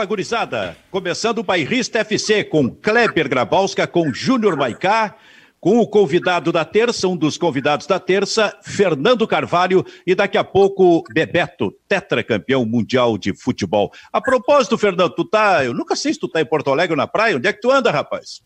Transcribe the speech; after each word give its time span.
Fala, 0.00 0.08
gurizada! 0.08 0.76
Começando 0.90 1.40
o 1.40 1.42
Bairrista 1.42 1.98
FC 1.98 2.42
com 2.42 2.70
Kleber 2.70 3.28
Grabowska, 3.28 3.86
com 3.86 4.10
Júnior 4.14 4.56
Maicá, 4.56 5.14
com 5.60 5.78
o 5.78 5.86
convidado 5.86 6.50
da 6.50 6.64
terça, 6.64 7.06
um 7.06 7.14
dos 7.14 7.36
convidados 7.36 7.86
da 7.86 8.00
terça, 8.00 8.58
Fernando 8.62 9.28
Carvalho, 9.28 9.84
e 10.06 10.14
daqui 10.14 10.38
a 10.38 10.44
pouco, 10.44 11.04
Bebeto, 11.12 11.70
tetracampeão 11.86 12.64
mundial 12.64 13.18
de 13.18 13.34
futebol. 13.34 13.92
A 14.10 14.22
propósito, 14.22 14.78
Fernando, 14.78 15.14
tu 15.14 15.22
tá. 15.22 15.66
Eu 15.66 15.74
nunca 15.74 15.94
sei 15.94 16.14
se 16.14 16.18
tu 16.18 16.28
tá 16.28 16.40
em 16.40 16.46
Porto 16.46 16.70
Alegre 16.70 16.94
ou 16.94 16.96
na 16.96 17.06
praia. 17.06 17.36
Onde 17.36 17.48
é 17.48 17.52
que 17.52 17.60
tu 17.60 17.70
anda, 17.70 17.90
rapaz? 17.90 18.40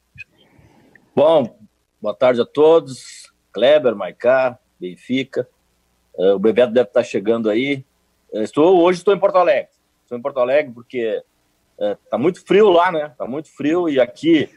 Bom, 1.14 1.56
boa 2.02 2.16
tarde 2.16 2.40
a 2.40 2.44
todos. 2.44 3.32
Kleber, 3.52 3.94
Maicá, 3.94 4.58
Benfica. 4.80 5.48
Uh, 6.14 6.34
o 6.34 6.38
Bebeto 6.40 6.72
deve 6.72 6.88
estar 6.88 7.04
chegando 7.04 7.48
aí. 7.48 7.84
Uh, 8.32 8.40
estou, 8.40 8.82
hoje 8.82 8.98
estou 8.98 9.14
em 9.14 9.20
Porto 9.20 9.36
Alegre. 9.36 9.70
Estou 10.02 10.18
em 10.18 10.20
Porto 10.20 10.40
Alegre 10.40 10.72
porque 10.74 11.22
está 11.78 12.16
uh, 12.16 12.20
muito 12.20 12.44
frio 12.44 12.70
lá, 12.70 12.92
né? 12.92 13.06
Está 13.06 13.26
muito 13.26 13.50
frio 13.50 13.88
e 13.88 14.00
aqui, 14.00 14.48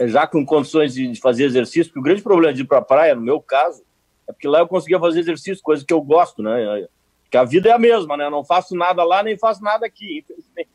já 0.00 0.26
com 0.26 0.44
condições 0.44 0.94
de, 0.94 1.08
de, 1.08 1.20
fazer 1.20 1.44
exercício, 1.44 1.86
porque 1.86 2.00
o 2.00 2.02
grande 2.02 2.22
problema 2.22 2.54
de 2.54 2.62
ir 2.62 2.66
para 2.66 2.78
a 2.78 2.82
praia, 2.82 3.14
no 3.14 3.22
meu 3.22 3.40
caso, 3.40 3.82
é 4.28 4.32
porque 4.32 4.48
lá 4.48 4.60
eu 4.60 4.68
conseguia 4.68 5.00
fazer 5.00 5.20
exercício, 5.20 5.62
coisa 5.62 5.84
que 5.84 5.92
eu 5.92 6.00
gosto, 6.00 6.42
né? 6.42 6.86
Que 7.30 7.36
a 7.36 7.44
vida 7.44 7.68
é 7.68 7.72
a 7.72 7.78
mesma, 7.78 8.16
né? 8.16 8.26
Eu 8.26 8.30
não 8.30 8.44
faço 8.44 8.76
nada 8.76 9.02
lá, 9.04 9.22
nem 9.22 9.36
faço 9.36 9.62
nada 9.62 9.86
aqui, 9.86 10.18
infelizmente. 10.18 10.70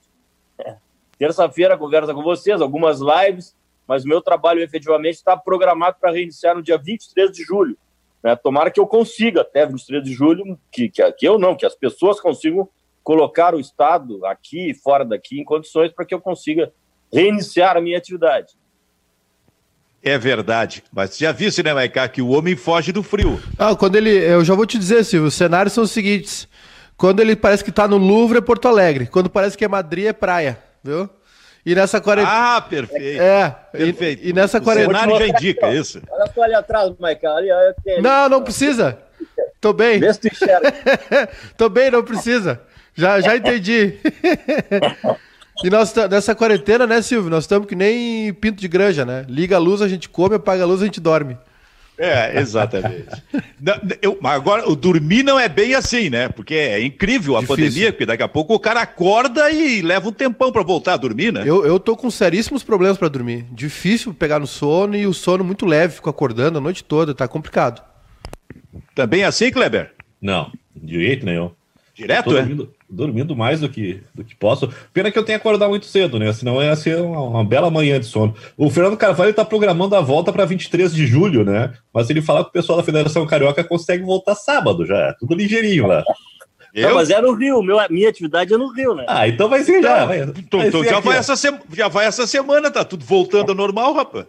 É. 0.60 0.76
Terça-feira 1.18 1.78
conversa 1.78 2.14
com 2.14 2.22
vocês, 2.22 2.62
algumas 2.62 3.00
lives, 3.00 3.56
mas 3.88 4.04
meu 4.04 4.22
trabalho 4.22 4.62
efetivamente 4.62 5.16
está 5.16 5.38
programado 5.38 5.98
para 6.00 6.12
reiniciar 6.12 6.56
no 6.56 6.62
dia 6.62 6.78
23 6.78 7.32
de 7.32 7.44
julho. 7.44 7.78
Né? 8.22 8.36
Tomara 8.36 8.70
que 8.70 8.80
eu 8.80 8.88
consiga, 8.88 9.42
até 9.42 9.66
23 9.66 10.03
de 10.03 10.14
julho, 10.14 10.59
que, 10.72 10.90
que, 10.90 11.12
que 11.14 11.28
eu 11.28 11.40
não, 11.40 11.56
que 11.56 11.66
as 11.66 11.76
pessoas 11.76 12.20
consigam 12.20 12.68
colocar 13.08 13.55
o 13.55 13.59
Estado 13.61 14.25
aqui 14.25 14.72
e 14.72 14.73
fora 14.73 15.05
daqui 15.05 15.39
em 15.39 15.45
condições 15.45 15.94
para 15.94 16.03
que 16.03 16.13
eu 16.13 16.19
consiga 16.19 16.73
reiniciar 17.09 17.77
a 17.77 17.81
minha 17.81 17.97
atividade. 17.97 18.55
É 20.03 20.17
verdade, 20.17 20.83
mas 20.91 21.17
já 21.17 21.31
viu, 21.31 21.50
né, 21.63 21.73
Maicá, 21.73 22.09
que 22.09 22.22
o 22.22 22.28
homem 22.28 22.58
foge 22.58 22.91
do 22.91 23.02
frio. 23.02 23.41
Ah, 23.58 23.73
quando 23.78 23.95
ele, 23.95 24.09
eu 24.09 24.44
já 24.44 24.53
vou 24.53 24.66
te 24.66 24.78
dizer, 24.78 25.05
Silvio, 25.05 25.30
os 25.30 25.35
cenários 25.35 25.72
são 25.72 25.85
os 25.85 25.91
seguintes. 25.91 26.50
Quando 26.97 27.22
ele 27.22 27.33
parece 27.33 27.63
que 27.63 27.69
está 27.69 27.88
no 27.88 27.95
Louvre 27.95 28.39
é 28.39 28.41
Porto 28.41 28.67
Alegre, 28.67 29.08
quando 29.08 29.30
parece 29.30 29.58
que 29.58 29.63
é 29.63 29.69
Madrid 29.69 30.08
é 30.08 30.13
praia, 30.13 30.61
viu? 30.83 31.09
E 31.66 31.73
nessa 31.73 32.02
quarentena. 32.02 32.58
Ah, 32.58 32.61
perfeito. 32.61 33.22
É, 33.22 33.55
perfeito. 33.72 34.25
E, 34.25 34.30
e 34.30 34.33
nessa 34.33 34.59
quarentena. 34.59 34.97
O 34.97 35.00
cenário 35.00 35.17
já 35.17 35.28
indica 35.28 35.73
isso. 35.73 36.02
Olha 36.09 36.31
só 36.33 36.44
ali 36.44 36.55
atrás, 36.55 36.91
Michael. 37.00 37.38
Ali, 37.38 38.02
Não, 38.02 38.28
não 38.28 38.44
precisa. 38.44 39.00
Tô 39.61 39.72
bem. 39.72 40.00
Vê 40.00 40.13
se 40.13 40.19
tu 40.19 40.28
enxerga. 40.28 40.73
Tô 41.58 41.69
bem, 41.69 41.89
não 41.89 42.03
precisa. 42.03 42.61
Já, 42.98 43.22
já 43.22 43.38
entendi. 43.38 43.94
e 45.64 45.70
nós, 45.70 45.94
nessa 46.09 46.34
quarentena, 46.34 46.88
né, 46.88 47.02
Silvio? 47.02 47.30
Nós 47.30 47.44
estamos 47.44 47.67
que 47.67 47.76
nem 47.76 48.34
pinto 48.34 48.59
de 48.59 48.67
granja, 48.67 49.06
né? 49.06 49.26
Liga 49.30 49.56
a 49.56 49.59
luz, 49.59 49.81
a 49.81 49.88
gente 49.88 50.09
come, 50.09 50.36
apaga 50.36 50.64
a 50.64 50.66
luz, 50.66 50.81
a 50.81 50.86
gente 50.86 51.00
dorme. 51.00 51.38
É, 51.98 52.40
exatamente. 52.40 53.08
não, 53.59 53.73
eu, 54.02 54.18
mas 54.22 54.34
agora, 54.34 54.70
o 54.70 54.75
dormir 54.75 55.23
não 55.23 55.40
é 55.40 55.50
bem 55.50 55.73
assim, 55.73 56.09
né? 56.09 56.30
Porque 56.30 56.53
é 56.53 56.84
incrível 56.84 57.36
a 57.36 57.42
Difícil. 57.42 57.64
pandemia, 57.66 57.92
porque 57.92 58.06
daqui 58.06 58.22
a 58.22 58.28
pouco 58.28 58.53
o 58.53 58.59
cara 58.59 58.81
acorda 58.81 59.50
e 59.50 59.81
leva 59.81 60.08
um 60.08 60.12
tempão 60.12 60.52
para 60.52 60.62
voltar 60.64 60.94
a 60.94 60.98
dormir, 60.98 61.34
né? 61.34 61.42
Eu, 61.44 61.66
eu 61.66 61.80
tô 61.80 61.95
com 61.95 62.12
seríssimos 62.12 62.62
problemas 62.62 62.98
para 62.98 63.08
dormir. 63.08 63.45
Difícil 63.52 64.14
pegar 64.14 64.38
no 64.40 64.45
sono 64.45 64.95
e 64.95 65.08
o 65.08 65.14
sono 65.14 65.44
muito 65.44 65.66
leve, 65.66 65.95
fico 65.95 66.09
acordando 66.09 66.59
a 66.59 66.62
noite 66.62 66.84
toda, 66.84 67.16
tá 67.16 67.28
complicado. 67.28 67.81
Também 68.94 69.23
assim, 69.23 69.50
Kleber? 69.50 69.92
Não, 70.22 70.52
de 70.75 71.00
jeito 71.03 71.25
nenhum. 71.25 71.50
Direto, 71.98 72.30
é? 72.30 72.42
Dormindo, 72.42 72.73
dormindo, 72.88 73.35
mais 73.35 73.59
do 73.59 73.68
que, 73.68 74.03
do 74.13 74.24
que 74.24 74.35
posso. 74.35 74.72
Pena 74.94 75.09
que 75.09 75.18
eu 75.18 75.24
tenho 75.24 75.40
que 75.40 75.47
acordar 75.47 75.68
muito 75.68 75.88
cedo, 75.88 76.19
né? 76.19 76.31
Senão 76.31 76.62
ia 76.62 76.75
ser 76.75 77.02
uma, 77.02 77.22
uma 77.22 77.44
bela 77.44 77.72
manhã 77.72 78.00
de 78.00 78.06
sono. 78.06 78.35
O 78.56 78.69
Fernando 78.69 78.96
Carvalho 78.96 79.31
está 79.31 79.44
programando 79.44 79.96
a 79.96 80.02
volta 80.02 80.31
para 80.31 80.46
23 80.46 80.94
de 80.94 81.08
julho, 81.08 81.44
né? 81.44 81.74
Mas 81.91 82.06
se 82.06 82.13
ele 82.13 82.22
falar 82.22 82.44
com 82.44 82.52
o 82.52 82.53
pessoal 82.53 82.78
da 82.78 82.84
Federação 82.84 83.25
Carioca, 83.25 83.63
consegue 83.63 84.03
voltar 84.03 84.35
sábado 84.35 84.85
já. 84.85 85.16
Tudo 85.19 85.34
ligeirinho 85.34 85.88
lá. 85.88 86.03
Eu? 86.72 86.90
Não, 86.90 86.96
mas 86.96 87.09
é 87.09 87.19
no 87.19 87.34
Rio, 87.34 87.63
meu, 87.63 87.80
minha 87.90 88.09
atividade 88.09 88.53
é 88.53 88.58
no 88.58 88.72
Rio, 88.72 88.94
né? 88.94 89.06
Ah, 89.08 89.28
então 89.28 89.50
vai 89.50 89.64
ser 89.64 89.81
já. 89.81 90.06
Vai, 90.06 90.19
então, 90.19 90.59
vai 90.59 90.68
então 90.68 90.84
ser 90.84 90.90
já, 90.90 91.00
vai 91.00 91.18
essa 91.18 91.35
se... 91.35 91.59
já 91.74 91.88
vai 91.88 92.06
essa 92.06 92.28
semana, 92.28 92.69
tá 92.69 92.85
tudo 92.85 93.03
voltando 93.03 93.50
ao 93.50 93.56
normal, 93.56 93.94
rapaz. 93.94 94.28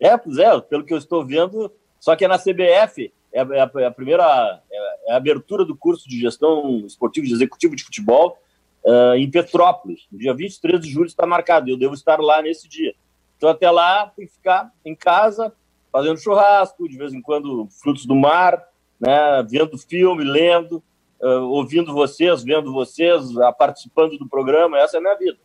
É, 0.00 0.16
pois 0.16 0.38
é, 0.38 0.60
pelo 0.62 0.84
que 0.84 0.92
eu 0.92 0.98
estou 0.98 1.24
vendo, 1.24 1.70
só 2.00 2.16
que 2.16 2.24
é 2.24 2.28
na 2.28 2.38
CBF, 2.38 3.12
é, 3.36 3.40
é, 3.40 3.60
a, 3.60 3.70
é 3.76 3.84
a 3.86 3.90
primeira 3.90 4.62
é 5.06 5.12
a 5.12 5.16
abertura 5.16 5.64
do 5.64 5.76
curso 5.76 6.08
de 6.08 6.18
gestão 6.18 6.84
esportiva 6.86 7.26
de 7.26 7.32
executivo 7.32 7.76
de 7.76 7.84
futebol 7.84 8.38
uh, 8.84 9.14
em 9.16 9.30
Petrópolis. 9.30 10.06
No 10.10 10.18
dia 10.18 10.32
23 10.32 10.80
de 10.80 10.90
julho 10.90 11.06
está 11.06 11.26
marcado, 11.26 11.68
eu 11.68 11.76
devo 11.76 11.94
estar 11.94 12.20
lá 12.20 12.40
nesse 12.40 12.68
dia. 12.68 12.94
Então, 13.36 13.50
até 13.50 13.70
lá, 13.70 14.06
tem 14.16 14.26
que 14.26 14.32
ficar 14.32 14.70
em 14.84 14.94
casa, 14.94 15.52
fazendo 15.92 16.18
churrasco, 16.18 16.88
de 16.88 16.96
vez 16.96 17.12
em 17.12 17.20
quando, 17.20 17.68
frutos 17.82 18.06
do 18.06 18.14
mar, 18.14 18.62
né, 18.98 19.42
vendo 19.48 19.76
filme, 19.76 20.24
lendo, 20.24 20.82
uh, 21.20 21.42
ouvindo 21.50 21.92
vocês, 21.92 22.42
vendo 22.42 22.72
vocês, 22.72 23.30
uh, 23.32 23.52
participando 23.58 24.16
do 24.16 24.26
programa. 24.26 24.78
Essa 24.78 24.96
é 24.96 24.98
a 24.98 25.02
minha 25.02 25.18
vida. 25.18 25.38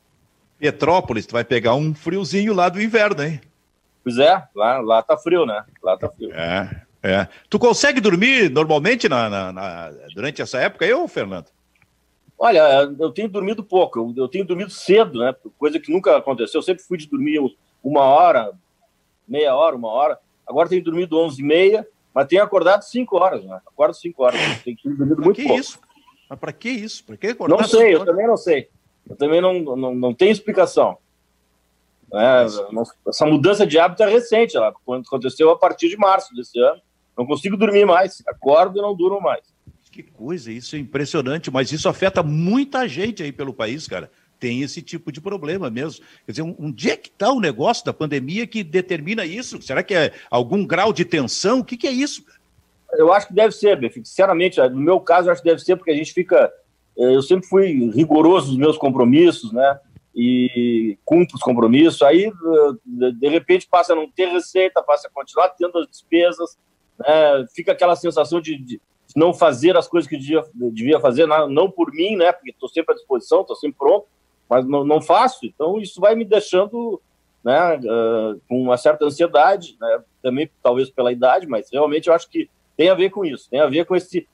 Petrópolis, 0.58 1.25
tu 1.25 1.34
vai 1.34 1.44
pegar 1.44 1.75
um 1.75 1.94
friozinho 1.94 2.53
lá 2.53 2.69
do 2.69 2.81
inverno, 2.81 3.23
hein? 3.23 3.41
Pois 4.03 4.18
é, 4.18 4.41
lá, 4.56 4.79
lá 4.79 5.03
tá 5.03 5.18
frio, 5.18 5.46
né? 5.46 5.63
Lá 5.84 5.97
tá 5.97 6.09
frio. 6.09 6.31
É. 6.34 6.84
É. 7.04 7.28
Tu 7.50 7.58
consegue 7.58 8.00
dormir 8.00 8.50
normalmente 8.50 9.10
na, 9.10 9.30
na, 9.30 9.52
na, 9.52 9.90
durante 10.14 10.42
essa 10.42 10.60
época, 10.60 10.86
eu, 10.86 11.08
Fernando? 11.08 11.48
Olha, 12.38 12.92
eu 13.00 13.12
tenho 13.12 13.30
dormido 13.30 13.64
pouco, 13.64 14.00
eu, 14.00 14.24
eu, 14.24 14.28
tenho 14.28 14.46
dormido 14.46 14.72
cedo, 14.72 15.20
né? 15.20 15.36
Coisa 15.58 15.80
que 15.80 15.92
nunca 15.92 16.18
aconteceu. 16.18 16.60
Eu 16.60 16.64
sempre 16.64 16.84
fui 16.84 16.98
de 16.98 17.08
dormir 17.08 17.40
uma 17.84 18.02
hora, 18.02 18.52
meia 19.28 19.56
hora, 19.56 19.76
uma 19.76 19.90
hora. 19.90 20.20
Agora 20.48 20.70
tenho 20.70 20.84
dormido 20.84 21.18
onze 21.20 21.42
e 21.42 21.46
meia, 21.46 21.88
mas 22.14 22.28
tenho 22.28 22.44
acordado 22.44 22.84
cinco 22.84 23.18
horas, 23.18 23.44
né? 23.44 23.60
Acordo 23.66 23.94
cinco 23.94 24.24
horas. 24.24 24.40
Tenho 24.64 24.78
dormido 24.84 25.16
pra 25.16 25.26
muito 25.26 25.38
que 25.38 25.44
pouco. 25.44 25.60
Isso? 25.60 25.80
Mas 26.30 26.40
para 26.40 26.54
que 26.54 26.70
isso? 26.70 27.04
Pra 27.04 27.18
que 27.18 27.28
acordar 27.28 27.58
não 27.58 27.64
sei, 27.64 27.96
eu 27.96 28.06
também 28.06 28.28
não 28.28 28.38
sei. 28.38 28.70
Eu 29.10 29.16
também 29.16 29.42
não, 29.42 29.60
não, 29.76 29.96
não 29.96 30.14
tenho 30.14 30.32
explicação. 30.32 30.98
É, 32.14 32.46
essa 33.08 33.26
mudança 33.26 33.66
de 33.66 33.80
hábito 33.80 34.04
é 34.04 34.10
recente, 34.10 34.58
ela 34.58 34.74
aconteceu 35.08 35.50
a 35.50 35.58
partir 35.58 35.90
de 35.90 35.98
março 35.98 36.34
desse 36.36 36.60
ano. 36.60 36.82
Não 37.22 37.28
consigo 37.28 37.56
dormir 37.56 37.86
mais. 37.86 38.24
Acordo 38.28 38.80
e 38.80 38.82
não 38.82 38.96
durmo 38.96 39.22
mais. 39.22 39.42
Que 39.92 40.02
coisa, 40.02 40.52
isso 40.52 40.76
é 40.76 40.80
impressionante, 40.80 41.52
mas 41.52 41.72
isso 41.72 41.90
afeta 41.90 42.24
muita 42.24 42.88
gente 42.88 43.22
aí 43.22 43.32
pelo 43.32 43.54
país, 43.54 43.88
cara. 43.88 44.09
Tem 44.40 44.62
esse 44.62 44.82
tipo 44.82 45.12
de 45.12 45.22
problema 45.22 45.70
mesmo. 45.70 46.04
Quer 46.26 46.32
dizer, 46.32 46.56
onde 46.58 46.90
é 46.90 46.98
que 46.98 47.09
está 47.09 47.32
o 47.32 47.42
negócio 47.42 47.86
da 47.86 47.94
pandemia 47.94 48.48
que 48.48 48.64
determina 48.64 49.26
isso? 49.26 49.62
Será 49.62 49.84
que 49.84 49.94
é 49.94 50.14
algum 50.32 50.66
grau 50.66 50.92
de 50.94 51.04
tensão? 51.06 51.59
O 51.59 51.64
que, 51.64 51.78
que 51.78 51.88
é 51.88 51.92
isso? 51.92 52.24
Eu 52.94 53.12
acho 53.12 53.28
que 53.28 53.34
deve 53.34 53.53
ser, 53.53 53.78
Benfica. 53.78 54.06
Sinceramente, 54.06 54.59
no 54.70 54.80
meu 54.80 55.00
caso, 55.00 55.28
eu 55.28 55.34
acho 55.34 55.44
que 55.44 55.50
deve 55.50 55.62
ser 55.62 55.76
porque 55.76 55.92
a 55.92 55.96
gente 55.96 56.14
fica. 56.14 56.52
Eh, 56.98 57.16
eu 57.16 57.22
sempre 57.22 57.48
fui 57.48 57.92
rigoroso 57.92 58.48
nos 58.48 58.58
meus 58.58 58.78
compromissos, 58.78 59.52
né? 59.52 59.80
E 60.16 60.98
cumpro 61.06 61.36
os 61.36 61.42
compromissos. 61.42 62.02
Aí, 62.02 62.26
eh, 62.26 63.12
de 63.14 63.28
repente, 63.28 63.68
passa 63.70 63.94
a 63.94 63.96
não 63.96 64.09
ter 64.09 64.28
receita, 64.28 64.82
passa 64.82 65.08
a 65.08 65.12
continuar 65.12 65.50
tendo 65.50 65.78
as 65.78 65.88
despesas 65.88 66.58
é, 67.06 67.46
fica 67.54 67.72
aquela 67.72 67.96
sensação 67.96 68.42
de, 68.42 68.58
de, 68.58 68.82
não 69.16 69.34
fazer 69.34 69.76
as 69.76 69.88
coisas 69.88 70.10
que 70.10 70.18
devia, 70.18 70.44
devia 70.54 71.00
fazer, 71.00 71.26
não, 71.26 71.50
não 71.50 71.70
por 71.70 71.92
mim, 71.92 72.16
né? 72.16 72.32
Porque 72.32 72.52
estou 72.52 72.70
sempre 72.70 72.94
à 72.94 72.96
disposição, 72.96 73.42
estou 73.42 73.56
sempre 73.56 73.78
pronto, 73.78 74.08
mas 74.50 74.66
não, 74.66 74.84
não 74.84 75.02
faço. 75.02 75.46
Então 75.46 75.80
isso 75.80 76.00
vai 76.00 76.16
me 76.16 76.26
deixando 76.26 77.02
né, 77.44 77.78
uh, 77.78 78.40
com 78.48 78.62
uma 78.62 78.78
certa 78.78 79.06
ansiedade, 79.06 79.76
né, 79.80 80.04
também 80.22 80.50
talvez 80.62 80.90
pela 80.90 81.12
idade, 81.12 81.48
mas 81.48 81.70
realmente 81.72 82.08
eu 82.08 82.14
acho 82.14 82.30
que 82.30 82.50
tem 82.78 82.90
a 82.90 82.94
ver 82.94 83.09
com 83.09 83.26
isso, 83.26 83.50
tem 83.50 83.59
a 83.59 83.68
ver 83.68 83.86
com 83.86 83.96
esse, 83.96 84.28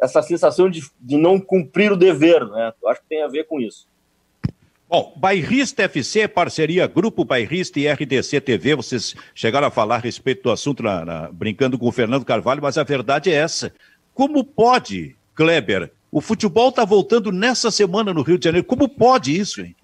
essa 0.00 0.22
sensação 0.22 0.68
de, 0.68 0.80
de 1.00 1.16
não 1.16 1.38
cumprir 1.38 1.92
o 1.92 1.96
dever, 1.96 2.44
né? 2.46 2.72
Eu 2.82 2.88
acho 2.88 3.00
que 3.02 3.08
tem 3.08 3.22
a 3.22 3.28
ver 3.28 3.44
com 3.44 3.60
isso. 3.60 3.86
Bom, 4.88 5.14
Bairrista 5.16 5.84
FC, 5.84 6.28
parceria 6.28 6.86
Grupo 6.86 7.24
Bairrista 7.24 7.80
e 7.80 7.88
RDC 7.88 8.40
TV, 8.40 8.74
vocês 8.74 9.14
chegaram 9.34 9.66
a 9.66 9.70
falar 9.70 9.96
a 9.96 9.98
respeito 9.98 10.44
do 10.44 10.50
assunto 10.50 10.82
na, 10.82 11.04
na, 11.04 11.32
brincando 11.32 11.78
com 11.78 11.88
o 11.88 11.92
Fernando 11.92 12.24
Carvalho, 12.24 12.62
mas 12.62 12.76
a 12.76 12.84
verdade 12.84 13.30
é 13.30 13.34
essa. 13.34 13.72
Como 14.12 14.44
pode, 14.44 15.16
Kleber, 15.34 15.90
o 16.12 16.20
futebol 16.20 16.68
está 16.68 16.84
voltando 16.84 17.32
nessa 17.32 17.70
semana 17.70 18.14
no 18.14 18.22
Rio 18.22 18.38
de 18.38 18.44
Janeiro, 18.44 18.66
como 18.66 18.88
pode 18.88 19.36
isso, 19.36 19.60
hein? 19.62 19.74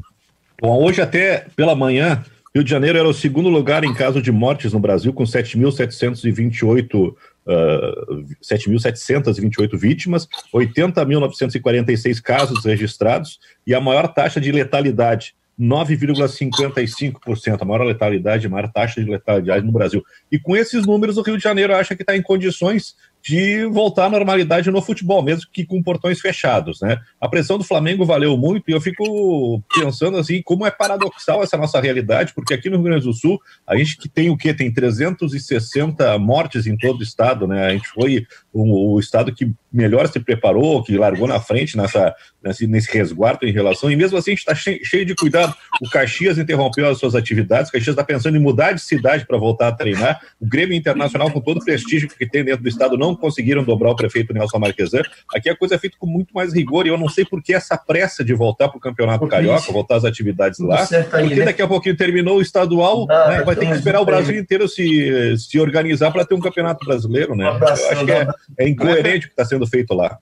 Bom, 0.61 0.85
hoje 0.85 1.01
até 1.01 1.47
pela 1.57 1.75
manhã, 1.75 2.23
Rio 2.55 2.63
de 2.63 2.71
Janeiro 2.71 2.99
era 2.99 3.09
o 3.09 3.15
segundo 3.15 3.49
lugar 3.49 3.83
em 3.85 3.95
caso 3.95 4.21
de 4.21 4.31
mortes 4.31 4.73
no 4.73 4.79
Brasil, 4.79 5.13
com 5.13 5.25
7.728 5.25 7.15
uh, 7.47 8.25
7.728 8.43 9.79
vítimas, 9.79 10.29
80.946 10.55 12.21
casos 12.21 12.65
registrados 12.65 13.39
e 13.67 13.75
a 13.75 13.81
maior 13.81 14.09
taxa 14.09 14.41
de 14.41 14.53
letalidade, 14.53 15.35
9,55%, 15.61 17.61
a 17.61 17.65
maior 17.65 17.85
letalidade, 17.85 18.47
a 18.47 18.51
maior 18.51 18.73
taxa 18.73 19.03
de 19.03 19.11
letalidade 19.11 19.65
no 19.65 19.73
Brasil. 19.73 20.03
E 20.33 20.39
com 20.39 20.57
esses 20.57 20.87
números, 20.87 21.19
o 21.19 21.23
Rio 21.23 21.37
de 21.37 21.43
Janeiro 21.43 21.75
acha 21.75 21.95
que 21.95 22.03
está 22.03 22.17
em 22.17 22.23
condições 22.23 22.95
de 23.23 23.67
voltar 23.67 24.07
à 24.07 24.11
normalidade 24.11 24.71
no 24.71 24.81
futebol, 24.81 25.23
mesmo 25.23 25.45
que 25.53 25.65
com 25.65 25.83
portões 25.83 26.21
fechados, 26.21 26.81
né? 26.81 26.99
A 27.21 27.29
pressão 27.29 27.59
do 27.59 27.65
Flamengo 27.65 28.05
valeu 28.05 28.37
muito 28.37 28.69
e 28.69 28.73
eu 28.73 28.81
fico 28.81 29.63
pensando 29.75 30.17
assim, 30.17 30.43
como 30.43 30.67
é 30.67 30.71
paradoxal 30.71 31.43
essa 31.43 31.57
nossa 31.57 31.81
realidade, 31.81 32.33
porque 32.35 32.55
aqui 32.55 32.71
no 32.71 32.77
Rio 32.77 32.85
Grande 32.85 33.05
do 33.05 33.13
Sul, 33.13 33.39
a 33.67 33.77
gente 33.77 33.99
que 33.99 34.09
tem 34.09 34.31
o 34.31 34.37
quê? 34.37 34.55
Tem 34.55 34.73
360 34.73 36.19
mortes 36.19 36.67
em 36.67 36.77
todo 36.77 37.01
o 37.01 37.03
estado, 37.03 37.47
né? 37.47 37.67
A 37.67 37.71
gente 37.71 37.89
foi 37.89 38.27
o, 38.53 38.95
o 38.95 39.01
estado 39.01 39.35
que 39.35 39.53
melhor 39.73 40.09
se 40.09 40.19
preparou, 40.19 40.83
que 40.83 40.97
largou 40.97 41.29
na 41.29 41.39
frente 41.41 41.77
nessa, 41.77 42.15
nesse, 42.43 42.67
nesse 42.67 42.91
resguardo 42.93 43.47
em 43.47 43.53
relação, 43.53 43.91
e 43.91 43.97
mesmo 43.97 44.19
assim 44.19 44.31
a 44.31 44.35
gente 44.35 44.41
está 44.41 44.55
cheio, 44.55 44.85
cheio, 44.85 45.05
de 45.05 45.15
cuidado. 45.15 45.55
O 45.81 45.89
Caxias 45.89 46.39
interrompeu 46.39 46.89
as 46.89 46.99
suas 46.99 47.15
atividades, 47.15 47.69
o 47.69 47.73
Caxias 47.73 47.95
está 47.95 48.05
pensando 48.05 48.37
em 48.37 48.41
mudar 48.41 48.73
de 48.73 48.81
cidade 48.81 49.27
para 49.27 49.39
voltar 49.39 49.69
a 49.69 49.73
treinar, 49.73 50.21
o 50.41 50.47
Grêmio 50.47 50.77
Internacional, 50.77 51.31
com 51.31 51.41
todo 51.41 51.59
o 51.59 51.65
prestígio 51.65 52.09
que 52.09 52.27
tem 52.27 52.45
dentro 52.45 52.63
do 52.63 52.69
estado, 52.69 52.97
não 52.97 53.10
conseguiram 53.15 53.65
dobrar 53.65 53.91
o 53.91 53.97
prefeito 53.97 54.33
Nelson 54.33 54.59
Marquesan. 54.59 55.03
Aqui 55.35 55.49
a 55.49 55.57
coisa 55.57 55.75
é 55.75 55.79
feita 55.79 55.97
com 55.99 56.07
muito 56.07 56.33
mais 56.33 56.53
rigor, 56.53 56.87
e 56.87 56.91
eu 56.91 56.99
não 56.99 57.09
sei 57.09 57.25
por 57.25 57.43
que 57.43 57.55
essa 57.55 57.77
pressa 57.77 58.25
de 58.25 58.35
voltar 58.35 58.69
para 58.69 58.79
o 58.79 58.81
Campeonato 58.81 59.21
porque 59.21 59.35
Carioca, 59.35 59.61
isso. 59.61 59.73
voltar 59.73 59.97
às 59.97 60.05
atividades 60.05 60.59
Tudo 60.59 60.69
lá, 60.69 60.89
aí, 61.13 61.29
porque 61.29 61.35
né? 61.37 61.45
daqui 61.47 61.63
a 61.63 61.69
pouquinho 61.69 61.97
terminou 61.97 62.39
o 62.39 62.43
estadual, 62.43 63.07
né, 63.07 63.43
vai 63.43 63.57
ter 63.57 63.67
que 63.67 63.73
esperar 63.73 64.01
o 64.01 64.05
Brasil 64.05 64.39
inteiro 64.39 64.69
se, 64.69 65.37
se 65.39 65.59
organizar 65.59 66.11
para 66.11 66.25
ter 66.25 66.35
um 66.35 66.41
campeonato 66.41 66.85
brasileiro, 66.85 67.35
né? 67.35 67.47
eu 67.47 67.69
acho 67.69 68.05
que 68.05 68.13
é, 68.13 68.29
é 68.59 68.69
incoerente 68.69 69.27
o 69.27 69.29
que 69.29 69.35
está 69.35 69.45
sendo 69.45 69.67
feito 69.67 69.95
lá. 69.95 70.19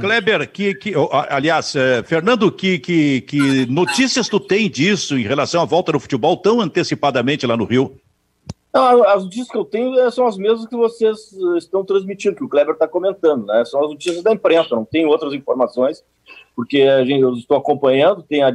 Kleber, 0.00 0.48
que, 0.48 0.74
que, 0.74 0.94
aliás, 1.28 1.74
é, 1.74 2.02
Fernando, 2.04 2.50
que, 2.50 2.78
que, 2.78 3.22
que 3.22 3.66
notícias 3.66 4.28
tu 4.28 4.38
tem 4.38 4.70
disso 4.70 5.18
em 5.18 5.22
relação 5.22 5.60
à 5.60 5.64
volta 5.64 5.92
do 5.92 6.00
futebol 6.00 6.36
tão 6.36 6.60
antecipadamente 6.60 7.46
lá 7.46 7.56
no 7.56 7.64
Rio? 7.64 7.96
Não, 8.74 9.04
as 9.04 9.22
notícias 9.22 9.48
que 9.48 9.56
eu 9.56 9.64
tenho 9.64 9.96
é, 10.00 10.10
são 10.10 10.26
as 10.26 10.36
mesmas 10.36 10.66
que 10.66 10.74
vocês 10.74 11.32
eh, 11.32 11.58
estão 11.58 11.84
transmitindo, 11.84 12.34
que 12.34 12.42
o 12.42 12.48
Kleber 12.48 12.74
está 12.74 12.88
comentando, 12.88 13.46
né? 13.46 13.64
São 13.64 13.80
as 13.84 13.88
notícias 13.88 14.20
da 14.20 14.32
imprensa, 14.32 14.74
não 14.74 14.84
tem 14.84 15.06
outras 15.06 15.32
informações, 15.32 16.04
porque 16.56 16.82
a 16.82 17.04
gente, 17.04 17.20
eu 17.20 17.34
estou 17.34 17.56
acompanhando, 17.56 18.24
tem 18.24 18.42
a, 18.42 18.52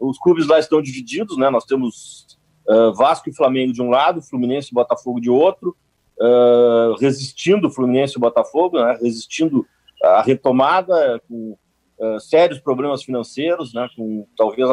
os 0.00 0.18
clubes 0.18 0.48
lá 0.48 0.58
estão 0.58 0.82
divididos, 0.82 1.38
né? 1.38 1.48
Nós 1.50 1.64
temos 1.64 2.36
uh, 2.68 2.92
Vasco 2.94 3.30
e 3.30 3.32
Flamengo 3.32 3.72
de 3.72 3.80
um 3.80 3.90
lado, 3.90 4.20
Fluminense 4.20 4.70
e 4.72 4.74
Botafogo 4.74 5.20
de 5.20 5.30
outro, 5.30 5.76
uh, 6.18 6.96
resistindo 6.98 7.70
Fluminense 7.70 8.14
e 8.16 8.20
Botafogo, 8.20 8.76
né? 8.76 8.98
Resistindo 9.00 9.64
a 10.02 10.20
retomada 10.20 11.22
com 11.28 11.56
uh, 11.96 12.18
sérios 12.18 12.58
problemas 12.58 13.04
financeiros, 13.04 13.72
né, 13.72 13.88
com 13.94 14.26
talvez 14.36 14.68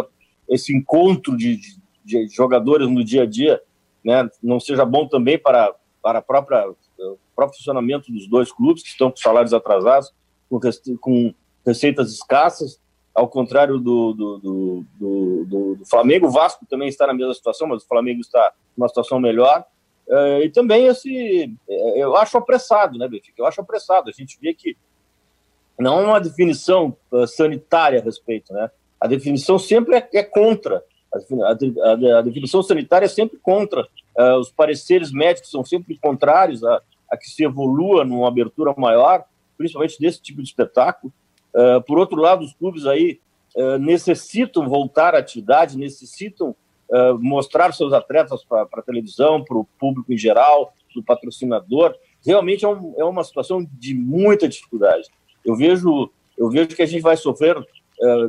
esse 0.49 0.75
encontro 0.75 1.37
de, 1.37 1.57
de, 1.57 1.77
de, 2.03 2.27
jogadores 2.29 2.89
no 2.89 3.03
dia 3.03 3.23
a 3.23 3.25
dia 3.25 3.61
né, 4.07 4.29
não 4.41 4.57
seja 4.57 4.85
bom 4.85 5.05
também 5.05 5.37
para, 5.37 5.75
para 6.01 6.19
a 6.19 6.21
própria, 6.21 6.69
o 6.69 7.17
próprio 7.35 7.57
funcionamento 7.57 8.09
dos 8.09 8.25
dois 8.25 8.53
clubes, 8.53 8.81
que 8.81 8.87
estão 8.87 9.11
com 9.11 9.17
salários 9.17 9.53
atrasados, 9.53 10.13
com, 10.49 10.57
com 11.01 11.33
receitas 11.65 12.13
escassas, 12.13 12.79
ao 13.13 13.27
contrário 13.27 13.79
do, 13.79 14.13
do, 14.13 14.37
do, 14.37 14.85
do, 14.97 15.75
do 15.75 15.85
Flamengo. 15.85 16.27
O 16.27 16.31
Vasco 16.31 16.65
também 16.69 16.87
está 16.87 17.05
na 17.05 17.13
mesma 17.13 17.33
situação, 17.33 17.67
mas 17.67 17.83
o 17.83 17.87
Flamengo 17.87 18.21
está 18.21 18.53
numa 18.77 18.87
situação 18.87 19.19
melhor. 19.19 19.65
Uh, 20.07 20.41
e 20.41 20.49
também 20.51 20.85
esse, 20.87 21.53
eu 21.67 22.15
acho 22.15 22.37
apressado, 22.37 22.97
né, 22.97 23.09
Benfica? 23.09 23.41
Eu 23.41 23.45
acho 23.45 23.59
apressado. 23.59 24.09
A 24.09 24.13
gente 24.13 24.39
vê 24.39 24.53
que 24.53 24.77
não 25.77 26.05
uma 26.05 26.21
definição 26.21 26.95
uh, 27.11 27.27
sanitária 27.27 27.99
a 27.99 28.03
respeito, 28.03 28.53
né? 28.53 28.71
A 29.01 29.05
definição 29.05 29.59
sempre 29.59 29.97
é, 29.97 30.09
é 30.13 30.23
contra. 30.23 30.81
A, 31.43 32.17
a, 32.19 32.21
definição 32.21 32.61
sanitária 32.63 33.05
é 33.05 33.09
sempre 33.09 33.37
contra. 33.37 33.87
Uh, 34.17 34.39
os 34.39 34.51
pareceres 34.51 35.11
médicos 35.11 35.51
são 35.51 35.63
sempre 35.63 35.97
contrários 35.97 36.63
a, 36.63 36.81
a, 37.11 37.17
que 37.17 37.29
se 37.29 37.43
evolua 37.43 38.03
numa 38.03 38.27
abertura 38.27 38.73
maior, 38.77 39.23
principalmente 39.57 39.99
desse 39.99 40.21
tipo 40.21 40.41
de 40.41 40.47
espetáculo. 40.47 41.13
Uh, 41.53 41.81
por 41.83 41.97
outro 41.97 42.19
lado, 42.19 42.43
os 42.43 42.53
clubes 42.53 42.85
aí 42.85 43.19
necessitam 43.79 44.69
voltar 44.69 45.15
à 45.15 45.17
atividade, 45.17 45.79
necessitam 45.79 46.55
mostrar 47.19 47.73
seus 47.73 47.91
atletas 47.91 48.43
para 48.43 48.67
a 48.71 48.81
televisão, 48.83 49.43
para 49.43 49.57
o 49.57 49.65
público 49.79 50.13
em 50.13 50.17
geral, 50.17 50.75
para 50.93 50.99
o 51.01 51.03
patrocinador. 51.03 51.95
Realmente 52.23 52.65
é, 52.65 52.67
um, 52.67 52.93
é 52.97 53.03
uma 53.03 53.23
situação 53.23 53.65
de 53.71 53.93
muita 53.93 54.47
dificuldade. 54.47 55.07
Eu 55.45 55.55
vejo, 55.55 56.11
eu 56.37 56.49
vejo 56.49 56.75
que 56.75 56.81
a 56.81 56.85
gente 56.85 57.01
vai 57.01 57.15
sofrer, 57.15 57.57
uh, 57.57 57.65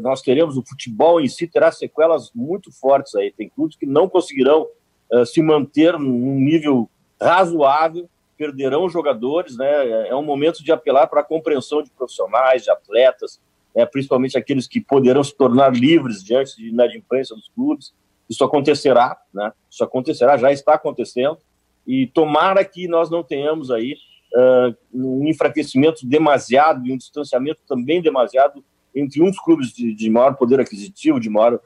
nós 0.00 0.22
teremos, 0.22 0.56
o 0.56 0.64
futebol 0.64 1.20
em 1.20 1.28
si 1.28 1.46
terá 1.46 1.70
sequelas 1.70 2.30
muito 2.34 2.72
fortes 2.72 3.14
aí. 3.14 3.30
Tem 3.30 3.48
clubes 3.48 3.76
que 3.76 3.86
não 3.86 4.08
conseguirão 4.08 4.66
uh, 5.12 5.26
se 5.26 5.42
manter 5.42 5.98
num 5.98 6.34
nível 6.36 6.88
razoável, 7.20 8.08
perderão 8.36 8.88
jogadores, 8.88 9.56
né? 9.56 10.08
É 10.08 10.14
um 10.14 10.22
momento 10.22 10.62
de 10.62 10.70
apelar 10.70 11.08
para 11.08 11.20
a 11.20 11.24
compreensão 11.24 11.82
de 11.82 11.90
profissionais, 11.90 12.62
de 12.62 12.70
atletas, 12.70 13.40
né? 13.74 13.84
principalmente 13.84 14.38
aqueles 14.38 14.68
que 14.68 14.80
poderão 14.80 15.24
se 15.24 15.36
tornar 15.36 15.72
livres 15.72 16.22
diante 16.22 16.56
de 16.56 16.68
inadimplência 16.68 17.34
dos 17.34 17.48
clubes. 17.48 17.92
Isso 18.30 18.44
acontecerá, 18.44 19.16
né? 19.34 19.52
Isso 19.68 19.82
acontecerá, 19.82 20.36
já 20.36 20.52
está 20.52 20.74
acontecendo. 20.74 21.38
E 21.86 22.06
tomara 22.06 22.64
que 22.64 22.86
nós 22.86 23.10
não 23.10 23.24
tenhamos 23.24 23.70
aí 23.70 23.96
uh, 24.34 24.76
um 24.92 25.26
enfraquecimento 25.26 26.06
demasiado 26.06 26.86
e 26.86 26.92
um 26.92 26.96
distanciamento 26.96 27.62
também 27.66 28.00
demasiado 28.00 28.62
entre 28.98 29.22
uns 29.22 29.38
clubes 29.38 29.72
de, 29.72 29.94
de 29.94 30.10
maior 30.10 30.34
poder 30.34 30.60
aquisitivo, 30.60 31.20
de 31.20 31.30
maior 31.30 31.54
uh, 31.54 31.60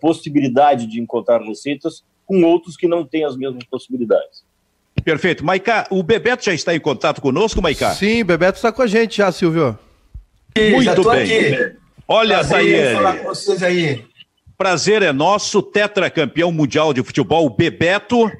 possibilidade 0.00 0.86
de 0.86 1.00
encontrar 1.00 1.40
receitas, 1.40 2.04
com 2.26 2.42
outros 2.42 2.76
que 2.76 2.86
não 2.86 3.04
têm 3.04 3.24
as 3.24 3.36
mesmas 3.36 3.64
possibilidades. 3.64 4.44
Perfeito. 5.02 5.44
Maiká, 5.44 5.86
o 5.90 6.02
Bebeto 6.02 6.44
já 6.44 6.52
está 6.52 6.74
em 6.74 6.80
contato 6.80 7.20
conosco, 7.20 7.62
Maiká? 7.62 7.94
Sim, 7.94 8.22
o 8.22 8.24
Bebeto 8.24 8.56
está 8.56 8.70
com 8.70 8.82
a 8.82 8.86
gente 8.86 9.16
já, 9.16 9.32
Silvio. 9.32 9.78
Muito 10.56 11.10
bem. 11.10 11.22
Aqui. 11.22 11.76
Olha, 12.06 12.44
Prazer 12.44 12.94
falar 12.94 13.16
com 13.18 13.24
vocês 13.24 13.62
aí. 13.62 14.04
Prazer 14.56 15.02
é 15.02 15.12
nosso, 15.12 15.62
tetracampeão 15.62 16.50
mundial 16.50 16.92
de 16.92 17.02
futebol, 17.02 17.48
Bebeto. 17.48 18.30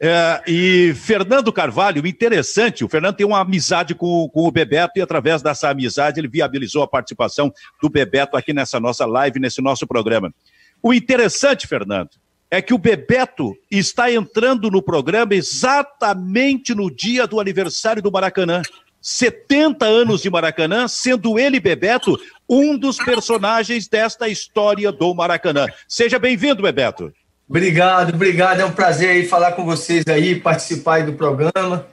É, 0.00 0.42
e 0.46 0.94
Fernando 0.94 1.52
Carvalho, 1.52 2.06
interessante, 2.06 2.84
o 2.84 2.88
Fernando 2.88 3.16
tem 3.16 3.26
uma 3.26 3.40
amizade 3.40 3.96
com, 3.96 4.28
com 4.28 4.46
o 4.46 4.50
Bebeto 4.50 4.92
e 4.96 5.02
através 5.02 5.42
dessa 5.42 5.70
amizade 5.70 6.20
ele 6.20 6.28
viabilizou 6.28 6.82
a 6.82 6.88
participação 6.88 7.52
do 7.82 7.90
Bebeto 7.90 8.36
aqui 8.36 8.52
nessa 8.52 8.78
nossa 8.78 9.04
live, 9.04 9.40
nesse 9.40 9.60
nosso 9.60 9.86
programa. 9.86 10.32
O 10.80 10.94
interessante, 10.94 11.66
Fernando, 11.66 12.10
é 12.48 12.62
que 12.62 12.72
o 12.72 12.78
Bebeto 12.78 13.54
está 13.70 14.10
entrando 14.10 14.70
no 14.70 14.80
programa 14.80 15.34
exatamente 15.34 16.74
no 16.74 16.90
dia 16.94 17.26
do 17.26 17.40
aniversário 17.40 18.00
do 18.00 18.12
Maracanã. 18.12 18.62
70 19.00 19.84
anos 19.84 20.22
de 20.22 20.30
Maracanã, 20.30 20.88
sendo 20.88 21.38
ele, 21.38 21.60
Bebeto, 21.60 22.18
um 22.48 22.76
dos 22.76 22.96
personagens 22.98 23.88
desta 23.88 24.28
história 24.28 24.90
do 24.90 25.14
Maracanã. 25.14 25.66
Seja 25.86 26.18
bem-vindo, 26.18 26.62
Bebeto. 26.62 27.12
Obrigado, 27.48 28.14
obrigado. 28.14 28.60
É 28.60 28.64
um 28.64 28.72
prazer 28.72 29.10
aí 29.10 29.26
falar 29.26 29.52
com 29.52 29.64
vocês 29.64 30.04
aí, 30.06 30.38
participar 30.38 30.96
aí 30.96 31.02
do 31.04 31.14
programa. 31.14 31.86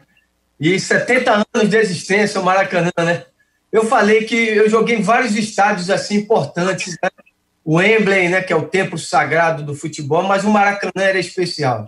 E 0.59 0.79
70 0.79 1.45
anos 1.53 1.69
de 1.69 1.77
existência, 1.77 2.41
o 2.41 2.43
Maracanã, 2.43 2.91
né? 2.97 3.25
Eu 3.71 3.85
falei 3.85 4.24
que 4.24 4.35
eu 4.35 4.69
joguei 4.69 4.97
em 4.97 5.01
vários 5.01 5.35
estádios 5.35 5.89
assim 5.89 6.15
importantes, 6.15 6.95
né? 7.01 7.09
O 7.63 7.77
Wembley, 7.77 8.29
né, 8.29 8.41
que 8.41 8.53
é 8.53 8.55
o 8.55 8.67
templo 8.67 8.97
sagrado 8.97 9.63
do 9.63 9.74
futebol, 9.74 10.24
mas 10.24 10.43
o 10.43 10.50
Maracanã 10.50 11.03
era 11.03 11.17
especial. 11.17 11.83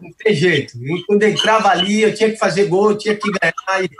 Não 0.00 0.10
tem 0.18 0.34
jeito. 0.34 0.78
E 0.78 1.04
quando 1.04 1.22
eu 1.22 1.28
entrava 1.28 1.68
ali, 1.68 2.02
eu 2.02 2.14
tinha 2.14 2.30
que 2.30 2.38
fazer 2.38 2.64
gol, 2.64 2.92
eu 2.92 2.98
tinha 2.98 3.14
que 3.14 3.30
ganhar. 3.30 3.84
E, 3.84 3.90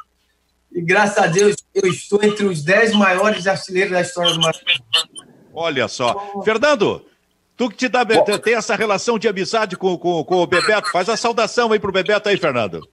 e 0.78 0.82
graças 0.82 1.18
a 1.18 1.26
Deus, 1.26 1.54
eu 1.74 1.86
estou 1.88 2.22
entre 2.22 2.46
os 2.46 2.62
10 2.62 2.92
maiores 2.94 3.46
artilheiros 3.46 3.92
da 3.92 4.00
história 4.00 4.32
do 4.32 4.40
Maracanã. 4.40 4.80
Olha 5.52 5.86
só. 5.86 6.42
Fernando, 6.42 7.04
Tu 7.56 7.70
que 7.70 7.76
te 7.76 7.88
dá, 7.88 8.04
tem 8.04 8.54
essa 8.54 8.76
relação 8.76 9.18
de 9.18 9.26
amizade 9.26 9.76
com, 9.76 9.96
com, 9.96 10.22
com 10.22 10.36
o 10.36 10.46
Bebeto, 10.46 10.90
faz 10.90 11.08
a 11.08 11.16
saudação 11.16 11.72
aí 11.72 11.80
pro 11.80 11.90
Bebeto 11.90 12.28
aí, 12.28 12.36
Fernando. 12.36 12.86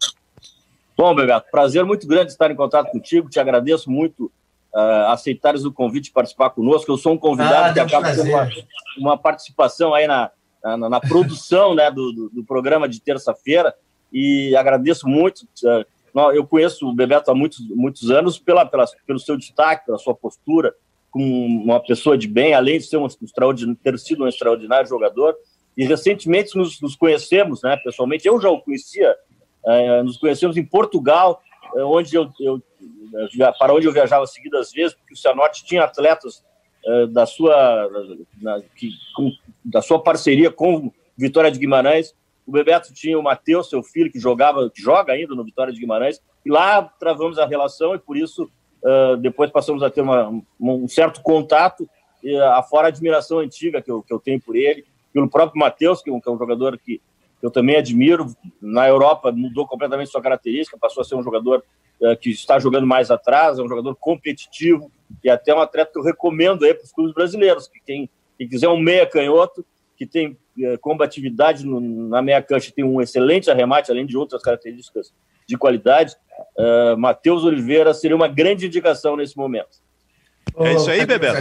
Bom, 0.96 1.14
Bebeto, 1.14 1.48
prazer 1.52 1.84
muito 1.84 2.08
grande 2.08 2.32
estar 2.32 2.50
em 2.50 2.56
contato 2.56 2.90
contigo, 2.90 3.30
te 3.30 3.40
agradeço 3.40 3.92
muito 3.92 4.32
uh, 4.74 5.08
aceitares 5.08 5.66
o 5.66 5.72
convite 5.72 6.06
de 6.06 6.12
participar 6.12 6.52
conosco, 6.52 6.90
eu 6.90 6.98
sou 6.98 7.14
um 7.14 7.18
convidado 7.18 7.72
ah, 7.72 7.74
que 7.74 7.80
acaba 7.80 8.16
tendo 8.16 8.30
uma, 8.30 8.50
uma, 8.98 9.18
participação 9.18 9.94
aí 9.94 10.08
na, 10.08 10.32
na, 10.64 10.90
na 10.90 11.00
produção 11.02 11.76
né, 11.76 11.92
do, 11.92 12.14
do, 12.14 12.30
do, 12.30 12.44
programa 12.44 12.88
de 12.88 13.02
terça-feira 13.02 13.76
e 14.14 14.56
agradeço 14.56 15.10
muito, 15.10 15.42
uh, 15.64 16.32
eu 16.32 16.46
conheço 16.46 16.88
o 16.88 16.94
Bebeto 16.94 17.32
há 17.32 17.36
muitos, 17.36 17.60
muitos 17.70 18.10
anos 18.12 18.40
pela, 18.40 18.66
pela, 18.66 18.86
pelo 19.06 19.20
seu 19.20 19.36
destaque, 19.36 19.88
pela 19.88 19.98
sua 19.98 20.16
postura, 20.16 20.74
como 21.14 21.64
uma 21.64 21.80
pessoa 21.80 22.18
de 22.18 22.28
bem, 22.28 22.54
além 22.54 22.80
de 22.80 22.86
ser 22.86 22.98
um 22.98 23.06
extraordinário, 23.06 23.80
ter 23.82 23.98
sido 24.00 24.24
um 24.24 24.28
extraordinário 24.28 24.90
jogador. 24.90 25.36
E 25.78 25.86
recentemente 25.86 26.58
nos, 26.58 26.82
nos 26.82 26.96
conhecemos, 26.96 27.62
né, 27.62 27.78
pessoalmente. 27.78 28.28
Eu 28.28 28.42
já 28.42 28.50
o 28.50 28.60
conhecia, 28.60 29.16
é, 29.66 30.04
nos 30.04 30.18
conhecemos 30.18 30.58
em 30.58 30.66
Portugal, 30.66 31.42
é, 31.76 31.84
onde 31.84 32.16
eu, 32.16 32.30
eu, 32.40 32.62
para 33.58 33.74
onde 33.74 33.88
eu 33.88 33.94
viajava 33.94 34.26
seguidas 34.28 34.72
vezes, 34.72 34.96
porque 34.96 35.14
o 35.14 35.18
Cianorte 35.18 35.64
tinha 35.64 35.84
atletas 35.84 36.44
da 37.12 37.26
sua 37.26 37.90
na, 38.42 38.62
que, 38.76 38.90
com, 39.16 39.32
da 39.64 39.82
sua 39.82 40.04
parceria 40.04 40.52
com 40.52 40.92
Vitória 41.18 41.50
de 41.50 41.58
Guimarães 41.58 42.14
o 42.46 42.52
Bebeto 42.52 42.94
tinha 42.94 43.18
o 43.18 43.24
Matheus, 43.24 43.70
seu 43.70 43.82
filho, 43.82 44.12
que 44.12 44.20
jogava, 44.20 44.70
que 44.70 44.82
joga 44.82 45.14
ainda 45.14 45.34
no 45.34 45.44
Vitória 45.44 45.74
de 45.74 45.80
Guimarães, 45.80 46.22
e 46.46 46.50
lá 46.50 46.82
travamos 46.82 47.40
a 47.40 47.46
relação 47.46 47.96
e 47.96 48.00
por 48.00 48.18
isso 48.18 48.50
uh, 48.84 49.18
depois 49.18 49.50
passamos 49.50 49.82
a 49.82 49.90
ter 49.90 50.02
uma, 50.02 50.30
um 50.60 50.88
certo 50.88 51.22
contato, 51.22 51.90
uh, 52.24 52.44
afora 52.56 52.88
a 52.88 52.90
admiração 52.90 53.40
antiga 53.40 53.82
que 53.82 53.90
eu, 53.90 54.02
que 54.02 54.14
eu 54.14 54.20
tenho 54.20 54.40
por 54.40 54.56
ele, 54.56 54.86
pelo 55.14 55.30
próprio 55.30 55.60
Matheus, 55.60 56.02
que, 56.02 56.10
é 56.10 56.20
que 56.20 56.30
é 56.30 56.32
um 56.32 56.38
jogador 56.38 56.78
que 56.78 57.02
eu 57.42 57.52
também 57.52 57.76
admiro. 57.76 58.28
Na 58.62 58.88
Europa 58.88 59.32
mudou 59.32 59.68
completamente 59.68 60.10
sua 60.10 60.22
característica, 60.22 60.78
passou 60.78 61.02
a 61.02 61.04
ser 61.04 61.16
um 61.16 61.24
jogador 61.24 61.64
uh, 62.02 62.18
que 62.18 62.32
está 62.32 62.60
jogando 62.60 62.88
mais 62.88 63.12
atrás, 63.12 63.60
é 63.60 63.62
um 63.62 63.68
jogador 63.68 63.96
competitivo 63.96 64.92
e 65.24 65.30
até 65.30 65.54
um 65.54 65.60
atleta 65.60 65.92
que 65.92 66.00
eu 66.00 66.04
recomendo 66.04 66.66
aí 66.66 66.74
para 66.74 66.86
os 66.86 66.92
clubes 66.92 67.14
brasileiros, 67.14 67.68
que 67.68 67.80
quem, 67.86 68.10
quem 68.38 68.48
quiser 68.48 68.70
um 68.70 68.80
meia 68.80 69.06
canhoto, 69.06 69.66
que 69.96 70.06
tem 70.06 70.38
uh, 70.58 70.80
combatividade 70.82 71.66
no, 71.66 71.80
na 71.80 72.22
meia 72.22 72.42
cancha, 72.42 72.72
tem 72.76 72.84
um 72.84 73.02
excelente 73.02 73.52
arremate, 73.52 73.92
além 73.92 74.06
de 74.06 74.18
outras 74.18 74.42
características 74.42 75.14
de 75.48 75.58
qualidade. 75.58 76.16
Uh, 76.58 76.98
Matheus 76.98 77.44
Oliveira 77.44 77.94
seria 77.94 78.16
uma 78.16 78.28
grande 78.28 78.68
indicação 78.68 79.16
nesse 79.16 79.38
momento. 79.38 79.84
É 80.58 80.74
isso 80.74 80.90
aí, 80.90 81.06
Bebeto? 81.06 81.40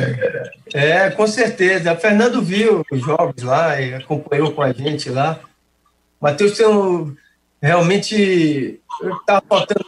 É, 0.73 1.11
com 1.11 1.27
certeza. 1.27 1.93
O 1.93 1.97
Fernando 1.97 2.41
viu 2.41 2.83
os 2.91 3.01
jogos 3.01 3.43
lá 3.43 3.81
e 3.81 3.95
acompanhou 3.95 4.53
com 4.53 4.63
a 4.63 4.73
gente 4.73 5.11
lá. 5.11 5.39
Matheus 6.21 6.57
tem 6.57 6.67
um, 6.67 7.15
realmente 7.61 8.81
tá 9.27 9.43
faltando 9.47 9.85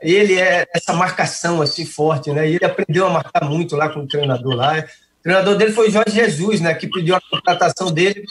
ele 0.00 0.38
é 0.38 0.66
essa 0.74 0.92
marcação 0.92 1.62
assim 1.62 1.84
forte, 1.84 2.30
né? 2.30 2.48
E 2.48 2.56
ele 2.56 2.64
aprendeu 2.64 3.06
a 3.06 3.10
marcar 3.10 3.44
muito 3.44 3.76
lá 3.76 3.88
com 3.88 4.00
o 4.00 4.06
treinador 4.06 4.54
lá. 4.54 4.78
O 4.78 5.22
treinador 5.22 5.56
dele 5.56 5.72
foi 5.72 5.88
o 5.88 5.90
Jorge 5.90 6.14
Jesus, 6.14 6.60
né? 6.60 6.74
Que 6.74 6.88
pediu 6.88 7.14
a 7.14 7.20
contratação 7.20 7.90
dele 7.92 8.24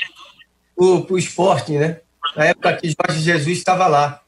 para 0.75 1.13
o 1.13 1.17
esporte, 1.17 1.73
né? 1.73 1.99
Na 2.35 2.45
época 2.45 2.73
que 2.73 2.87
Jorge 2.89 3.21
Jesus 3.21 3.57
estava 3.57 3.87
lá. 3.87 4.21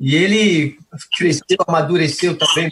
E 0.00 0.16
ele 0.16 0.78
cresceu, 1.16 1.58
amadureceu 1.66 2.36
também. 2.36 2.70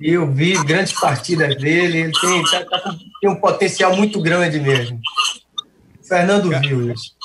E 0.00 0.10
eu 0.10 0.32
vi 0.32 0.52
grandes 0.64 0.92
partidas 0.92 1.56
dele. 1.56 1.98
Ele 1.98 2.12
tem, 2.12 2.42
tá, 2.44 2.64
tá, 2.64 2.96
tem 3.20 3.30
um 3.30 3.40
potencial 3.40 3.96
muito 3.96 4.20
grande 4.20 4.60
mesmo. 4.60 5.00
Fernando 6.02 6.50
viu 6.60 6.92
isso. 6.92 7.16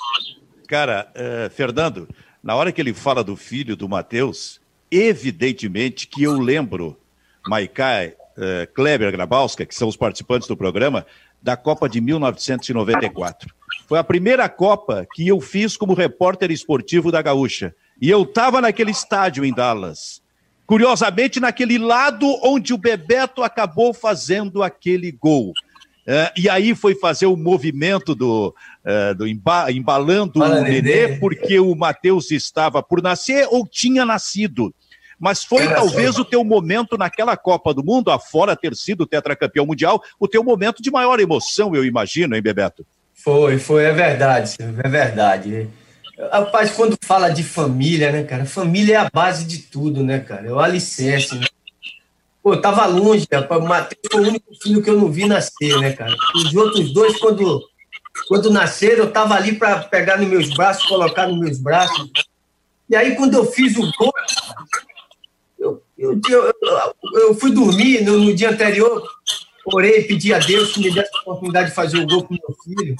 Cara, 0.67 1.11
uh, 1.15 1.49
Fernando, 1.51 2.07
na 2.41 2.55
hora 2.55 2.71
que 2.71 2.81
ele 2.81 2.93
fala 2.93 3.23
do 3.23 3.35
filho 3.35 3.75
do 3.75 3.87
Matheus, 3.87 4.59
evidentemente 4.91 6.07
que 6.07 6.23
eu 6.23 6.39
lembro, 6.39 6.97
Maikai, 7.47 8.09
uh, 8.37 8.71
Kleber 8.73 9.11
Grabowska, 9.11 9.65
que 9.65 9.75
são 9.75 9.87
os 9.87 9.95
participantes 9.95 10.47
do 10.47 10.57
programa, 10.57 11.05
da 11.41 11.57
Copa 11.57 11.89
de 11.89 12.01
1994. 12.01 13.53
Foi 13.87 13.99
a 13.99 14.03
primeira 14.03 14.47
Copa 14.47 15.05
que 15.13 15.27
eu 15.27 15.39
fiz 15.41 15.77
como 15.77 15.93
repórter 15.93 16.51
esportivo 16.51 17.11
da 17.11 17.21
Gaúcha. 17.21 17.75
E 18.03 18.09
eu 18.09 18.23
estava 18.23 18.59
naquele 18.59 18.91
estádio 18.91 19.45
em 19.45 19.53
Dallas. 19.53 20.21
Curiosamente, 20.67 21.39
naquele 21.39 21.77
lado 21.77 22.27
onde 22.43 22.73
o 22.73 22.77
Bebeto 22.77 23.41
acabou 23.41 23.93
fazendo 23.93 24.61
aquele 24.61 25.09
gol. 25.09 25.51
Uh, 26.05 26.27
e 26.35 26.49
aí 26.49 26.75
foi 26.75 26.95
fazer 26.95 27.27
o 27.27 27.37
movimento 27.37 28.13
do, 28.13 28.53
uh, 28.83 29.15
do 29.15 29.25
emba 29.25 29.71
embalando 29.71 30.39
Fala, 30.39 30.59
o 30.59 30.63
Nenê, 30.63 31.17
porque 31.17 31.57
o 31.61 31.73
Matheus 31.75 32.29
estava 32.29 32.83
por 32.83 33.01
nascer 33.01 33.47
ou 33.49 33.65
tinha 33.65 34.03
nascido. 34.03 34.75
Mas 35.17 35.45
foi 35.45 35.63
Era 35.63 35.75
talvez 35.75 36.19
o 36.19 36.25
teu 36.25 36.43
momento 36.43 36.97
naquela 36.97 37.37
Copa 37.37 37.73
do 37.73 37.85
Mundo, 37.85 38.11
afora 38.11 38.53
ter 38.53 38.75
sido 38.75 39.05
tetracampeão 39.05 39.65
mundial, 39.65 40.03
o 40.19 40.27
teu 40.27 40.43
momento 40.43 40.83
de 40.83 40.91
maior 40.91 41.21
emoção, 41.21 41.73
eu 41.73 41.85
imagino, 41.85 42.35
hein, 42.35 42.41
Bebeto? 42.41 42.85
Foi, 43.13 43.57
foi, 43.57 43.85
é 43.85 43.93
verdade, 43.93 44.57
é 44.59 44.89
verdade. 44.89 45.69
Rapaz, 46.17 46.71
quando 46.71 46.97
fala 47.03 47.29
de 47.29 47.43
família, 47.43 48.11
né, 48.11 48.23
cara? 48.23 48.45
Família 48.45 48.95
é 48.95 48.97
a 48.97 49.09
base 49.11 49.45
de 49.45 49.59
tudo, 49.59 50.03
né, 50.03 50.19
cara? 50.19 50.47
É 50.47 50.51
o 50.51 50.59
alicerce, 50.59 51.35
né? 51.35 51.47
Pô, 52.41 52.53
eu 52.53 52.61
tava 52.61 52.85
longe, 52.85 53.27
rapaz. 53.31 53.63
O 53.63 53.67
Matheus 53.67 54.01
foi 54.11 54.21
o 54.21 54.27
único 54.27 54.53
filho 54.61 54.83
que 54.83 54.89
eu 54.89 54.99
não 54.99 55.11
vi 55.11 55.25
nascer, 55.25 55.79
né, 55.79 55.93
cara? 55.93 56.13
Os 56.35 56.53
outros 56.53 56.93
dois, 56.93 57.17
quando, 57.17 57.63
quando 58.27 58.51
nasceram, 58.51 59.05
eu 59.05 59.11
tava 59.11 59.33
ali 59.33 59.55
para 59.55 59.79
pegar 59.83 60.17
nos 60.17 60.27
meus 60.27 60.49
braços, 60.53 60.85
colocar 60.85 61.27
nos 61.27 61.39
meus 61.39 61.57
braços. 61.57 62.11
E 62.89 62.95
aí, 62.95 63.15
quando 63.15 63.33
eu 63.33 63.45
fiz 63.45 63.75
o 63.77 63.91
gol, 63.97 64.13
eu, 65.57 65.81
eu, 65.97 66.21
eu, 66.29 66.53
eu 67.13 67.35
fui 67.35 67.51
dormir 67.51 68.03
no, 68.03 68.19
no, 68.19 68.35
dia 68.35 68.51
anterior, 68.51 69.01
orei, 69.65 70.03
pedi 70.03 70.33
a 70.33 70.39
Deus 70.39 70.73
que 70.73 70.81
me 70.81 70.91
desse 70.91 71.09
a 71.15 71.21
oportunidade 71.21 71.69
de 71.69 71.75
fazer 71.75 71.97
o 71.99 72.07
gol 72.07 72.23
com 72.23 72.33
meu 72.33 72.55
filho. 72.63 72.95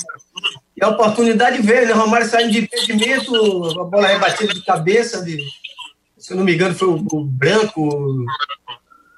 E 0.75 0.83
a 0.83 0.89
oportunidade 0.89 1.61
veio, 1.61 1.87
né? 1.87 1.93
Romário 1.93 2.27
saindo 2.27 2.51
de 2.51 2.59
impedimento, 2.59 3.79
a 3.79 3.83
bola 3.83 4.07
rebatida 4.07 4.53
de 4.53 4.63
cabeça, 4.63 5.23
de, 5.23 5.37
se 6.17 6.33
eu 6.33 6.37
não 6.37 6.43
me 6.43 6.53
engano, 6.53 6.75
foi 6.75 6.87
o, 6.87 7.05
o 7.11 7.23
branco 7.25 8.25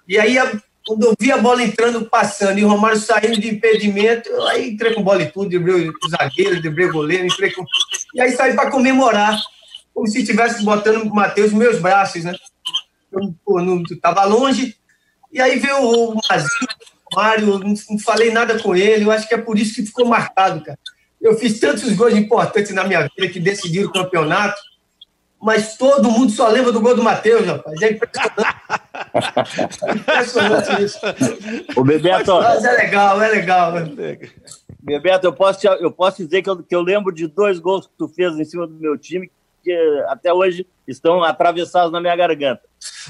e 0.08 0.20
aí, 0.20 0.38
quando 0.86 1.04
eu 1.04 1.16
vi 1.20 1.32
a 1.32 1.38
bola 1.38 1.64
entrando, 1.64 2.06
passando, 2.06 2.60
e 2.60 2.64
o 2.64 2.68
Romário 2.68 3.00
saindo 3.00 3.40
de 3.40 3.50
impedimento, 3.50 4.30
aí 4.44 4.70
entrei 4.70 4.94
com 4.94 5.04
bola 5.04 5.24
e 5.24 5.32
tudo, 5.32 5.50
driblei 5.50 5.90
o 5.90 6.10
zagueiro, 6.10 6.62
driblei 6.62 6.88
o 6.88 6.94
goleiro, 6.94 7.26
entrei 7.26 7.52
com... 7.52 7.66
E 8.14 8.22
aí 8.22 8.32
saí 8.32 8.54
para 8.54 8.70
comemorar, 8.70 9.40
como 9.94 10.08
se 10.08 10.20
estivesse 10.20 10.64
botando 10.64 11.02
o 11.02 11.16
Matheus 11.16 11.52
nos 11.52 11.60
meus 11.60 11.80
braços, 11.80 12.24
né? 12.24 12.36
Eu 13.12 13.34
pô, 13.44 13.62
não, 13.62 13.82
tava 14.00 14.24
longe, 14.26 14.76
e 15.32 15.42
aí 15.42 15.58
veio 15.58 15.82
o 15.82 16.20
Mazinho, 16.30 16.68
o 17.16 17.22
Mário, 17.22 17.60
não, 17.60 17.74
não 17.90 18.00
falei 18.00 18.32
nada 18.32 18.60
com 18.60 18.76
ele, 18.76 19.06
eu 19.06 19.12
acho 19.12 19.28
que 19.28 19.34
é 19.34 19.38
por 19.38 19.58
isso 19.58 19.76
que 19.76 19.86
ficou 19.86 20.06
marcado, 20.06 20.64
cara. 20.64 20.78
Eu 21.22 21.38
fiz 21.38 21.60
tantos 21.60 21.92
gols 21.94 22.14
importantes 22.14 22.74
na 22.74 22.84
minha 22.84 23.02
vida 23.02 23.32
que 23.32 23.40
decidiram 23.40 23.90
o 23.90 23.94
campeonato, 23.94 24.60
mas 25.42 25.78
todo 25.78 26.12
mundo 26.12 26.32
só 26.32 26.48
lembra 26.48 26.72
do 26.72 26.82
gol 26.82 26.96
do 26.96 27.04
Matheus, 27.04 27.46
rapaz. 27.46 27.82
É 27.82 27.92
impressionante. 27.92 28.42
impressionante 30.02 30.84
isso. 30.84 31.00
O 31.76 31.84
Bebeto. 31.84 32.34
Mas 32.36 32.64
é 32.64 32.72
legal, 32.72 33.22
é 33.22 33.28
legal. 33.30 33.74
Bebeto, 34.80 35.28
eu 35.28 35.34
posso, 35.34 35.60
te, 35.60 35.68
eu 35.68 35.92
posso 35.92 36.24
dizer 36.24 36.42
que 36.42 36.50
eu, 36.50 36.64
que 36.64 36.76
eu 36.76 36.82
lembro 36.82 37.14
de 37.14 37.28
dois 37.28 37.60
gols 37.60 37.88
que 37.88 37.94
tu 37.98 38.08
fez 38.08 38.38
em 38.38 38.46
cima 38.46 38.68
do 38.68 38.74
meu 38.74 38.98
time 38.98 39.32
que 39.64 40.04
até 40.08 40.32
hoje 40.32 40.68
estão 40.88 41.24
atravessados 41.24 41.92
na 41.92 42.00
minha 42.00 42.16
garganta. 42.16 42.62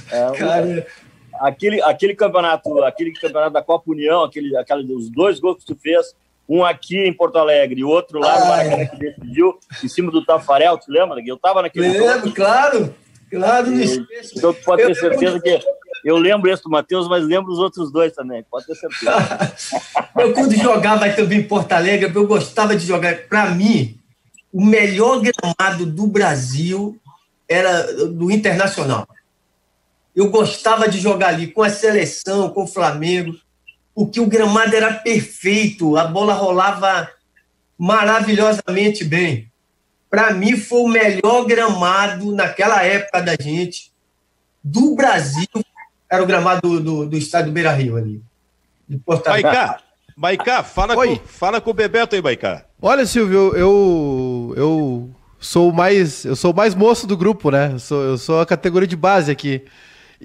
É, 0.09 0.38
Cara... 0.38 0.88
aquele, 1.39 1.81
aquele 1.81 2.15
campeonato, 2.15 2.83
aquele 2.83 3.11
campeonato 3.11 3.53
da 3.53 3.61
Copa 3.61 3.91
União, 3.91 4.23
aquele, 4.23 4.55
aquele, 4.57 4.93
os 4.93 5.09
dois 5.09 5.39
gols 5.39 5.57
que 5.57 5.65
tu 5.65 5.75
fez, 5.75 6.15
um 6.47 6.63
aqui 6.63 6.99
em 6.99 7.13
Porto 7.13 7.37
Alegre 7.37 7.79
e 7.79 7.83
outro 7.83 8.19
lá 8.19 8.39
no 8.39 8.45
Maracanã 8.45 8.85
que 8.85 8.97
decidiu, 8.97 9.57
em 9.83 9.87
cima 9.87 10.11
do 10.11 10.23
Tafarel, 10.23 10.77
tu 10.77 10.91
lembra? 10.91 11.21
Eu 11.25 11.35
estava 11.35 11.61
naquele 11.61 11.89
Lembro, 11.89 12.31
claro, 12.33 12.95
claro. 13.29 13.67
Então 14.35 14.53
tu 14.53 14.63
pode 14.63 14.85
ter 14.85 14.95
certeza 14.95 15.39
que 15.39 15.59
eu 16.03 16.17
lembro 16.17 16.51
esse 16.51 16.61
do 16.61 16.69
Matheus, 16.69 17.07
mas 17.07 17.25
lembro 17.25 17.51
os 17.51 17.57
outros 17.57 17.91
dois 17.91 18.13
também, 18.13 18.43
pode 18.49 18.67
ter 18.67 18.75
certeza. 18.75 19.11
eu 20.19 20.33
quando 20.33 20.55
jogava 20.55 21.09
também 21.09 21.39
em 21.39 21.47
Porto 21.47 21.71
Alegre, 21.71 22.11
eu 22.13 22.27
gostava 22.27 22.75
de 22.75 22.85
jogar, 22.85 23.27
para 23.27 23.49
mim, 23.49 23.97
o 24.53 24.63
melhor 24.63 25.21
gramado 25.21 25.85
do 25.85 26.05
Brasil 26.05 26.95
era 27.49 28.07
do 28.07 28.29
Internacional. 28.29 29.07
Eu 30.15 30.29
gostava 30.29 30.88
de 30.88 31.00
jogar 31.00 31.29
ali 31.29 31.48
com 31.48 31.62
a 31.62 31.69
seleção, 31.69 32.50
com 32.50 32.63
o 32.63 32.67
Flamengo 32.67 33.36
porque 33.95 34.19
o 34.19 34.27
gramado 34.27 34.75
era 34.75 34.93
perfeito, 34.93 35.95
a 35.95 36.05
bola 36.05 36.34
rolava 36.34 37.10
maravilhosamente 37.77 39.05
bem. 39.05 39.50
Para 40.10 40.34
mim, 40.34 40.57
foi 40.57 40.81
o 40.81 40.88
melhor 40.89 41.45
gramado 41.45 42.36
naquela 42.36 42.84
época 42.84 43.22
da 43.22 43.36
gente, 43.39 43.93
do 44.62 44.95
Brasil, 44.95 45.48
era 46.10 46.22
o 46.22 46.25
gramado 46.25 46.62
do, 46.62 46.79
do, 46.81 47.05
do 47.10 47.17
estádio 47.17 47.53
Beira 47.53 47.72
Rio 47.72 47.95
ali. 47.95 48.22
De 48.88 49.01
Maicá, 49.25 49.79
Maicá, 50.15 50.63
fala, 50.63 50.93
com, 50.93 51.15
fala 51.25 51.62
com 51.62 51.72
o 51.72 51.74
Bebeto 51.74 52.15
aí, 52.15 52.22
Maicá. 52.22 52.65
Olha, 52.81 53.05
Silvio, 53.05 53.55
eu, 53.55 54.53
eu 54.57 55.10
sou 55.39 55.72
mais 55.72 56.25
eu 56.25 56.36
sou 56.36 56.53
mais 56.53 56.75
moço 56.75 57.07
do 57.07 57.17
grupo, 57.17 57.50
né? 57.50 57.72
Eu 57.74 57.79
sou, 57.79 58.03
eu 58.03 58.17
sou 58.17 58.41
a 58.41 58.45
categoria 58.45 58.88
de 58.88 58.95
base 58.95 59.31
aqui. 59.31 59.65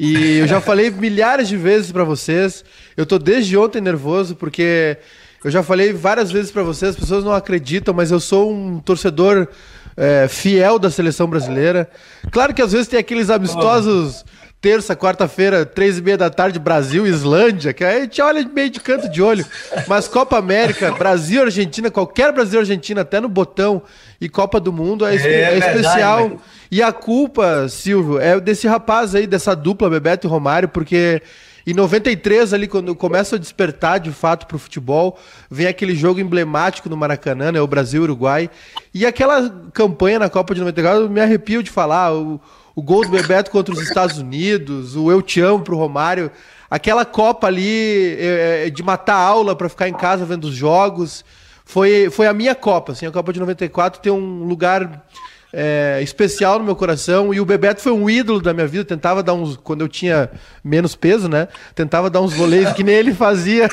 E 0.03 0.39
eu 0.39 0.47
já 0.47 0.63
falei 0.63 0.91
milhares 0.91 1.47
de 1.47 1.59
vezes 1.59 1.93
para 1.93 2.05
vocês. 2.05 2.65
Eu 2.97 3.05
tô 3.05 3.19
desde 3.19 3.55
ontem 3.59 3.83
nervoso 3.83 4.35
porque 4.35 4.97
eu 5.45 5.51
já 5.51 5.63
falei 5.63 5.93
várias 5.93 6.33
vezes 6.33 6.51
para 6.51 6.63
vocês, 6.63 6.93
as 6.93 6.97
pessoas 6.97 7.23
não 7.23 7.35
acreditam, 7.35 7.93
mas 7.93 8.11
eu 8.11 8.19
sou 8.19 8.51
um 8.51 8.81
torcedor 8.81 9.47
é, 9.95 10.27
fiel 10.27 10.79
da 10.79 10.91
seleção 10.91 11.27
brasileira. 11.27 11.87
Claro 12.31 12.55
que 12.55 12.63
às 12.63 12.73
vezes 12.73 12.89
tem 12.89 12.99
aqueles 12.99 13.29
amistosos 13.29 14.25
terça, 14.61 14.95
quarta-feira, 14.95 15.65
três 15.65 15.99
e 15.99 16.03
meia 16.03 16.19
da 16.19 16.29
tarde, 16.29 16.59
Brasil, 16.59 17.07
Islândia, 17.07 17.73
que 17.73 17.83
aí 17.83 17.97
a 17.97 18.01
gente 18.03 18.21
olha 18.21 18.47
meio 18.47 18.69
de 18.69 18.79
canto 18.79 19.09
de 19.09 19.23
olho. 19.23 19.45
Mas 19.89 20.07
Copa 20.07 20.37
América, 20.37 20.93
Brasil, 20.99 21.43
Argentina, 21.43 21.91
qualquer 21.91 22.31
Brasil, 22.33 22.61
Argentina, 22.61 23.01
até 23.01 23.21
no 23.21 23.29
botão 23.29 23.83
e 24.21 24.29
Copa 24.29 24.61
do 24.61 24.73
Mundo 24.73 25.07
é, 25.07 25.17
é, 25.17 25.55
é 25.55 25.59
especial. 25.59 26.29
Verdade, 26.29 26.43
e 26.71 26.83
a 26.83 26.93
culpa, 26.93 27.69
Silvio, 27.69 28.21
é 28.21 28.39
desse 28.39 28.69
rapaz 28.69 29.15
aí, 29.15 29.27
dessa 29.27 29.57
dupla, 29.57 29.89
Bebeto 29.89 30.27
e 30.27 30.31
Romário, 30.31 30.69
porque 30.69 31.23
Em 31.67 31.75
93, 31.75 32.53
ali, 32.53 32.67
quando 32.67 32.89
eu 32.89 32.97
começo 32.97 33.35
a 33.35 33.39
despertar 33.39 33.99
de 33.99 34.11
fato 34.11 34.47
para 34.47 34.57
o 34.57 34.59
futebol, 34.59 35.19
vem 35.51 35.67
aquele 35.67 35.95
jogo 35.95 36.21
emblemático 36.21 36.89
no 36.89 36.97
Maracanã, 36.97 37.53
né? 37.53 37.61
O 37.61 37.67
Brasil-Uruguai. 37.67 38.51
E 38.93 39.07
aquela 39.07 39.49
campanha 39.73 40.19
na 40.19 40.29
Copa 40.31 40.55
de 40.55 40.61
94, 40.61 41.03
eu 41.03 41.11
me 41.11 41.21
arrepio 41.21 41.63
de 41.63 41.71
falar. 41.71 42.15
O, 42.15 42.41
o 42.75 42.83
gol 42.83 43.03
do 43.03 43.11
Bebeto 43.11 43.51
contra 43.51 43.75
os 43.75 43.81
Estados 43.81 44.19
Unidos, 44.19 44.97
o 44.97 45.11
Eu 45.11 45.23
Te 45.23 45.41
Amo 45.41 45.65
pro 45.65 45.77
Romário. 45.77 46.31
Aquela 46.71 47.05
Copa 47.05 47.47
ali 47.47 48.17
é, 48.19 48.67
é 48.67 48.71
de 48.71 48.83
matar 48.83 49.17
aula 49.17 49.57
para 49.57 49.69
ficar 49.69 49.89
em 49.89 49.95
casa 49.95 50.25
vendo 50.25 50.45
os 50.45 50.55
jogos. 50.55 51.25
Foi, 51.65 52.11
foi 52.11 52.27
a 52.27 52.33
minha 52.33 52.55
Copa. 52.55 52.93
Assim, 52.93 53.07
a 53.07 53.11
Copa 53.11 53.33
de 53.33 53.41
94 53.41 54.01
tem 54.01 54.13
um 54.13 54.45
lugar 54.45 55.05
é, 55.53 55.99
especial 56.03 56.59
no 56.59 56.65
meu 56.65 56.77
coração. 56.77 57.35
E 57.35 57.41
o 57.41 57.45
Bebeto 57.45 57.81
foi 57.81 57.93
um 57.93 58.09
ídolo 58.09 58.41
da 58.41 58.53
minha 58.53 58.67
vida. 58.67 58.85
tentava 58.85 59.23
dar 59.23 59.35
uns. 59.35 59.57
Quando 59.57 59.81
eu 59.81 59.89
tinha 59.89 60.31
menos 60.63 60.95
peso, 60.95 61.29
né? 61.29 61.49
Tentava 61.75 62.09
dar 62.09 62.21
uns 62.21 62.33
voleios 62.35 62.73
que 62.73 62.85
nem 62.85 62.95
ele 62.95 63.13
fazia. 63.13 63.69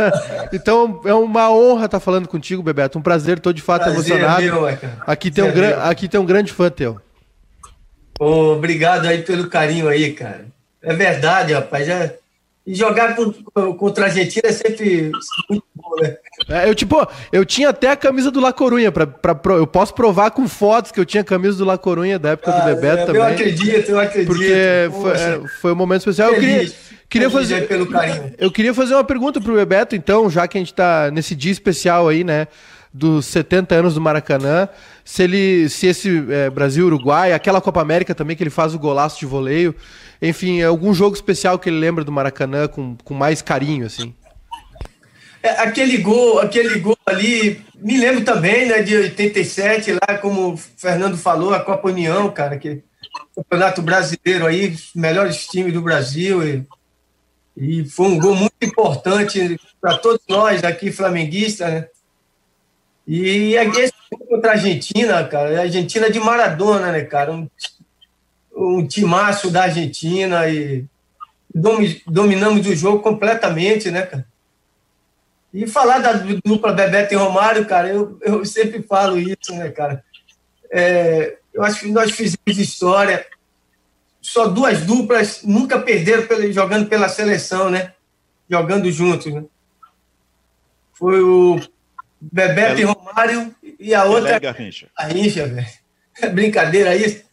então 0.52 1.00
é 1.04 1.14
uma 1.14 1.50
honra 1.50 1.86
estar 1.86 2.00
falando 2.00 2.28
contigo, 2.28 2.62
Bebeto. 2.62 2.98
Um 2.98 3.02
prazer, 3.02 3.38
estou 3.38 3.52
de 3.52 3.62
fato 3.62 3.84
prazer, 3.84 4.16
emocionado. 4.16 4.42
Meu, 4.42 4.66
aqui, 5.06 5.30
tem 5.30 5.44
um 5.44 5.80
aqui 5.82 6.08
tem 6.08 6.20
um 6.20 6.26
grande 6.26 6.52
fã 6.52 6.70
teu. 6.70 7.00
Obrigado 8.18 9.06
aí 9.06 9.22
pelo 9.22 9.48
carinho 9.48 9.88
aí, 9.88 10.12
cara. 10.12 10.46
É 10.82 10.94
verdade, 10.94 11.52
rapaz. 11.52 11.88
É... 11.88 12.16
E 12.66 12.74
jogar 12.74 13.16
contra 13.78 14.04
a 14.04 14.08
Argentina 14.08 14.42
é 14.44 14.52
sempre 14.52 15.10
muito 15.48 15.64
bom, 15.74 15.96
né? 16.02 16.16
É, 16.50 16.68
eu, 16.68 16.74
tipo, 16.74 17.08
eu 17.32 17.42
tinha 17.42 17.70
até 17.70 17.90
a 17.90 17.96
camisa 17.96 18.30
do 18.30 18.40
La 18.40 18.52
Corunha. 18.52 18.92
Pra, 18.92 19.06
pra, 19.06 19.54
eu 19.54 19.66
posso 19.66 19.94
provar 19.94 20.32
com 20.32 20.46
fotos 20.46 20.92
que 20.92 21.00
eu 21.00 21.06
tinha 21.06 21.22
a 21.22 21.24
camisa 21.24 21.56
do 21.56 21.64
La 21.64 21.78
Corunha 21.78 22.18
da 22.18 22.30
época 22.30 22.52
ah, 22.52 22.60
do 22.60 22.64
Bebeto 22.66 23.02
é, 23.02 23.06
também. 23.06 23.22
Eu 23.22 23.26
acredito, 23.26 23.90
eu 23.90 23.98
acredito. 23.98 24.26
Porque 24.28 24.90
foi, 25.00 25.12
é, 25.12 25.40
foi, 25.62 25.72
um 25.72 25.76
momento 25.76 26.00
especial. 26.00 26.28
Feliz, 26.34 26.44
eu 26.44 26.58
queria, 26.58 26.74
queria 27.08 27.30
fazer. 27.30 27.66
Pelo 27.66 27.86
carinho. 27.86 28.34
Eu 28.36 28.50
queria 28.52 28.74
fazer 28.74 28.92
uma 28.92 29.04
pergunta 29.04 29.40
pro 29.40 29.54
Bebeto, 29.54 29.96
então, 29.96 30.28
já 30.28 30.46
que 30.46 30.58
a 30.58 30.60
gente 30.60 30.74
tá 30.74 31.10
nesse 31.10 31.34
dia 31.34 31.52
especial 31.52 32.06
aí, 32.06 32.22
né? 32.22 32.48
Dos 32.92 33.24
70 33.26 33.74
anos 33.76 33.94
do 33.94 34.00
Maracanã. 34.02 34.68
Se 35.08 35.22
ele. 35.22 35.70
Se 35.70 35.86
esse 35.86 36.22
é, 36.30 36.50
Brasil-Uruguai, 36.50 37.32
aquela 37.32 37.62
Copa 37.62 37.80
América 37.80 38.14
também, 38.14 38.36
que 38.36 38.42
ele 38.42 38.50
faz 38.50 38.74
o 38.74 38.78
golaço 38.78 39.18
de 39.18 39.24
voleio. 39.24 39.74
Enfim, 40.20 40.60
algum 40.60 40.92
jogo 40.92 41.16
especial 41.16 41.58
que 41.58 41.70
ele 41.70 41.78
lembra 41.78 42.04
do 42.04 42.12
Maracanã 42.12 42.68
com, 42.68 42.94
com 43.02 43.14
mais 43.14 43.40
carinho, 43.40 43.86
assim? 43.86 44.14
É, 45.42 45.62
aquele 45.62 45.96
gol, 45.96 46.40
aquele 46.40 46.78
gol 46.78 46.98
ali, 47.06 47.58
me 47.76 47.96
lembro 47.96 48.22
também, 48.22 48.66
né, 48.66 48.82
de 48.82 48.94
87, 48.94 49.92
lá, 49.92 50.18
como 50.18 50.52
o 50.52 50.56
Fernando 50.58 51.16
falou, 51.16 51.54
a 51.54 51.60
Copa 51.60 51.88
União, 51.88 52.30
cara, 52.30 52.58
que 52.58 52.82
Campeonato 53.34 53.80
Brasileiro 53.80 54.44
aí, 54.44 54.76
melhores 54.94 55.46
times 55.46 55.72
do 55.72 55.80
Brasil. 55.80 56.46
E, 56.46 56.66
e 57.56 57.84
foi 57.86 58.08
um 58.08 58.18
gol 58.18 58.34
muito 58.34 58.52
importante 58.62 59.58
para 59.80 59.96
todos 59.96 60.20
nós 60.28 60.62
aqui, 60.64 60.92
flamenguistas, 60.92 61.72
né? 61.72 61.86
E 63.08 63.54
esse 63.54 63.94
contra 64.28 64.50
a 64.50 64.54
Argentina, 64.54 65.24
cara, 65.24 65.58
a 65.58 65.62
Argentina 65.62 66.10
de 66.10 66.20
Maradona, 66.20 66.92
né, 66.92 67.04
cara? 67.04 67.32
Um, 67.32 67.48
um 68.54 68.86
timaço 68.86 69.50
da 69.50 69.62
Argentina 69.62 70.46
e 70.46 70.84
dominamos 72.06 72.66
o 72.66 72.76
jogo 72.76 73.00
completamente, 73.00 73.90
né, 73.90 74.02
cara? 74.02 74.26
E 75.54 75.66
falar 75.66 76.00
da 76.00 76.12
dupla 76.44 76.74
Bebeto 76.74 77.14
e 77.14 77.16
Romário, 77.16 77.64
cara, 77.64 77.88
eu, 77.88 78.18
eu 78.20 78.44
sempre 78.44 78.82
falo 78.82 79.18
isso, 79.18 79.54
né, 79.54 79.70
cara? 79.70 80.04
É, 80.70 81.38
eu 81.54 81.62
acho 81.64 81.80
que 81.80 81.90
nós 81.90 82.10
fizemos 82.10 82.58
história. 82.58 83.24
Só 84.20 84.48
duas 84.48 84.82
duplas 84.82 85.42
nunca 85.44 85.78
perderam 85.80 86.26
jogando 86.52 86.86
pela 86.86 87.08
seleção, 87.08 87.70
né? 87.70 87.94
Jogando 88.50 88.92
juntos, 88.92 89.32
né? 89.32 89.44
Foi 90.92 91.22
o 91.22 91.58
Bebeto 92.20 92.78
é, 92.78 92.80
e 92.80 92.84
Romário 92.84 93.54
e 93.78 93.94
a 93.94 94.04
outra. 94.04 94.36
É 94.36 94.40
Garrincha. 94.40 94.88
Garrincha, 94.98 95.46
velho. 95.46 95.66
É 96.20 96.28
brincadeira 96.28 96.96
isso. 96.96 97.24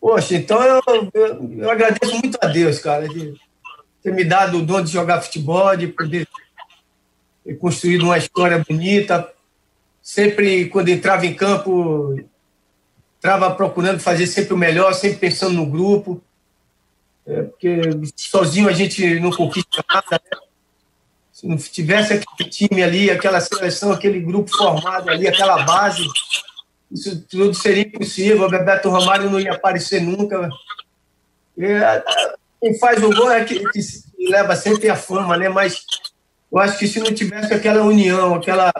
Poxa, 0.00 0.34
então 0.34 0.62
eu, 0.62 0.82
eu, 1.14 1.58
eu, 1.58 1.70
agradeço 1.70 2.12
muito 2.18 2.38
a 2.40 2.46
Deus, 2.46 2.78
cara, 2.80 3.08
de 3.08 3.34
ter 4.02 4.12
me 4.12 4.24
dado 4.24 4.58
o 4.58 4.62
dom 4.62 4.82
de 4.82 4.90
jogar 4.90 5.20
futebol, 5.20 5.76
de 5.76 5.88
poder 5.88 6.26
ter 7.44 7.54
construído 7.54 8.02
uma 8.02 8.18
história 8.18 8.64
bonita. 8.68 9.32
Sempre, 10.02 10.68
quando 10.68 10.88
entrava 10.88 11.24
em 11.24 11.34
campo, 11.34 12.20
entrava 13.18 13.54
procurando 13.54 14.00
fazer 14.00 14.26
sempre 14.26 14.54
o 14.54 14.56
melhor, 14.56 14.92
sempre 14.94 15.18
pensando 15.18 15.54
no 15.54 15.66
grupo. 15.66 16.20
É, 17.24 17.42
porque 17.42 17.80
sozinho 18.16 18.68
a 18.68 18.72
gente 18.72 19.20
não 19.20 19.30
conquista 19.30 19.84
nada, 19.88 20.20
né? 20.24 20.41
Se 21.42 21.48
não 21.48 21.56
tivesse 21.56 22.12
aquele 22.12 22.48
time 22.48 22.84
ali, 22.84 23.10
aquela 23.10 23.40
seleção, 23.40 23.90
aquele 23.90 24.20
grupo 24.20 24.56
formado 24.56 25.10
ali, 25.10 25.26
aquela 25.26 25.64
base, 25.64 26.06
isso 26.88 27.20
tudo 27.28 27.52
seria 27.52 27.82
impossível. 27.82 28.46
O 28.46 28.48
Bebeto 28.48 28.88
Romário 28.88 29.28
não 29.28 29.40
ia 29.40 29.52
aparecer 29.52 30.00
nunca. 30.00 30.48
E, 31.58 31.66
quem 32.60 32.78
faz 32.78 33.02
o 33.02 33.12
gol 33.12 33.32
é 33.32 33.44
que, 33.44 33.58
que 33.58 33.80
leva 34.30 34.54
sempre 34.54 34.88
a 34.88 34.94
fama, 34.94 35.36
né? 35.36 35.48
Mas 35.48 35.84
eu 36.52 36.60
acho 36.60 36.78
que 36.78 36.86
se 36.86 37.00
não 37.00 37.12
tivesse 37.12 37.52
aquela 37.52 37.82
união, 37.82 38.36
aquela, 38.36 38.72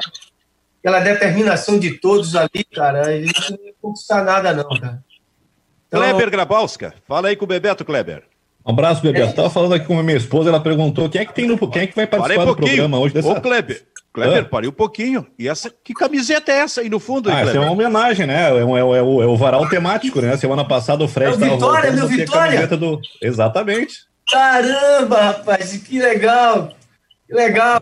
aquela 0.79 1.01
determinação 1.01 1.81
de 1.81 1.98
todos 1.98 2.37
ali, 2.37 2.62
cara, 2.72 3.09
a 3.09 3.20
gente 3.20 3.51
não 3.51 3.66
ia 3.66 3.75
conquistar 3.83 4.22
nada, 4.22 4.55
não, 4.55 4.68
cara. 4.79 5.03
Então... 5.88 6.01
Kleber 6.01 6.31
Grabowska, 6.31 6.94
fala 7.09 7.27
aí 7.27 7.35
com 7.35 7.44
o 7.44 7.48
Bebeto, 7.48 7.85
Kleber. 7.85 8.22
Um 8.64 8.72
abraço, 8.72 9.03
Bebeto. 9.03 9.31
É. 9.31 9.33
Tava 9.33 9.51
falando 9.51 9.75
aqui 9.75 9.87
com 9.87 9.98
a 9.98 10.03
minha 10.03 10.16
esposa, 10.16 10.48
ela 10.48 10.61
perguntou 10.61 11.09
quem 11.09 11.20
é 11.20 11.25
que 11.25 11.35
tem 11.35 11.46
no, 11.46 11.59
quem 11.70 11.83
é 11.83 11.87
que 11.87 11.96
vai 11.96 12.07
participar 12.07 12.44
do 12.44 12.57
programa 12.57 12.98
hoje 12.98 13.14
dessa. 13.14 13.29
Ô, 13.29 13.40
Kleber, 13.40 13.83
Kleber, 14.12 14.48
parei 14.48 14.68
um 14.68 14.72
pouquinho. 14.72 15.27
E 15.38 15.48
essa, 15.48 15.70
que 15.70 15.92
camiseta 15.94 16.53
é 16.53 16.59
essa 16.59 16.81
aí 16.81 16.88
no 16.88 17.01
fundo? 17.01 17.31
Ah, 17.31 17.40
essa 17.40 17.57
é 17.57 17.61
uma 17.61 17.72
homenagem, 17.72 18.27
né? 18.27 18.51
É, 18.51 18.64
um, 18.64 18.77
é, 18.77 18.81
é, 18.81 19.03
o, 19.03 19.22
é 19.22 19.27
o 19.27 19.37
varal 19.37 19.68
temático, 19.68 20.20
né? 20.20 20.37
Semana 20.37 20.64
passada 20.64 21.03
o 21.03 21.09
Fred 21.09 21.33
estava 21.33 21.53
é 21.53 21.55
Vitória, 21.55 21.92
meu 21.92 22.07
Vitória! 22.07 22.66
Do... 22.68 23.01
Exatamente. 23.20 24.01
Caramba, 24.31 25.20
rapaz, 25.20 25.77
que 25.79 25.98
legal! 25.98 26.72
Que 27.27 27.35
legal, 27.35 27.81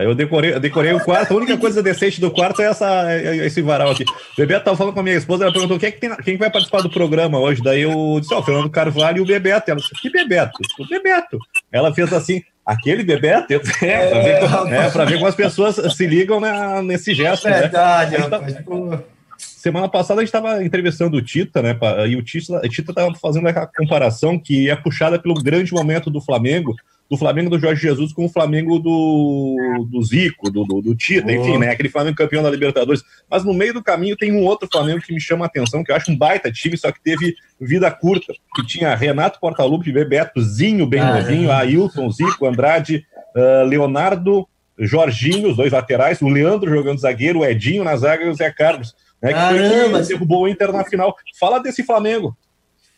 Aí 0.00 0.06
eu 0.06 0.14
decorei, 0.14 0.54
eu 0.54 0.60
decorei 0.60 0.94
o 0.94 1.00
quarto, 1.00 1.34
a 1.34 1.36
única 1.36 1.58
coisa 1.58 1.82
decente 1.82 2.22
do 2.22 2.30
quarto 2.30 2.62
é 2.62 2.64
essa, 2.64 3.12
é, 3.12 3.36
é 3.38 3.46
esse 3.46 3.60
varal 3.60 3.90
aqui. 3.90 4.02
O 4.02 4.36
Bebeto 4.36 4.64
tava 4.64 4.76
falando 4.76 4.94
com 4.94 5.00
a 5.00 5.02
minha 5.02 5.14
esposa, 5.14 5.44
ela 5.44 5.52
perguntou 5.52 5.78
quem, 5.78 5.90
é 5.90 5.92
que 5.92 6.00
tem, 6.00 6.16
quem 6.16 6.36
vai 6.38 6.50
participar 6.50 6.80
do 6.80 6.88
programa 6.88 7.38
hoje. 7.38 7.62
Daí 7.62 7.82
eu 7.82 8.18
disse, 8.18 8.32
ó, 8.32 8.38
oh, 8.38 8.42
Fernando 8.42 8.70
Carvalho 8.70 9.18
e 9.18 9.20
o 9.20 9.26
Bebeto. 9.26 9.70
Ela 9.70 9.78
disse, 9.78 9.92
que 10.00 10.08
Bebeto? 10.08 10.58
O 10.78 10.88
Bebeto. 10.88 11.38
Ela 11.70 11.92
fez 11.92 12.10
assim, 12.14 12.42
Aquele 12.64 13.02
Bebeto, 13.02 13.52
é, 13.52 13.56
é, 13.56 14.08
para 14.08 14.22
ver, 14.22 14.74
é, 14.74 14.90
pra 14.90 15.04
ver 15.04 15.14
como 15.14 15.26
as 15.26 15.34
pessoas 15.34 15.76
se 15.94 16.06
ligam 16.06 16.38
na, 16.38 16.80
nesse 16.82 17.12
gesto. 17.14 17.48
Né? 17.48 17.60
Verdade, 17.60 18.12
né? 18.12 18.18
rapaz. 18.18 18.54
Tá, 18.54 19.02
semana 19.36 19.88
passada 19.88 20.20
a 20.20 20.24
gente 20.24 20.34
estava 20.34 20.62
entrevistando 20.62 21.16
o 21.16 21.22
Tita, 21.22 21.60
né? 21.60 21.76
E 22.08 22.16
o 22.16 22.22
Tita 22.22 22.60
estava 22.64 23.12
fazendo 23.16 23.48
a 23.48 23.66
comparação 23.66 24.38
que 24.38 24.70
é 24.70 24.76
puxada 24.76 25.18
pelo 25.18 25.34
grande 25.34 25.72
momento 25.72 26.10
do 26.10 26.20
Flamengo, 26.20 26.74
do 27.10 27.16
Flamengo 27.16 27.50
do 27.50 27.58
Jorge 27.58 27.82
Jesus 27.82 28.12
com 28.12 28.26
o 28.26 28.28
Flamengo 28.28 28.78
do, 28.78 29.84
do 29.90 30.00
Zico, 30.00 30.48
do, 30.48 30.64
do, 30.64 30.80
do 30.80 30.94
Tita, 30.94 31.32
enfim, 31.32 31.58
né? 31.58 31.70
Aquele 31.70 31.88
Flamengo 31.88 32.16
campeão 32.16 32.40
da 32.40 32.48
Libertadores. 32.48 33.02
Mas 33.28 33.44
no 33.44 33.52
meio 33.52 33.74
do 33.74 33.82
caminho 33.82 34.16
tem 34.16 34.30
um 34.30 34.44
outro 34.44 34.68
Flamengo 34.70 35.00
que 35.00 35.12
me 35.12 35.20
chama 35.20 35.44
a 35.44 35.48
atenção, 35.48 35.82
que 35.82 35.90
eu 35.90 35.96
acho 35.96 36.12
um 36.12 36.16
baita 36.16 36.52
time, 36.52 36.76
só 36.76 36.92
que 36.92 37.02
teve 37.02 37.34
vida 37.60 37.90
curta, 37.90 38.32
que 38.54 38.64
tinha 38.64 38.94
Renato 38.94 39.40
Portaluppi, 39.40 39.90
Bebeto, 39.90 40.40
Zinho, 40.40 40.86
bem 40.86 41.00
ah, 41.00 41.16
novinho, 41.16 41.50
é. 41.50 41.54
Ailton, 41.54 42.08
Zico, 42.12 42.46
Andrade, 42.46 43.04
uh, 43.34 43.66
Leonardo, 43.66 44.46
Jorginho, 44.78 45.50
os 45.50 45.56
dois 45.56 45.72
laterais, 45.72 46.22
o 46.22 46.28
Leandro 46.28 46.70
jogando 46.70 47.00
zagueiro, 47.00 47.40
o 47.40 47.44
Edinho 47.44 47.82
na 47.82 47.96
zaga 47.96 48.24
e 48.24 48.28
o 48.28 48.34
Zé 48.34 48.52
Carlos. 48.52 48.94
Né, 49.20 49.30
que 49.30 49.34
Caramba. 49.34 49.98
foi 49.98 50.06
derrubou 50.06 50.44
o 50.44 50.48
Inter 50.48 50.72
na 50.72 50.84
final. 50.84 51.14
Fala 51.38 51.58
desse 51.58 51.82
Flamengo. 51.82 52.36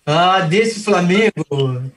Ah, 0.04 0.42
desse 0.42 0.80
Flamengo. 0.80 1.90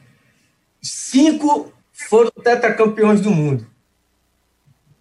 Cinco 0.81 1.73
foram 1.95 2.31
tetracampeões 2.31 3.21
do 3.21 3.31
mundo. 3.31 3.65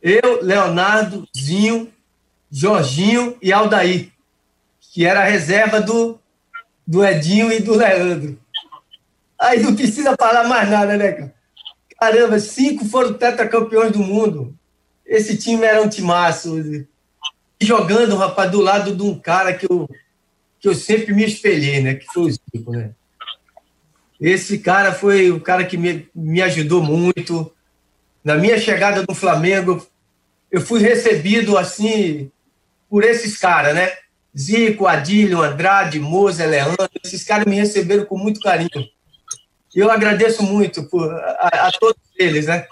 Eu, 0.00 0.42
Leonardo, 0.42 1.26
Zinho, 1.36 1.92
Jorginho 2.50 3.36
e 3.42 3.52
Aldair, 3.52 4.12
que 4.80 5.04
era 5.04 5.20
a 5.20 5.24
reserva 5.24 5.80
do, 5.80 6.20
do 6.86 7.04
Edinho 7.04 7.52
e 7.52 7.60
do 7.60 7.74
Leandro. 7.74 8.38
Aí 9.40 9.60
não 9.60 9.74
precisa 9.74 10.16
falar 10.16 10.44
mais 10.44 10.68
nada, 10.70 10.96
né, 10.96 11.12
cara? 11.12 11.34
Caramba, 11.98 12.38
cinco 12.38 12.84
foram 12.84 13.14
tetracampeões 13.14 13.92
do 13.92 13.98
mundo. 13.98 14.54
Esse 15.06 15.36
time 15.36 15.64
era 15.64 15.82
um 15.82 15.88
timaço. 15.88 16.86
Jogando, 17.60 18.16
rapaz, 18.16 18.50
do 18.50 18.60
lado 18.60 18.94
de 18.94 19.02
um 19.02 19.18
cara 19.18 19.54
que 19.54 19.66
eu, 19.70 19.88
que 20.60 20.68
eu 20.68 20.74
sempre 20.74 21.14
me 21.14 21.24
espelhei, 21.24 21.80
né? 21.80 21.94
Que 21.94 22.06
foi 22.06 22.22
o 22.24 22.30
Zico, 22.30 22.72
né? 22.72 22.90
Esse 24.20 24.58
cara 24.58 24.92
foi 24.92 25.30
o 25.30 25.40
cara 25.40 25.64
que 25.64 25.76
me, 25.76 26.08
me 26.14 26.40
ajudou 26.42 26.82
muito. 26.82 27.52
Na 28.22 28.36
minha 28.36 28.58
chegada 28.58 29.04
no 29.06 29.14
Flamengo, 29.14 29.86
eu 30.50 30.60
fui 30.60 30.80
recebido 30.80 31.58
assim 31.58 32.30
por 32.88 33.04
esses 33.04 33.36
caras, 33.36 33.74
né? 33.74 33.92
Zico, 34.36 34.86
Adílio, 34.86 35.42
Andrade, 35.42 36.00
Moza, 36.00 36.44
Leandro, 36.44 36.88
esses 37.02 37.24
caras 37.24 37.44
me 37.44 37.56
receberam 37.56 38.04
com 38.04 38.18
muito 38.18 38.40
carinho. 38.40 38.88
eu 39.74 39.90
agradeço 39.90 40.42
muito 40.42 40.84
por, 40.84 41.12
a, 41.12 41.68
a, 41.68 41.72
todos 41.72 42.00
eles, 42.16 42.46
né? 42.46 42.66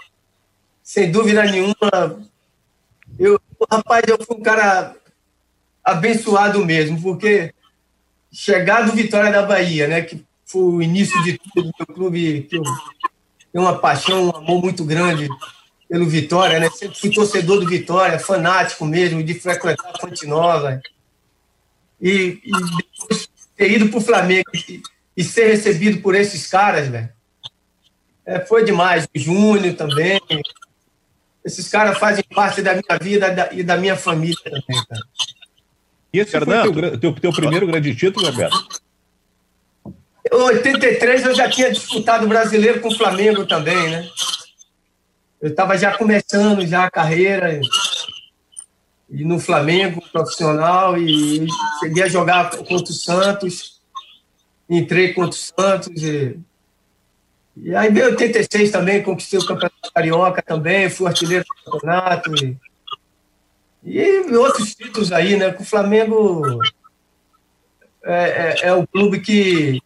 Sem 0.81 1.11
dúvida 1.11 1.43
nenhuma, 1.43 1.75
eu, 3.17 3.39
rapaz, 3.71 4.03
eu 4.07 4.17
fui 4.25 4.37
um 4.37 4.41
cara 4.41 4.95
abençoado 5.83 6.65
mesmo, 6.65 7.01
porque 7.01 7.53
chegar 8.31 8.85
do 8.85 8.93
Vitória 8.93 9.31
da 9.31 9.43
Bahia, 9.43 9.87
né? 9.87 10.01
Que 10.01 10.25
foi 10.53 10.61
o 10.61 10.81
início 10.83 11.21
de 11.23 11.39
tudo 11.39 11.71
do 11.71 11.73
meu 11.79 11.87
clube, 11.87 12.43
que 12.43 12.57
eu 12.57 12.63
tenho 13.51 13.65
uma 13.65 13.79
paixão, 13.79 14.27
um 14.27 14.35
amor 14.35 14.61
muito 14.61 14.85
grande 14.85 15.27
pelo 15.89 16.05
Vitória, 16.05 16.59
né? 16.59 16.69
Sempre 16.69 16.99
fui 16.99 17.09
torcedor 17.09 17.59
do 17.59 17.67
Vitória, 17.67 18.19
fanático 18.19 18.85
mesmo, 18.85 19.23
de 19.23 19.33
frequentar 19.33 19.91
a 19.95 19.99
Fonte 19.99 20.27
Nova. 20.27 20.79
E, 21.99 22.39
e 22.43 22.51
depois 22.51 23.29
ter 23.57 23.71
ido 23.71 23.89
para 23.89 23.97
o 23.97 24.01
Flamengo 24.01 24.49
e, 24.53 24.83
e, 25.17 25.23
ser 25.23 25.47
recebido 25.47 26.01
por 26.01 26.13
esses 26.13 26.47
caras, 26.47 26.87
velho. 26.87 27.09
É, 28.25 28.39
foi 28.39 28.63
demais. 28.63 29.05
O 29.05 29.19
Júnior 29.19 29.75
também. 29.75 30.21
Esses 31.43 31.67
caras 31.67 31.97
fazem 31.97 32.23
parte 32.23 32.61
da 32.61 32.73
minha 32.73 32.99
vida 33.01 33.49
e 33.51 33.63
da 33.63 33.75
minha 33.75 33.95
família 33.95 34.37
também, 34.43 34.85
cara. 34.87 35.01
E 36.13 36.19
esse 36.19 36.31
Fernando. 36.31 36.73
foi 36.73 36.89
teu, 36.91 36.99
teu, 36.99 37.13
teu 37.15 37.33
primeiro 37.33 37.65
grande 37.65 37.93
título, 37.95 38.27
Roberto? 38.27 38.83
Em 40.33 40.35
83 40.35 41.25
eu 41.27 41.35
já 41.35 41.47
tinha 41.47 41.71
disputado 41.71 42.25
o 42.25 42.27
brasileiro 42.27 42.79
com 42.81 42.87
o 42.87 42.97
Flamengo 42.97 43.45
também, 43.45 43.91
né? 43.91 44.09
Eu 45.39 45.49
estava 45.49 45.77
já 45.77 45.95
começando 45.95 46.65
já 46.65 46.85
a 46.85 46.91
carreira 46.91 47.61
e 49.07 49.23
no 49.23 49.39
Flamengo 49.39 50.03
profissional 50.11 50.97
e 50.97 51.45
cheguei 51.79 52.01
a 52.01 52.09
jogar 52.09 52.49
contra 52.49 52.91
o 52.91 52.93
Santos, 52.93 53.79
entrei 54.67 55.13
contra 55.13 55.37
o 55.37 55.61
Santos 55.61 56.01
e, 56.01 56.39
e 57.55 57.75
aí 57.75 57.89
em 57.89 58.01
86 58.01 58.71
também 58.71 59.03
conquistei 59.03 59.37
o 59.37 59.45
Campeonato 59.45 59.93
Carioca 59.93 60.41
também, 60.41 60.89
fui 60.89 61.05
artilheiro 61.05 61.45
do 61.45 61.71
campeonato 61.73 62.33
e, 62.43 62.57
e 63.85 64.35
outros 64.35 64.73
títulos 64.73 65.11
aí, 65.11 65.37
né? 65.37 65.51
Com 65.51 65.61
o 65.61 65.67
Flamengo 65.67 66.59
é, 68.05 68.57
é, 68.63 68.67
é 68.67 68.73
o 68.73 68.85
clube 68.85 69.19
que 69.19 69.81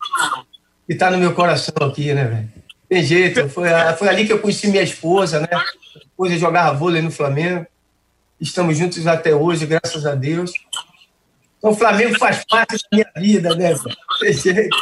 está 0.87 1.11
no 1.11 1.17
meu 1.17 1.33
coração 1.33 1.73
aqui, 1.81 2.13
né, 2.13 2.25
velho? 2.25 2.49
Tem 2.89 3.03
jeito, 3.03 3.49
foi, 3.49 3.69
foi 3.97 4.07
ali 4.07 4.25
que 4.25 4.31
eu 4.31 4.39
conheci 4.39 4.67
minha 4.67 4.83
esposa, 4.83 5.41
né? 5.41 5.49
Depois 5.95 6.31
eu 6.31 6.39
jogava 6.39 6.77
vôlei 6.77 7.01
no 7.01 7.11
Flamengo. 7.11 7.65
Estamos 8.39 8.77
juntos 8.77 9.05
até 9.05 9.35
hoje, 9.35 9.65
graças 9.65 10.05
a 10.05 10.15
Deus. 10.15 10.51
Então, 11.57 11.71
o 11.71 11.75
Flamengo 11.75 12.17
faz 12.17 12.45
parte 12.45 12.75
da 12.75 12.87
minha 12.91 13.11
vida, 13.17 13.55
né? 13.55 13.75
Tem 14.19 14.33
jeito. 14.33 14.75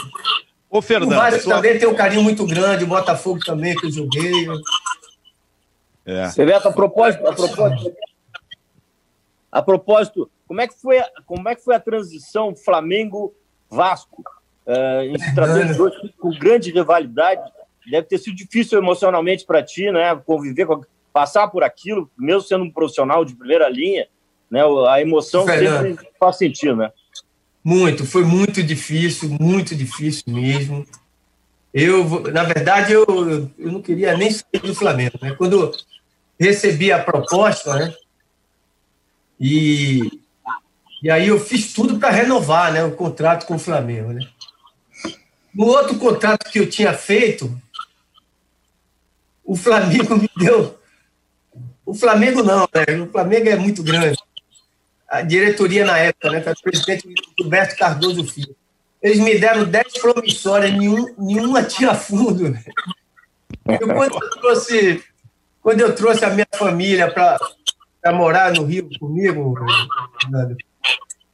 Ô, 0.70 0.82
Fernando. 0.82 1.14
O 1.14 1.16
Vasco 1.16 1.42
sua... 1.42 1.56
também 1.56 1.80
tem 1.80 1.88
um 1.88 1.96
carinho 1.96 2.22
muito 2.22 2.46
grande, 2.46 2.84
o 2.84 2.88
Botafogo 2.88 3.40
também, 3.44 3.76
que 3.76 3.88
eu 3.88 3.92
joguei. 3.92 4.48
É. 6.06 6.30
Severto, 6.30 6.68
a 6.68 6.72
propósito, 6.72 7.26
a 7.26 7.34
propósito, 7.34 7.92
a 9.56 9.62
propósito, 9.62 10.30
como 10.46 10.60
é 10.60 10.68
que 10.68 10.74
foi, 10.82 11.00
a, 11.00 11.10
como 11.26 11.48
é 11.48 11.56
que 11.56 11.64
foi 11.64 11.76
a 11.76 11.80
transição 11.80 12.54
Flamengo-Vasco? 12.54 14.22
Uh, 14.68 15.04
em 15.04 15.18
se 15.18 15.34
tratando 15.34 15.68
de 15.68 15.78
dois 15.78 15.94
com 16.20 16.30
grande 16.32 16.72
rivalidade, 16.72 17.42
deve 17.90 18.06
ter 18.06 18.18
sido 18.18 18.36
difícil 18.36 18.78
emocionalmente 18.78 19.46
para 19.46 19.64
ti, 19.64 19.90
né? 19.92 20.14
Conviver 20.26 20.66
com, 20.66 20.82
passar 21.14 21.48
por 21.48 21.64
aquilo, 21.64 22.12
mesmo 22.20 22.42
sendo 22.42 22.66
um 22.66 22.72
profissional 22.72 23.24
de 23.24 23.34
primeira 23.34 23.70
linha, 23.70 24.10
né? 24.52 24.60
A 24.90 25.02
emoção 25.02 25.46
Fernando, 25.46 25.84
sempre 25.84 26.10
faz 26.20 26.36
sentido, 26.36 26.76
né? 26.76 26.92
Muito, 27.64 28.06
foi 28.06 28.26
muito 28.26 28.62
difícil, 28.62 29.38
muito 29.40 29.74
difícil 29.74 30.24
mesmo. 30.28 30.86
Eu, 31.74 32.24
na 32.24 32.44
verdade, 32.44 32.92
eu, 32.92 33.06
eu 33.58 33.72
não 33.72 33.82
queria 33.82 34.18
nem 34.18 34.32
sair 34.32 34.60
do 34.62 34.76
Flamengo, 34.76 35.18
né? 35.22 35.34
Quando 35.38 35.72
recebi 36.38 36.92
a 36.92 37.02
proposta, 37.02 37.74
né? 37.76 37.96
E, 39.40 40.22
e 41.02 41.10
aí 41.10 41.28
eu 41.28 41.40
fiz 41.40 41.74
tudo 41.74 42.00
para 42.00 42.10
renovar, 42.10 42.72
né? 42.72 42.84
O 42.84 42.96
contrato 42.96 43.46
com 43.46 43.56
o 43.56 43.60
Flamengo, 43.60 44.14
né? 44.14 44.28
No 45.54 45.66
outro 45.66 45.98
contrato 45.98 46.50
que 46.52 46.60
eu 46.60 46.70
tinha 46.70 46.94
feito, 46.94 47.60
o 49.44 49.56
Flamengo 49.56 50.18
me 50.18 50.30
deu 50.38 50.78
o 51.86 51.94
Flamengo 51.94 52.42
não, 52.42 52.68
né? 52.74 53.02
O 53.02 53.12
Flamengo 53.12 53.48
é 53.48 53.56
muito 53.56 53.84
grande. 53.84 54.18
A 55.08 55.22
diretoria 55.22 55.86
na 55.86 55.98
época, 55.98 56.32
né? 56.32 56.44
O 56.46 56.64
presidente 56.64 57.08
Roberto 57.40 57.78
Cardoso 57.78 58.26
Filho. 58.26 58.56
Eles 59.02 59.20
me 59.20 59.38
deram 59.38 59.66
10 59.66 60.00
promissórias, 60.00 60.72
nenhum, 60.72 61.14
nenhuma 61.18 61.62
tinha 61.62 61.94
fundo. 61.94 62.50
Né? 62.50 62.64
Eu, 63.80 63.88
quando, 63.88 64.16
eu 64.16 64.30
trouxe, 64.32 65.04
quando 65.62 65.82
eu 65.82 65.94
trouxe 65.94 66.26
a 66.26 66.32
minha 66.32 66.48
família 66.56 67.12
para 67.12 67.38
morar 68.12 68.54
no 68.54 68.64
Rio 68.64 68.90
comigo, 69.00 69.56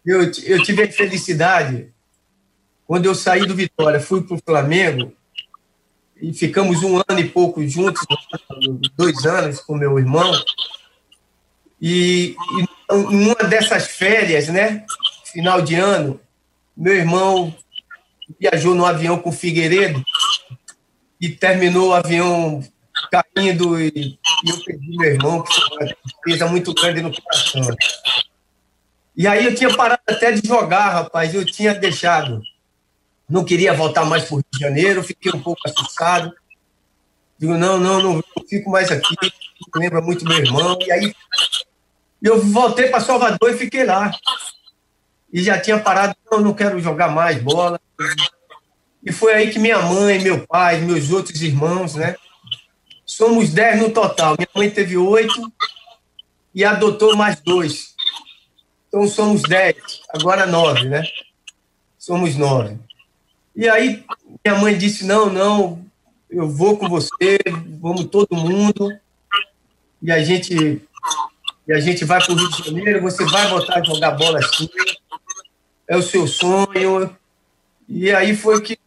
eu, 0.06 0.32
eu 0.44 0.64
tive 0.64 0.84
a 0.84 0.92
felicidade, 0.92 1.94
quando 2.88 3.06
eu 3.06 3.16
saí 3.16 3.46
do 3.46 3.56
Vitória, 3.56 4.00
fui 4.00 4.22
para 4.22 4.36
o 4.36 4.42
Flamengo, 4.44 5.14
e 6.22 6.32
ficamos 6.34 6.84
um 6.84 6.98
ano 6.98 7.20
e 7.20 7.28
pouco 7.28 7.68
juntos, 7.68 8.06
dois 8.96 9.26
anos 9.26 9.60
com 9.60 9.76
meu 9.76 9.98
irmão. 9.98 10.32
E, 11.82 12.36
e 12.60 12.94
em 12.94 13.26
uma 13.26 13.48
dessas 13.48 13.88
férias, 13.88 14.48
né, 14.48 14.86
final 15.32 15.62
de 15.62 15.76
ano, 15.76 16.20
meu 16.78 16.94
irmão 16.94 17.56
viajou 18.40 18.76
no 18.76 18.86
avião 18.86 19.18
com 19.18 19.30
o 19.30 19.34
Figueiredo 19.34 20.04
e 21.20 21.30
terminou 21.30 21.90
o 21.90 21.94
avião 21.94 22.64
caindo 23.10 23.80
e, 23.80 24.20
e 24.46 24.50
eu 24.50 24.64
perdi 24.64 24.98
meu 24.98 25.12
irmão, 25.12 25.44
que 25.44 25.54
foi 25.54 25.78
uma 25.78 25.96
tristeza 25.96 26.48
muito 26.48 26.74
grande 26.74 27.02
no 27.02 27.12
coração. 27.14 27.76
E 29.16 29.28
aí 29.28 29.46
eu 29.46 29.56
tinha 29.56 29.76
parado 29.76 30.02
até 30.08 30.32
de 30.32 30.48
jogar, 30.48 30.90
rapaz, 30.90 31.34
eu 31.34 31.46
tinha 31.46 31.74
deixado 31.74 32.42
não 33.32 33.46
queria 33.46 33.74
voltar 33.74 34.04
mais 34.04 34.26
para 34.26 34.34
o 34.34 34.38
Rio 34.38 34.46
de 34.52 34.60
Janeiro, 34.60 35.04
fiquei 35.04 35.32
um 35.32 35.42
pouco 35.42 35.62
assustado. 35.66 36.34
Digo, 37.40 37.58
não, 37.58 37.80
não, 37.80 38.04
não, 38.04 38.14
não 38.16 38.48
fico 38.48 38.70
mais 38.70 38.92
aqui, 38.92 39.16
lembra 39.74 40.02
muito 40.02 40.26
meu 40.26 40.38
irmão. 40.38 40.78
E 40.82 40.92
aí 40.92 41.16
eu 42.22 42.42
voltei 42.42 42.90
para 42.90 43.00
Salvador 43.00 43.50
e 43.52 43.58
fiquei 43.58 43.86
lá. 43.86 44.12
E 45.32 45.42
já 45.42 45.58
tinha 45.58 45.80
parado, 45.80 46.14
não, 46.30 46.42
não 46.42 46.54
quero 46.54 46.78
jogar 46.82 47.08
mais 47.08 47.42
bola. 47.42 47.80
E 49.02 49.14
foi 49.14 49.34
aí 49.34 49.50
que 49.50 49.58
minha 49.58 49.80
mãe, 49.82 50.20
meu 50.20 50.46
pai, 50.46 50.82
meus 50.82 51.10
outros 51.10 51.42
irmãos, 51.42 51.96
né? 51.96 52.18
Somos 53.12 53.50
dez 53.50 53.78
no 53.78 53.92
total. 53.92 54.38
Minha 54.38 54.48
mãe 54.56 54.70
teve 54.70 54.96
oito 54.96 55.52
e 56.56 56.64
adotou 56.64 57.14
mais 57.18 57.42
dois. 57.42 57.94
Então 58.88 59.06
somos 59.06 59.42
dez, 59.42 59.76
agora 60.14 60.46
nove, 60.46 60.88
né? 60.88 61.04
Somos 62.00 62.38
nove. 62.38 62.78
E 63.54 63.68
aí 63.68 64.06
minha 64.46 64.58
mãe 64.58 64.78
disse: 64.78 65.06
não, 65.06 65.30
não, 65.30 65.86
eu 66.30 66.48
vou 66.48 66.78
com 66.78 66.88
você, 66.88 67.38
vamos 67.82 68.06
todo 68.06 68.34
mundo, 68.34 68.98
e 70.02 70.10
a 70.10 70.24
gente 70.24 70.82
e 71.68 71.74
a 71.74 71.82
gente 71.82 72.06
vai 72.06 72.24
para 72.24 72.32
o 72.32 72.38
Rio 72.38 72.50
de 72.50 72.64
Janeiro, 72.64 73.02
você 73.02 73.26
vai 73.26 73.46
voltar 73.50 73.80
a 73.80 73.84
jogar 73.84 74.12
bola 74.12 74.40
assim, 74.40 74.70
é 75.86 75.98
o 75.98 76.02
seu 76.02 76.26
sonho. 76.28 77.14
E 77.90 78.10
aí 78.10 78.38
foi 78.38 78.62
que 78.62 78.80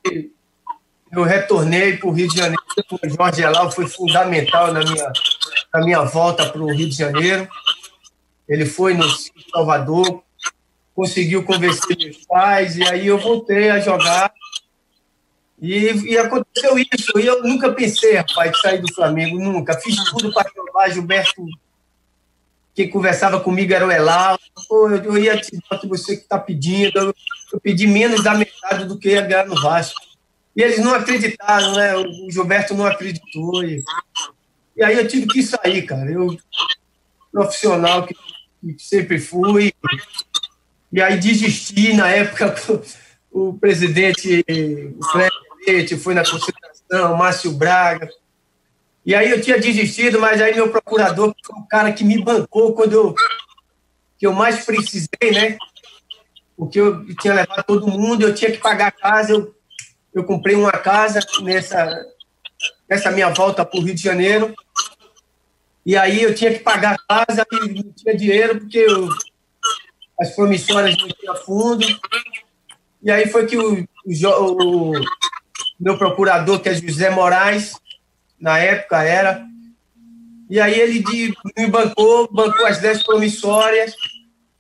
eu 1.15 1.25
retornei 1.25 1.97
para 1.97 2.09
o 2.09 2.13
Rio 2.13 2.29
de 2.29 2.37
Janeiro, 2.37 2.63
o 2.91 3.09
Jorge 3.09 3.43
Elal 3.43 3.71
foi 3.71 3.87
fundamental 3.87 4.73
na 4.73 4.81
minha, 4.81 5.13
na 5.73 5.81
minha 5.85 6.03
volta 6.03 6.49
para 6.49 6.63
o 6.63 6.73
Rio 6.73 6.89
de 6.89 6.97
Janeiro. 6.97 7.49
Ele 8.49 8.67
foi 8.67 8.95
no 8.95 9.05
Salvador, 9.53 10.23
conseguiu 10.95 11.45
convencer 11.45 11.97
meus 11.97 12.19
pais, 12.27 12.77
e 12.77 12.85
aí 12.85 13.07
eu 13.07 13.19
voltei 13.19 13.71
a 13.71 13.81
jogar 13.81 14.33
e, 15.61 16.13
e, 16.13 16.19
aconteceu 16.19 16.79
isso. 16.79 17.19
E 17.19 17.27
eu 17.27 17.43
nunca 17.43 17.73
pensei, 17.73 18.17
rapaz, 18.17 18.61
sair 18.61 18.83
do 18.83 18.93
Flamengo, 18.93 19.39
nunca. 19.39 19.79
Fiz 19.81 19.97
tudo 20.11 20.33
para 20.33 20.51
jogar. 20.55 20.91
Gilberto, 20.91 21.47
quem 22.75 22.91
conversava 22.91 23.41
comigo 23.41 23.73
era 23.73 23.87
o 23.87 23.91
Elal. 23.91 24.39
Pô, 24.69 24.91
eu, 24.91 25.03
eu 25.05 25.19
ia 25.19 25.41
te 25.41 25.57
dar 25.57 25.77
o 25.77 25.81
que 25.81 25.89
você 25.89 26.15
está 26.15 26.39
pedindo. 26.39 26.99
Eu, 26.99 27.15
eu, 27.53 27.61
pedi 27.61 27.87
menos 27.87 28.23
da 28.23 28.35
metade 28.35 28.85
do 28.85 28.99
que 28.99 29.11
ia 29.11 29.23
ganhar 29.23 29.47
no 29.47 29.61
Vasco. 29.61 30.01
E 30.57 30.63
eles 30.63 30.79
não 30.79 30.95
acreditaram, 30.95 31.73
né? 31.75 31.97
O 31.97 32.31
Gilberto 32.31 32.75
não 32.75 32.87
acreditou. 32.87 33.65
E, 33.65 33.83
e 34.77 34.85
aí 34.85 34.97
eu 34.97 35.09
tive 35.09 35.27
que 35.27 35.43
sair, 35.43 35.83
cara. 35.83 36.11
Eu, 36.11 36.37
profissional 37.33 38.07
que, 38.07 38.15
que 38.15 38.83
sempre 38.83 39.19
fui. 39.19 39.73
E 40.93 41.03
aí 41.03 41.19
desisti 41.19 41.93
na 41.93 42.09
época. 42.09 42.55
O 43.31 43.53
presidente, 43.53 44.45
o 44.97 45.05
Fred 45.07 45.35
Leite, 45.67 45.97
fui 45.97 46.15
na 46.15 46.23
concentração, 46.23 47.17
Márcio 47.17 47.51
Braga. 47.51 48.09
E 49.05 49.13
aí 49.15 49.29
eu 49.29 49.41
tinha 49.41 49.59
desistido, 49.59 50.21
mas 50.21 50.41
aí 50.41 50.55
meu 50.55 50.71
procurador, 50.71 51.35
foi 51.45 51.59
o 51.59 51.67
cara 51.67 51.93
que 51.93 52.05
me 52.05 52.23
bancou 52.23 52.75
quando 52.75 52.93
eu, 52.93 53.15
que 54.17 54.27
eu 54.27 54.33
mais 54.33 54.65
precisei, 54.65 55.31
né? 55.33 55.59
Porque 56.57 56.81
eu 56.81 57.05
tinha 57.17 57.35
levado 57.35 57.65
todo 57.65 57.89
mundo, 57.89 58.23
eu 58.23 58.35
tinha 58.35 58.53
que 58.53 58.59
pagar 58.59 58.87
a 58.87 58.93
casa, 58.93 59.33
eu, 59.33 59.55
eu 60.15 60.25
comprei 60.25 60.55
uma 60.55 60.73
casa 60.73 61.21
nessa, 61.43 62.07
nessa 62.89 63.11
minha 63.11 63.31
volta 63.31 63.65
para 63.65 63.79
o 63.79 63.83
Rio 63.83 63.95
de 63.95 64.03
Janeiro. 64.03 64.55
E 65.85 65.97
aí 65.97 66.23
eu 66.23 66.35
tinha 66.35 66.53
que 66.53 66.61
pagar 66.61 66.97
a 67.09 67.25
casa 67.25 67.47
e 67.53 67.83
não 67.83 67.93
tinha 67.93 68.17
dinheiro 68.17 68.61
porque 68.61 68.79
eu, 68.79 69.09
as 70.21 70.35
promissórias 70.35 70.97
não 70.97 71.09
tinham 71.09 71.37
fundo. 71.37 71.85
E 73.03 73.11
aí 73.11 73.29
foi 73.29 73.47
que 73.47 73.59
o, 73.59 73.87
o, 74.07 74.93
o 74.93 75.05
meu 75.79 75.99
procurador, 75.99 76.61
que 76.61 76.69
é 76.69 76.75
José 76.75 77.11
Moraes, 77.11 77.75
na 78.41 78.59
época 78.59 79.03
era, 79.03 79.45
e 80.49 80.61
aí 80.61 80.79
ele 80.79 81.01
de, 81.01 81.35
me 81.57 81.67
bancou, 81.67 82.29
bancou 82.31 82.67
as 82.67 82.79
10 82.79 83.03
promissórias, 83.03 83.95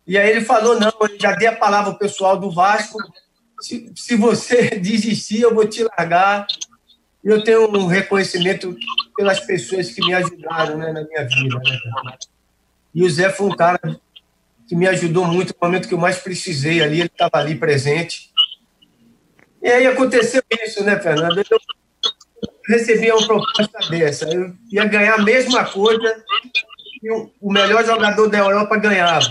e 0.06 0.18
aí 0.18 0.30
ele 0.30 0.44
falou, 0.44 0.78
não, 0.78 0.92
eu 1.00 1.18
já 1.18 1.32
dei 1.32 1.48
a 1.48 1.56
palavra 1.56 1.92
ao 1.92 1.98
pessoal 1.98 2.38
do 2.38 2.50
Vasco, 2.50 2.98
se, 3.60 3.90
se 3.94 4.16
você 4.16 4.70
desistir, 4.80 5.40
eu 5.40 5.54
vou 5.54 5.66
te 5.66 5.82
largar. 5.84 6.46
Eu 7.22 7.42
tenho 7.42 7.70
um 7.70 7.86
reconhecimento 7.86 8.76
pelas 9.16 9.40
pessoas 9.40 9.90
que 9.90 10.04
me 10.04 10.12
ajudaram 10.12 10.76
né, 10.76 10.92
na 10.92 11.02
minha 11.02 11.24
vida. 11.24 11.58
Né, 11.58 12.18
e 12.94 13.02
o 13.02 13.10
Zé 13.10 13.30
foi 13.30 13.48
um 13.48 13.56
cara 13.56 13.80
que 14.68 14.76
me 14.76 14.86
ajudou 14.86 15.26
muito 15.26 15.54
no 15.54 15.66
momento 15.66 15.88
que 15.88 15.94
eu 15.94 15.98
mais 15.98 16.18
precisei 16.18 16.82
ali, 16.82 17.00
ele 17.00 17.08
estava 17.08 17.38
ali 17.38 17.54
presente. 17.54 18.30
E 19.62 19.68
aí 19.68 19.86
aconteceu 19.86 20.42
isso, 20.62 20.84
né, 20.84 20.98
Fernando? 21.00 21.38
Eu 21.38 21.58
recebi 22.68 23.10
uma 23.10 23.26
proposta 23.26 23.78
dessa. 23.90 24.26
Eu 24.26 24.54
ia 24.70 24.84
ganhar 24.84 25.14
a 25.14 25.22
mesma 25.22 25.64
coisa 25.64 26.24
que 27.00 27.10
o 27.10 27.52
melhor 27.52 27.84
jogador 27.84 28.28
da 28.28 28.38
Europa 28.38 28.76
ganhava. 28.76 29.30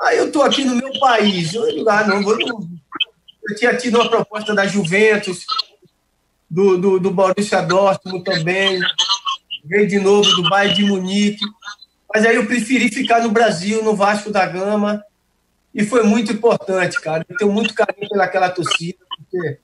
Aí 0.00 0.18
eu 0.18 0.26
estou 0.26 0.42
aqui 0.42 0.64
no 0.64 0.74
meu 0.74 0.92
país, 1.00 1.54
eu 1.54 1.82
lá, 1.82 2.06
não 2.06 2.22
vou. 2.22 2.36
Eu 3.48 3.56
tinha 3.56 3.76
tido 3.76 3.96
uma 3.96 4.08
proposta 4.08 4.54
da 4.54 4.66
Juventus, 4.66 5.44
do, 6.50 6.78
do, 6.78 7.00
do 7.00 7.10
Borussia 7.10 7.62
Dortmund 7.62 8.24
também, 8.24 8.80
veio 9.64 9.86
de 9.86 9.98
novo 9.98 10.28
do 10.36 10.48
Bayern 10.48 10.74
de 10.74 10.84
Munique. 10.84 11.44
Mas 12.12 12.24
aí 12.24 12.36
eu 12.36 12.46
preferi 12.46 12.88
ficar 12.88 13.22
no 13.22 13.30
Brasil, 13.30 13.82
no 13.82 13.94
Vasco 13.94 14.30
da 14.30 14.46
Gama, 14.46 15.04
e 15.74 15.84
foi 15.84 16.02
muito 16.02 16.32
importante, 16.32 17.00
cara. 17.00 17.26
Eu 17.28 17.36
tenho 17.36 17.52
muito 17.52 17.74
carinho 17.74 18.08
pelaquela 18.08 18.48
torcida, 18.48 18.98
porque 19.16 19.58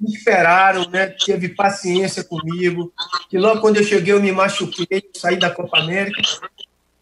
me 0.00 0.12
esperaram, 0.12 0.88
né? 0.90 1.06
Teve 1.24 1.50
paciência 1.50 2.24
comigo. 2.24 2.92
Que 3.30 3.38
logo 3.38 3.60
quando 3.60 3.76
eu 3.76 3.84
cheguei, 3.84 4.12
eu 4.12 4.20
me 4.20 4.32
machuquei, 4.32 5.04
saí 5.16 5.36
da 5.36 5.50
Copa 5.50 5.78
América. 5.78 6.20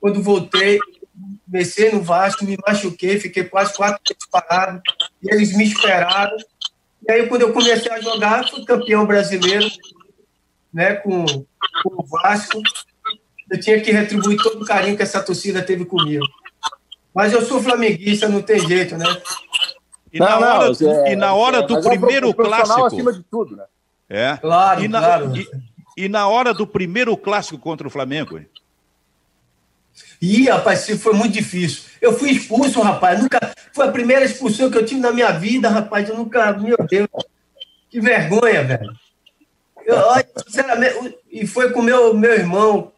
Quando 0.00 0.22
voltei, 0.22 0.78
comecei 1.50 1.92
no 1.92 2.02
Vasco, 2.02 2.44
me 2.44 2.56
machuquei, 2.66 3.18
fiquei 3.18 3.44
quase 3.44 3.74
quatro 3.74 4.00
meses 4.06 4.26
parado. 4.30 4.82
E 5.22 5.32
eles 5.32 5.56
me 5.56 5.64
esperaram. 5.64 6.36
E 7.08 7.12
aí, 7.12 7.26
quando 7.26 7.42
eu 7.42 7.52
comecei 7.52 7.90
a 7.90 8.00
jogar, 8.00 8.48
fui 8.48 8.64
campeão 8.64 9.06
brasileiro, 9.06 9.66
né? 10.72 10.94
Com, 10.94 11.24
com 11.24 12.02
o 12.02 12.04
Vasco. 12.04 12.60
Eu 13.50 13.60
tinha 13.60 13.80
que 13.80 13.92
retribuir 13.92 14.38
todo 14.42 14.60
o 14.60 14.66
carinho 14.66 14.96
que 14.96 15.02
essa 15.02 15.22
torcida 15.22 15.62
teve 15.62 15.84
comigo. 15.84 16.26
Mas 17.14 17.32
eu 17.32 17.42
sou 17.46 17.62
flamenguista, 17.62 18.28
não 18.28 18.42
tem 18.42 18.58
jeito, 18.58 18.96
né? 18.96 19.06
E 20.12 20.18
não, 20.18 20.26
na 20.26 20.58
hora, 20.58 20.72
não, 20.80 21.06
é, 21.06 21.12
e 21.12 21.16
na 21.16 21.34
hora 21.34 21.58
é, 21.58 21.62
do 21.66 21.80
primeiro 21.80 22.30
é 22.30 22.34
clássico. 22.34 22.84
acima 22.84 23.12
de 23.12 23.22
tudo, 23.22 23.56
né? 23.56 23.64
É. 24.08 24.36
Claro, 24.36 24.84
e 24.84 24.88
na, 24.88 24.98
claro. 24.98 25.36
E, 25.36 25.48
e, 25.96 26.08
na 26.08 26.28
hora 26.28 26.52
do 26.52 26.66
primeiro 26.66 27.16
clássico 27.16 27.58
contra 27.58 27.86
o 27.86 27.90
Flamengo? 27.90 28.40
Ih, 30.20 30.48
rapaz, 30.48 30.88
foi 30.98 31.12
muito 31.12 31.32
difícil. 31.32 31.84
Eu 32.00 32.18
fui 32.18 32.30
expulso, 32.30 32.80
rapaz. 32.80 33.20
Nunca, 33.20 33.38
foi 33.72 33.86
a 33.86 33.92
primeira 33.92 34.24
expulsão 34.24 34.70
que 34.70 34.78
eu 34.78 34.84
tive 34.84 35.00
na 35.00 35.12
minha 35.12 35.30
vida, 35.32 35.68
rapaz. 35.68 36.08
Eu 36.08 36.16
nunca. 36.16 36.52
Meu 36.54 36.76
Deus. 36.88 37.08
Que 37.90 38.00
vergonha, 38.00 38.64
velho. 38.64 38.92
Eu, 39.84 39.98
sinceramente, 40.44 41.16
e 41.30 41.46
foi 41.46 41.70
com 41.70 41.80
meu, 41.80 42.12
meu 42.12 42.32
irmão, 42.32 42.92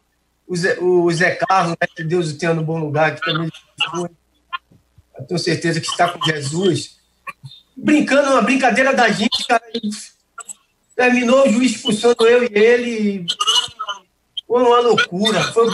o 0.47 0.55
Zé, 0.55 0.79
o 0.79 1.11
Zé 1.11 1.35
Carlos, 1.35 1.75
né, 1.79 1.87
que 1.95 2.03
Deus 2.03 2.31
o 2.31 2.37
tenha 2.37 2.53
no 2.53 2.63
bom 2.63 2.79
lugar, 2.79 3.15
que 3.15 3.21
também. 3.21 3.49
Eu 3.95 5.25
tenho 5.27 5.39
certeza 5.39 5.79
que 5.79 5.87
está 5.87 6.09
com 6.09 6.25
Jesus. 6.25 6.97
Brincando, 7.77 8.31
uma 8.31 8.41
brincadeira 8.41 8.93
da 8.93 9.09
gente, 9.09 9.45
cara. 9.47 9.61
Terminou 10.95 11.47
o 11.47 11.51
juiz 11.51 11.75
expulsando 11.75 12.27
eu 12.27 12.43
e 12.43 12.49
ele. 12.51 13.25
Foi 14.47 14.63
uma 14.63 14.79
loucura. 14.79 15.43
Foi, 15.53 15.69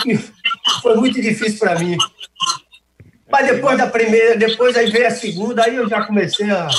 foi 0.81 0.95
muito 0.95 1.21
difícil 1.21 1.59
para 1.59 1.79
mim. 1.79 1.97
Mas 3.29 3.47
depois 3.47 3.77
da 3.77 3.87
primeira, 3.87 4.37
depois 4.37 4.75
aí 4.75 4.89
veio 4.89 5.07
a 5.07 5.11
segunda, 5.11 5.63
aí 5.63 5.75
eu 5.75 5.89
já 5.89 6.05
comecei 6.05 6.49
a 6.49 6.69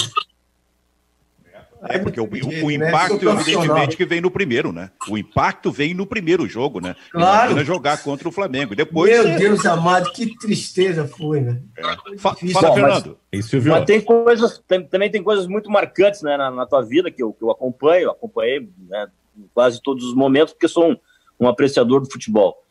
é, 1.88 1.99
porque 1.99 2.20
o, 2.20 2.25
o, 2.25 2.64
o 2.64 2.79
né? 2.79 2.88
impacto, 2.88 3.25
né? 3.25 3.33
evidentemente, 3.33 3.96
que 3.96 4.05
vem 4.05 4.20
no 4.20 4.31
primeiro, 4.31 4.72
né? 4.72 4.90
O 5.09 5.16
impacto 5.16 5.70
vem 5.70 5.94
no 5.94 6.07
primeiro 6.07 6.46
jogo, 6.46 6.81
né? 6.81 6.96
Claro. 7.11 7.53
Imagina 7.53 7.64
jogar 7.64 8.03
contra 8.03 8.29
o 8.29 8.33
Flamengo. 8.33 8.75
Depois, 8.75 9.11
Meu 9.11 9.29
é... 9.29 9.37
Deus 9.37 9.64
amado, 9.66 10.11
que 10.12 10.37
tristeza 10.38 11.07
foi, 11.07 11.40
né? 11.40 11.61
É. 11.77 12.18
Fa 12.18 12.35
fala, 12.35 12.75
Fernando. 12.75 13.18
Mas, 13.33 13.53
mas 13.53 13.85
tem 13.85 14.01
coisas, 14.01 14.62
tem, 14.66 14.85
também 14.85 15.11
tem 15.11 15.22
coisas 15.22 15.46
muito 15.46 15.70
marcantes 15.70 16.22
né, 16.22 16.37
na, 16.37 16.51
na 16.51 16.66
tua 16.66 16.83
vida 16.83 17.11
que 17.11 17.22
eu, 17.22 17.33
que 17.33 17.42
eu 17.42 17.51
acompanho, 17.51 18.11
acompanhei 18.11 18.68
né, 18.88 19.07
em 19.37 19.49
quase 19.55 19.81
todos 19.83 20.05
os 20.05 20.14
momentos, 20.14 20.55
porque 20.55 20.68
sou 20.68 20.90
um, 20.90 20.96
um 21.38 21.49
apreciador 21.49 22.01
do 22.01 22.11
futebol. 22.11 22.62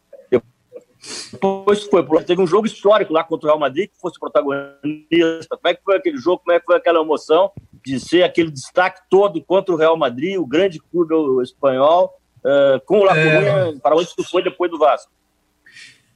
Depois 1.31 1.83
foi, 1.83 2.05
teve 2.23 2.41
um 2.41 2.47
jogo 2.47 2.65
histórico 2.65 3.13
lá 3.13 3.23
contra 3.23 3.47
o 3.47 3.49
Real 3.49 3.59
Madrid, 3.59 3.89
que 3.89 3.99
fosse 3.99 4.19
protagonista. 4.19 5.57
Como 5.57 5.67
é 5.67 5.73
que 5.73 5.83
foi 5.83 5.97
aquele 5.97 6.17
jogo? 6.17 6.39
Como 6.39 6.55
é 6.55 6.59
que 6.59 6.65
foi 6.65 6.75
aquela 6.75 7.01
emoção? 7.01 7.51
de 7.85 7.99
ser 7.99 8.23
aquele 8.23 8.49
destaque 8.49 9.01
todo 9.09 9.41
contra 9.43 9.73
o 9.73 9.77
Real 9.77 9.95
Madrid, 9.95 10.37
o 10.39 10.45
grande 10.45 10.79
clube 10.79 11.13
espanhol, 11.43 12.19
uh, 12.39 12.79
com 12.83 12.99
o 12.99 13.03
La 13.03 13.13
Coruña, 13.13 13.69
é... 13.69 13.75
para 13.79 13.95
onde 13.95 14.13
tu 14.15 14.23
foi 14.23 14.43
depois 14.43 14.71
do 14.71 14.79
Vasco? 14.79 15.11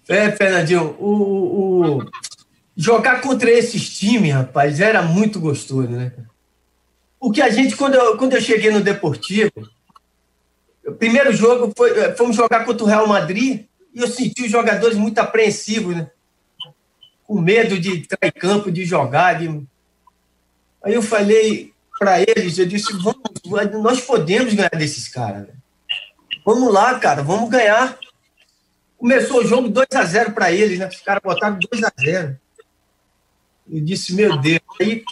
É, 0.08 0.32
Fernandinho, 0.32 0.96
o, 1.00 1.98
o, 1.98 2.06
jogar 2.76 3.22
contra 3.22 3.52
esses 3.52 3.96
times, 3.96 4.34
rapaz, 4.34 4.80
era 4.80 5.04
muito 5.04 5.40
gostoso, 5.40 5.88
né? 5.88 6.12
Porque 7.20 7.40
a 7.40 7.50
gente, 7.50 7.76
quando 7.76 7.94
eu, 7.94 8.18
quando 8.18 8.34
eu 8.34 8.42
cheguei 8.42 8.72
no 8.72 8.82
Deportivo, 8.82 9.52
o 10.84 10.94
primeiro 10.94 11.32
jogo 11.32 11.72
foi, 11.78 12.16
fomos 12.16 12.36
jogar 12.36 12.66
contra 12.66 12.84
o 12.84 12.88
Real 12.88 13.06
Madrid 13.06 13.68
e 13.94 14.00
eu 14.00 14.08
senti 14.08 14.44
os 14.44 14.52
jogadores 14.52 14.98
muito 14.98 15.20
apreensivos, 15.20 15.96
né? 15.96 16.10
Com 17.24 17.42
medo 17.42 17.80
de 17.80 17.98
entrar 17.98 18.28
em 18.28 18.32
campo, 18.32 18.72
de 18.72 18.86
jogar, 18.86 19.40
de 19.40 19.48
Aí 20.84 20.94
eu 20.94 21.02
falei 21.02 21.74
para 22.00 22.22
eles, 22.22 22.58
eu 22.58 22.66
disse, 22.66 22.94
vamos, 22.94 23.22
nós 23.84 24.00
podemos 24.02 24.54
ganhar 24.54 24.70
desses 24.70 25.10
caras. 25.10 25.48
Vamos 26.46 26.74
lá, 26.74 26.98
cara, 26.98 27.22
vamos 27.22 27.50
ganhar. 27.50 28.00
Começou 28.98 29.42
o 29.42 29.48
jogo 29.48 29.68
2 29.70 29.88
a 29.94 30.04
0 30.06 30.32
para 30.32 30.52
eles, 30.52 30.80
né? 30.80 30.88
Os 30.88 31.02
caras 31.02 31.22
botaram 31.22 31.60
2 31.60 31.84
a 31.84 31.92
0 32.00 32.38
Eu 33.70 33.82
disse, 33.82 34.14
meu 34.14 34.38
Deus. 34.38 34.62
Aí, 34.80 35.04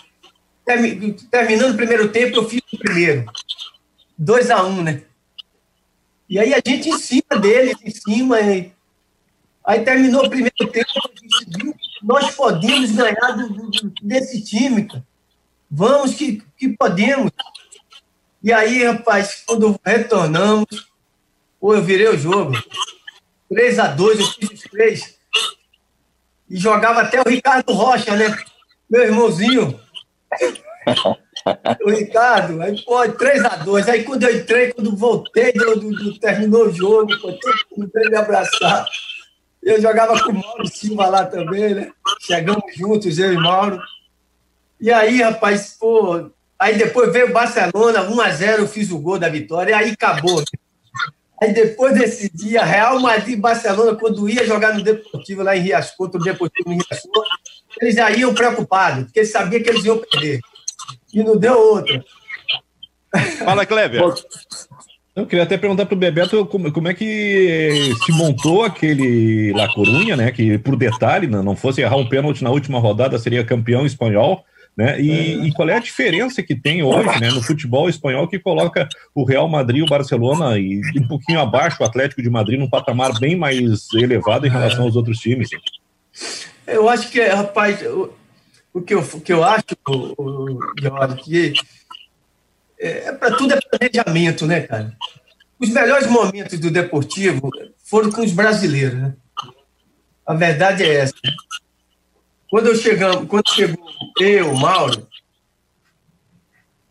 terminando 1.30 1.74
o 1.74 1.78
primeiro 1.78 2.10
tempo, 2.10 2.38
eu 2.38 2.50
fiz 2.50 2.62
o 2.74 2.78
primeiro. 2.78 3.26
2 4.18 4.50
a 4.50 4.64
1 4.64 4.84
né? 4.84 5.04
E 6.30 6.40
aí 6.40 6.54
a 6.54 6.62
gente 6.66 6.90
em 6.90 6.98
cima 6.98 7.40
deles, 7.40 7.78
em 7.84 7.92
cima. 7.92 8.40
E... 8.42 8.72
Aí 9.66 9.84
terminou 9.84 10.26
o 10.26 10.30
primeiro 10.30 10.68
tempo? 10.72 10.90
Nós 12.04 12.36
podemos 12.36 12.92
ganhar 12.92 13.32
do, 13.32 13.50
do, 13.50 13.94
desse 14.02 14.44
time, 14.44 14.86
cara. 14.88 15.06
Vamos 15.70 16.14
que, 16.16 16.42
que 16.58 16.70
podemos. 16.70 17.32
E 18.42 18.54
aí, 18.54 18.86
rapaz, 18.86 19.44
quando 19.46 19.80
retornamos, 19.84 20.90
pô, 21.60 21.74
eu 21.74 21.84
virei 21.84 22.08
o 22.08 22.18
jogo. 22.18 22.54
3 23.50 23.80
a 23.80 23.88
2 23.88 24.20
eu 24.20 24.26
fiz 24.28 24.52
os 24.52 24.62
três. 24.62 25.18
E 26.50 26.58
jogava 26.58 27.02
até 27.02 27.22
o 27.22 27.28
Ricardo 27.28 27.74
Rocha, 27.74 28.16
né? 28.16 28.38
Meu 28.90 29.04
irmãozinho. 29.04 29.80
o 31.84 31.90
Ricardo, 31.90 32.62
aí, 32.62 32.82
pô, 32.84 33.08
3 33.08 33.46
a 33.46 33.56
2 33.58 33.90
Aí 33.90 34.04
quando 34.04 34.24
eu 34.24 34.36
entrei, 34.36 34.74
quando 34.74 34.96
voltei, 34.96 35.54
do, 35.54 35.80
do, 35.80 35.90
do 35.92 36.20
terminou 36.20 36.68
o 36.68 36.74
jogo, 36.74 37.10
pô, 37.20 37.32
todo 37.34 37.56
mundo 37.76 37.92
me 37.94 38.18
abraçar. 38.18 38.86
Eu 39.62 39.82
jogava 39.82 40.20
com 40.24 40.32
o 40.32 40.36
Mauro 40.36 40.68
Silva 40.68 41.08
lá 41.08 41.26
também, 41.26 41.74
né? 41.74 41.92
Chegamos 42.22 42.64
juntos, 42.76 43.20
eu 43.20 43.34
e 43.34 43.38
Mauro. 43.38 43.80
E 44.80 44.92
aí, 44.92 45.22
rapaz, 45.22 45.76
pô, 45.80 46.30
aí 46.58 46.78
depois 46.78 47.12
veio 47.12 47.30
o 47.30 47.34
Barcelona, 47.34 48.10
1x0, 48.10 48.60
eu 48.60 48.68
fiz 48.68 48.92
o 48.92 49.00
gol 49.00 49.20
da 49.20 49.28
vitória, 49.28 49.72
e 49.72 49.74
aí 49.74 49.92
acabou. 49.92 50.44
Aí 51.42 51.54
depois 51.54 51.94
desse 51.94 52.30
dia, 52.30 52.64
Real 52.64 53.00
Madrid 53.00 53.38
e 53.38 53.42
Barcelona, 53.42 53.96
quando 53.96 54.28
ia 54.28 54.46
jogar 54.46 54.74
no 54.74 54.84
Deportivo 54.84 55.44
lá 55.44 55.56
em 55.56 55.62
Rias, 55.62 55.92
contra 55.92 56.20
o 56.20 56.24
Deportivo 56.24 56.72
em 56.72 56.76
Rias, 56.76 57.04
eles 57.80 57.96
já 57.96 58.10
iam 58.12 58.34
preocupados, 58.34 59.06
porque 59.06 59.20
eles 59.20 59.32
sabiam 59.32 59.62
que 59.62 59.70
eles 59.70 59.86
iam 59.86 60.00
perder. 60.00 60.40
E 61.14 61.24
não 61.24 61.38
deu 61.38 61.58
outra. 61.58 62.04
Fala, 63.40 63.66
Kleber. 63.66 64.02
Eu 65.18 65.26
queria 65.26 65.44
até 65.44 65.58
perguntar 65.58 65.88
para 65.88 65.96
o 65.96 65.98
Bebeto 65.98 66.46
como, 66.46 66.72
como, 66.72 66.88
é 66.88 66.94
que 66.94 67.92
se 68.06 68.12
montou 68.12 68.64
aquele 68.64 69.52
La 69.52 69.68
Corunha, 69.74 70.16
né? 70.16 70.32
Que, 70.32 70.60
por 70.60 70.76
detalhe, 70.76 71.26
não 71.26 71.56
fosse 71.56 71.82
errar 71.82 71.98
um 71.98 72.08
pênalti 72.08 72.44
na 72.44 72.52
última 72.52 72.78
rodada, 72.78 73.18
seria 73.18 73.44
campeão 73.44 73.84
espanhol 73.84 74.46
Né? 74.78 75.02
E, 75.02 75.48
e, 75.48 75.54
qual 75.54 75.68
é 75.70 75.76
a 75.76 75.80
diferença 75.80 76.44
que 76.44 76.54
tem 76.54 76.84
hoje 76.84 77.20
né, 77.20 77.32
no 77.32 77.42
futebol 77.42 77.90
espanhol 77.90 78.28
que 78.28 78.38
coloca 78.38 78.88
o 79.16 79.24
Real 79.24 79.50
Madrid, 79.50 79.82
o 79.82 79.90
Barcelona 79.90 80.56
e 80.60 80.82
um 80.96 81.08
pouquinho 81.08 81.40
abaixo 81.40 81.82
o 81.82 81.86
Atlético 81.86 82.22
de 82.22 82.30
Madrid 82.30 82.60
num 82.60 82.70
patamar 82.70 83.18
bem 83.20 83.36
mais 83.36 83.92
elevado 83.96 84.46
em 84.46 84.52
relação 84.52 84.84
aos 84.84 84.96
outros 84.96 85.18
times? 85.18 85.50
Eu 86.68 86.88
acho 86.88 87.10
que, 87.10 87.20
rapaz, 87.26 87.80
o, 88.78 88.82
que, 88.82 88.94
eu, 88.94 89.00
o 89.00 89.22
que 89.22 89.34
eu 89.34 89.44
acho, 89.44 89.66
o, 89.88 90.60
que 91.24 91.54
é, 92.80 93.12
para 93.14 93.36
tudo 93.36 93.54
é 93.54 93.60
planejamento, 93.60 94.46
né, 94.46 94.62
cara? 94.62 94.96
Os 95.60 95.70
melhores 95.70 96.08
momentos 96.08 96.60
do 96.60 96.70
Deportivo 96.70 97.50
foram 97.84 98.12
com 98.12 98.22
os 98.22 98.32
brasileiros, 98.32 98.94
né? 98.94 99.16
A 100.26 100.34
verdade 100.34 100.84
é 100.84 100.96
essa. 100.96 101.16
Quando 102.50 102.68
eu 102.68 102.76
chegamos, 102.76 103.28
quando 103.28 103.50
chegou 103.50 103.84
eu, 104.20 104.54
Mauro, 104.56 105.08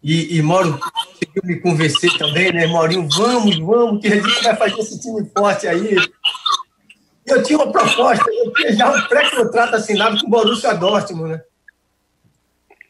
e, 0.03 0.37
e 0.37 0.43
Mauro 0.43 0.79
conseguiu 0.79 1.43
me 1.45 1.61
convencer 1.61 2.19
também, 2.19 2.53
né, 2.53 2.67
Maurinho, 2.67 3.09
vamos, 3.09 3.59
vamos, 3.59 4.01
que 4.01 4.09
a 4.09 4.17
gente 4.17 4.43
vai 4.43 4.57
fazer 4.57 4.81
esse 4.81 5.01
time 5.01 5.31
forte 5.37 5.69
aí. 5.69 5.97
Eu 7.25 7.43
tinha 7.43 7.59
uma 7.59 7.71
proposta, 7.71 8.25
eu 8.29 8.53
tinha 8.53 8.75
já 8.75 8.91
um 8.91 9.09
pré-contrato 9.09 9.77
assinado 9.77 10.19
com 10.21 10.27
o 10.27 10.31
Borussia 10.31 10.75
Dortmund, 10.75 11.33
né? 11.33 11.43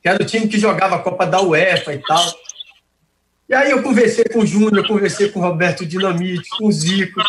Que 0.06 0.10
era 0.10 0.22
o 0.22 0.24
time 0.24 0.46
que 0.46 0.56
jogava 0.56 0.94
a 0.94 0.98
Copa 1.00 1.26
da 1.26 1.42
UEFA 1.42 1.94
e 1.94 1.98
tal. 1.98 2.24
E 3.48 3.54
aí 3.56 3.72
eu 3.72 3.82
conversei 3.82 4.22
com 4.26 4.38
o 4.38 4.46
Júnior, 4.46 4.86
conversei 4.86 5.32
com 5.32 5.40
o 5.40 5.42
Roberto 5.42 5.84
Dinamite, 5.84 6.48
com 6.50 6.68
o 6.68 6.72
Zico. 6.72 7.20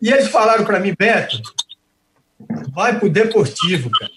E 0.00 0.08
eles 0.08 0.28
falaram 0.28 0.64
para 0.64 0.78
mim, 0.78 0.94
Beto, 0.96 1.42
Vai 2.72 2.96
pro 2.96 3.10
Deportivo, 3.10 3.90
cara. 3.90 4.12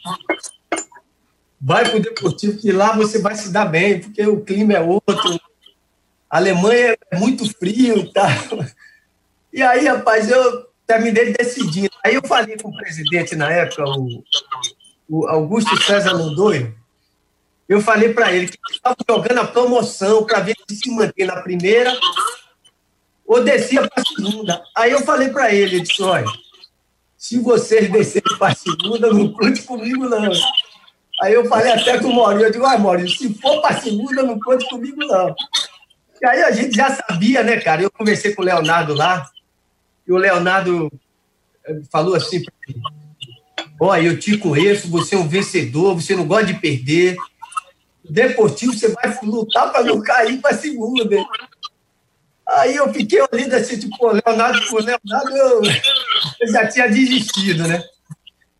Vai 1.59 1.89
pro 1.89 1.99
Deportivo, 1.99 2.59
que 2.59 2.71
lá 2.71 2.95
você 2.95 3.17
vai 3.17 3.33
se 3.33 3.51
dar 3.51 3.65
bem, 3.65 4.01
porque 4.01 4.23
o 4.27 4.41
clima 4.41 4.73
é 4.73 4.79
outro. 4.79 5.41
A 6.29 6.37
Alemanha 6.37 6.95
é 7.09 7.17
muito 7.17 7.51
frio 7.57 7.97
e 7.97 8.13
tal. 8.13 8.29
E 9.51 9.63
aí, 9.63 9.87
rapaz, 9.87 10.29
eu 10.29 10.67
terminei 10.85 11.33
decidindo. 11.33 11.89
Aí 12.05 12.13
eu 12.13 12.21
falei 12.27 12.55
com 12.55 12.69
o 12.69 12.77
presidente 12.77 13.35
na 13.35 13.51
época, 13.51 13.83
o, 13.83 14.23
o 15.09 15.27
Augusto 15.27 15.75
César 15.81 16.11
Londoio, 16.11 16.77
eu 17.67 17.81
falei 17.81 18.13
para 18.13 18.31
ele 18.31 18.47
que 18.47 18.57
estava 18.71 18.95
jogando 19.07 19.39
a 19.39 19.47
promoção 19.47 20.25
para 20.25 20.39
ver 20.39 20.55
se 20.69 20.77
se 20.77 20.91
mantém 20.91 21.25
na 21.25 21.41
primeira 21.41 21.93
ou 23.25 23.43
descia 23.43 23.87
para 23.87 24.01
a 24.01 24.05
segunda. 24.05 24.63
Aí 24.75 24.91
eu 24.91 25.01
falei 25.01 25.29
para 25.29 25.53
ele, 25.53 25.81
disse, 25.81 26.01
olha, 26.01 26.25
se 27.17 27.39
vocês 27.39 27.91
descerem 27.91 28.37
para 28.37 28.53
a 28.53 28.55
segunda, 28.55 29.11
não 29.11 29.33
conte 29.33 29.63
comigo, 29.63 30.07
não. 30.07 30.31
Aí 31.21 31.33
eu 31.33 31.45
falei 31.45 31.73
até 31.73 31.99
com 31.99 32.07
o 32.07 32.15
Maurício, 32.15 32.47
eu 32.47 32.51
digo, 32.51 32.65
ah, 32.65 33.07
se 33.07 33.33
for 33.33 33.59
para 33.59 33.75
a 33.75 33.81
segunda, 33.81 34.23
não 34.23 34.39
conte 34.39 34.67
comigo, 34.69 35.05
não. 35.05 35.35
E 36.21 36.25
aí 36.25 36.43
a 36.43 36.51
gente 36.51 36.75
já 36.75 36.89
sabia, 36.95 37.43
né, 37.43 37.59
cara? 37.59 37.81
Eu 37.81 37.91
conversei 37.91 38.33
com 38.33 38.41
o 38.41 38.45
Leonardo 38.45 38.93
lá, 38.93 39.29
e 40.07 40.11
o 40.11 40.17
Leonardo 40.17 40.91
eh, 41.65 41.81
falou 41.91 42.15
assim 42.15 42.41
para 42.41 42.53
mim, 42.67 42.81
olha, 43.79 44.07
eu 44.07 44.19
te 44.19 44.37
conheço, 44.37 44.89
você 44.89 45.15
é 45.15 45.17
um 45.17 45.27
vencedor, 45.27 45.95
você 45.95 46.15
não 46.15 46.25
gosta 46.25 46.45
de 46.45 46.59
perder. 46.59 47.17
Deportivo, 48.09 48.73
você 48.73 48.89
vai 48.89 49.17
lutar 49.23 49.71
para 49.71 49.83
não 49.83 50.01
cair 50.01 50.39
para 50.39 50.57
segunda. 50.57 51.15
Aí 52.47 52.75
eu 52.75 52.93
fiquei 52.93 53.21
olhando 53.21 53.55
assim, 53.55 53.77
tipo, 53.77 54.07
Leonardo, 54.07 54.65
por 54.69 54.81
Leonardo, 54.81 55.35
eu, 55.35 55.61
eu, 56.41 56.51
já 56.51 56.67
tinha 56.67 56.87
desistido, 56.87 57.67
né? 57.67 57.83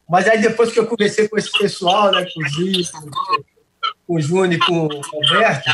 Mas 0.10 0.28
aí 0.28 0.42
depois 0.42 0.72
que 0.72 0.80
eu 0.80 0.88
conversei 0.88 1.28
com 1.28 1.38
esse 1.38 1.52
pessoal, 1.52 2.12
né, 2.12 2.26
com 2.34 2.42
o 2.42 2.50
Zico, 2.50 3.12
com 4.06 4.16
o 4.16 4.20
Júnior 4.20 4.66
com 4.66 4.88
o 4.88 5.02
Roberto, 5.02 5.70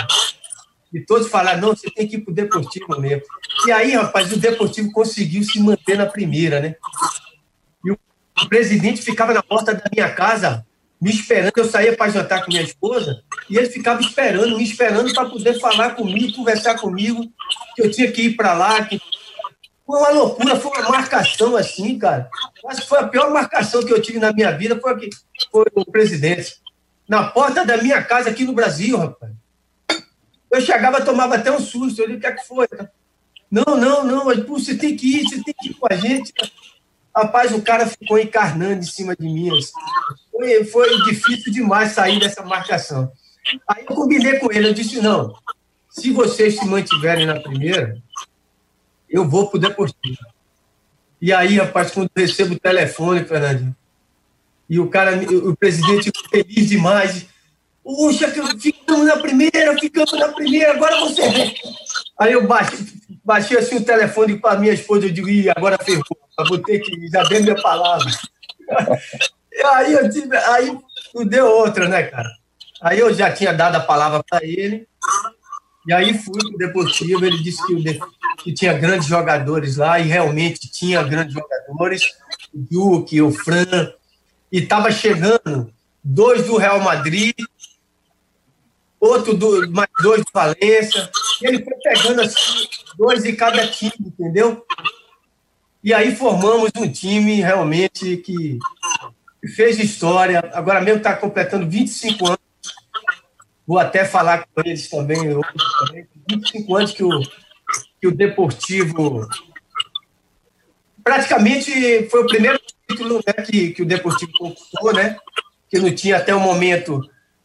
e 0.94 1.00
todos 1.02 1.28
falaram, 1.28 1.62
não, 1.62 1.76
você 1.76 1.90
tem 1.90 2.08
que 2.08 2.18
ir 2.18 2.22
pro 2.22 2.34
Deportivo 2.34 3.00
mesmo. 3.00 3.24
E 3.66 3.72
aí, 3.72 3.96
rapaz, 3.96 4.32
o 4.32 4.38
Deportivo 4.38 4.92
conseguiu 4.92 5.44
se 5.44 5.60
manter 5.60 5.98
na 5.98 6.06
primeira, 6.06 6.60
né? 6.60 6.76
E 7.84 7.92
o 7.92 7.98
presidente 8.48 9.02
ficava 9.02 9.34
na 9.34 9.42
porta 9.42 9.74
da 9.74 9.84
minha 9.92 10.14
casa 10.14 10.64
me 11.04 11.10
esperando. 11.10 11.52
Eu 11.54 11.66
saía 11.66 11.98
para 11.98 12.12
jantar 12.12 12.46
com 12.46 12.52
minha 12.52 12.64
esposa 12.64 13.22
e 13.50 13.58
ele 13.58 13.68
ficava 13.68 14.00
esperando, 14.00 14.56
me 14.56 14.64
esperando 14.64 15.14
para 15.14 15.30
poder 15.30 15.60
falar 15.60 15.96
comigo, 15.96 16.38
conversar 16.38 16.80
comigo, 16.80 17.26
que 17.76 17.82
eu 17.82 17.92
tinha 17.92 18.10
que 18.10 18.22
ir 18.22 18.36
para 18.38 18.54
lá. 18.54 18.86
Que... 18.86 19.02
Foi 19.86 20.00
uma 20.00 20.10
loucura, 20.12 20.56
foi 20.56 20.72
uma 20.72 20.90
marcação 20.90 21.58
assim, 21.58 22.00
cara. 22.00 22.30
Que 22.74 22.88
foi 22.88 23.00
a 23.00 23.08
pior 23.08 23.30
marcação 23.32 23.84
que 23.84 23.92
eu 23.92 24.02
tive 24.02 24.18
na 24.18 24.32
minha 24.32 24.52
vida, 24.52 24.80
foi, 24.80 25.10
foi 25.52 25.66
o 25.76 25.86
presidente. 25.86 26.56
Na 27.06 27.26
porta 27.26 27.66
da 27.66 27.76
minha 27.76 28.02
casa 28.02 28.30
aqui 28.30 28.46
no 28.46 28.54
Brasil, 28.54 28.98
rapaz. 28.98 29.34
Eu 30.50 30.62
chegava, 30.62 31.04
tomava 31.04 31.36
até 31.36 31.52
um 31.52 31.60
susto. 31.60 32.02
Eu 32.02 32.08
disse, 32.08 32.18
o 32.18 32.22
que 32.22 32.28
é 32.28 32.32
que 32.32 32.48
foi? 32.48 32.68
Não, 33.52 33.76
não, 33.76 34.06
não, 34.06 34.46
você 34.46 34.78
tem 34.78 34.96
que 34.96 35.18
ir, 35.18 35.24
você 35.24 35.44
tem 35.44 35.54
que 35.60 35.72
ir 35.72 35.74
com 35.74 35.88
a 35.92 35.98
gente. 35.98 36.32
Rapaz, 37.14 37.52
o 37.52 37.62
cara 37.62 37.86
ficou 37.86 38.18
encarnando 38.18 38.80
em 38.80 38.84
cima 38.84 39.14
de 39.16 39.26
mim. 39.26 39.50
Assim. 39.50 39.74
Foi, 40.34 40.66
foi 40.66 41.04
difícil 41.04 41.54
demais 41.54 41.92
sair 41.92 42.20
dessa 42.20 42.44
marcação. 42.44 43.12
Aí 43.68 43.86
eu 43.88 43.96
combinei 43.96 44.40
com 44.40 44.52
ele, 44.52 44.70
eu 44.70 44.74
disse, 44.74 45.00
não, 45.00 45.34
se 45.90 46.12
vocês 46.12 46.58
se 46.58 46.66
mantiverem 46.66 47.26
na 47.26 47.40
primeira, 47.40 48.02
eu 49.08 49.30
vou 49.30 49.48
pro 49.48 49.60
Deportivo. 49.60 50.18
E 51.22 51.32
aí, 51.32 51.58
rapaz, 51.58 51.92
quando 51.92 52.10
eu 52.16 52.22
recebo 52.22 52.56
o 52.56 52.60
telefone, 52.60 53.24
Fernandinho, 53.24 53.76
e 54.70 54.80
o 54.80 54.90
cara, 54.90 55.16
o 55.16 55.56
presidente 55.56 56.12
feliz 56.30 56.68
demais, 56.68 57.28
Puxa, 57.84 58.30
ficamos 58.30 59.06
na 59.06 59.18
primeira, 59.18 59.78
ficamos 59.78 60.14
na 60.14 60.30
primeira, 60.30 60.72
agora 60.72 61.02
você 61.02 61.30
vê. 61.30 61.54
Aí 62.18 62.32
eu 62.32 62.48
baixei, 62.48 62.80
baixei 63.24 63.58
assim 63.58 63.76
o 63.76 63.84
telefone 63.84 64.40
para 64.40 64.58
minha 64.58 64.74
esposa, 64.74 65.06
eu 65.06 65.12
digo, 65.12 65.28
Ih, 65.28 65.50
agora 65.50 65.78
ferrou, 65.78 66.18
eu 66.40 66.46
vou 66.46 66.58
ter 66.60 66.80
que 66.80 67.10
já 67.10 67.24
dei 67.24 67.42
minha 67.42 67.62
palavra. 67.62 68.10
E 69.54 69.62
aí 69.64 69.94
eu 69.94 70.10
tive, 70.10 70.36
aí 70.36 70.78
não 71.14 71.26
deu 71.26 71.46
outra, 71.46 71.88
né, 71.88 72.04
cara? 72.04 72.30
Aí 72.82 73.00
eu 73.00 73.14
já 73.14 73.32
tinha 73.32 73.54
dado 73.54 73.76
a 73.76 73.80
palavra 73.80 74.24
para 74.28 74.44
ele, 74.44 74.88
e 75.88 75.94
aí 75.94 76.18
fui 76.18 76.40
pro 76.40 76.58
Deportivo, 76.58 77.26
ele 77.26 77.42
disse 77.42 77.66
que, 77.66 77.74
o, 77.74 77.84
que 78.44 78.54
tinha 78.54 78.74
grandes 78.74 79.08
jogadores 79.08 79.78
lá, 79.78 80.00
e 80.00 80.04
realmente 80.04 80.70
tinha 80.70 81.04
grandes 81.04 81.34
jogadores, 81.34 82.04
o 82.54 82.60
Duque, 82.60 83.22
o 83.22 83.32
Fran, 83.32 83.94
e 84.52 84.60
estava 84.60 84.92
chegando 84.92 85.72
dois 86.04 86.46
do 86.46 86.58
Real 86.58 86.80
Madrid 86.80 87.36
outro 89.04 89.34
do, 89.34 89.70
mais 89.72 89.90
dois 90.02 90.22
do 90.22 90.32
Valência. 90.34 91.10
E 91.42 91.48
ele 91.48 91.64
foi 91.64 91.74
pegando 91.84 92.22
assim, 92.22 92.68
dois 92.98 93.24
de 93.24 93.34
cada 93.34 93.68
time, 93.68 93.94
entendeu? 94.00 94.66
E 95.84 95.94
aí 95.94 96.16
formamos 96.16 96.72
um 96.78 96.90
time 96.90 97.42
realmente 97.42 98.18
que 98.18 98.58
fez 99.48 99.80
história. 99.80 100.40
Agora 100.54 100.82
mesmo 100.82 100.98
está 100.98 101.16
completando 101.16 101.70
25 101.70 102.28
anos. 102.28 102.40
Vou 103.66 103.80
até 103.80 104.06
falar 104.06 104.46
com 104.46 104.62
eles 104.66 104.90
também, 104.90 105.20
também 105.20 106.08
25 106.30 106.76
anos 106.76 106.92
que 106.92 107.04
o, 107.04 107.22
que 108.02 108.08
o 108.08 108.16
Deportivo. 108.16 109.28
Praticamente 111.04 112.08
foi 112.10 112.24
o 112.24 112.28
primeiro 112.28 112.60
título 112.88 113.22
né, 113.26 113.34
que, 113.34 113.72
que 113.72 113.82
o 113.82 113.86
Deportivo 113.86 114.32
conquistou, 114.38 114.94
né? 114.94 115.18
Que 115.70 115.80
não 115.80 115.94
tinha 115.94 116.18
até 116.18 116.36
o 116.36 116.40
momento 116.40 117.02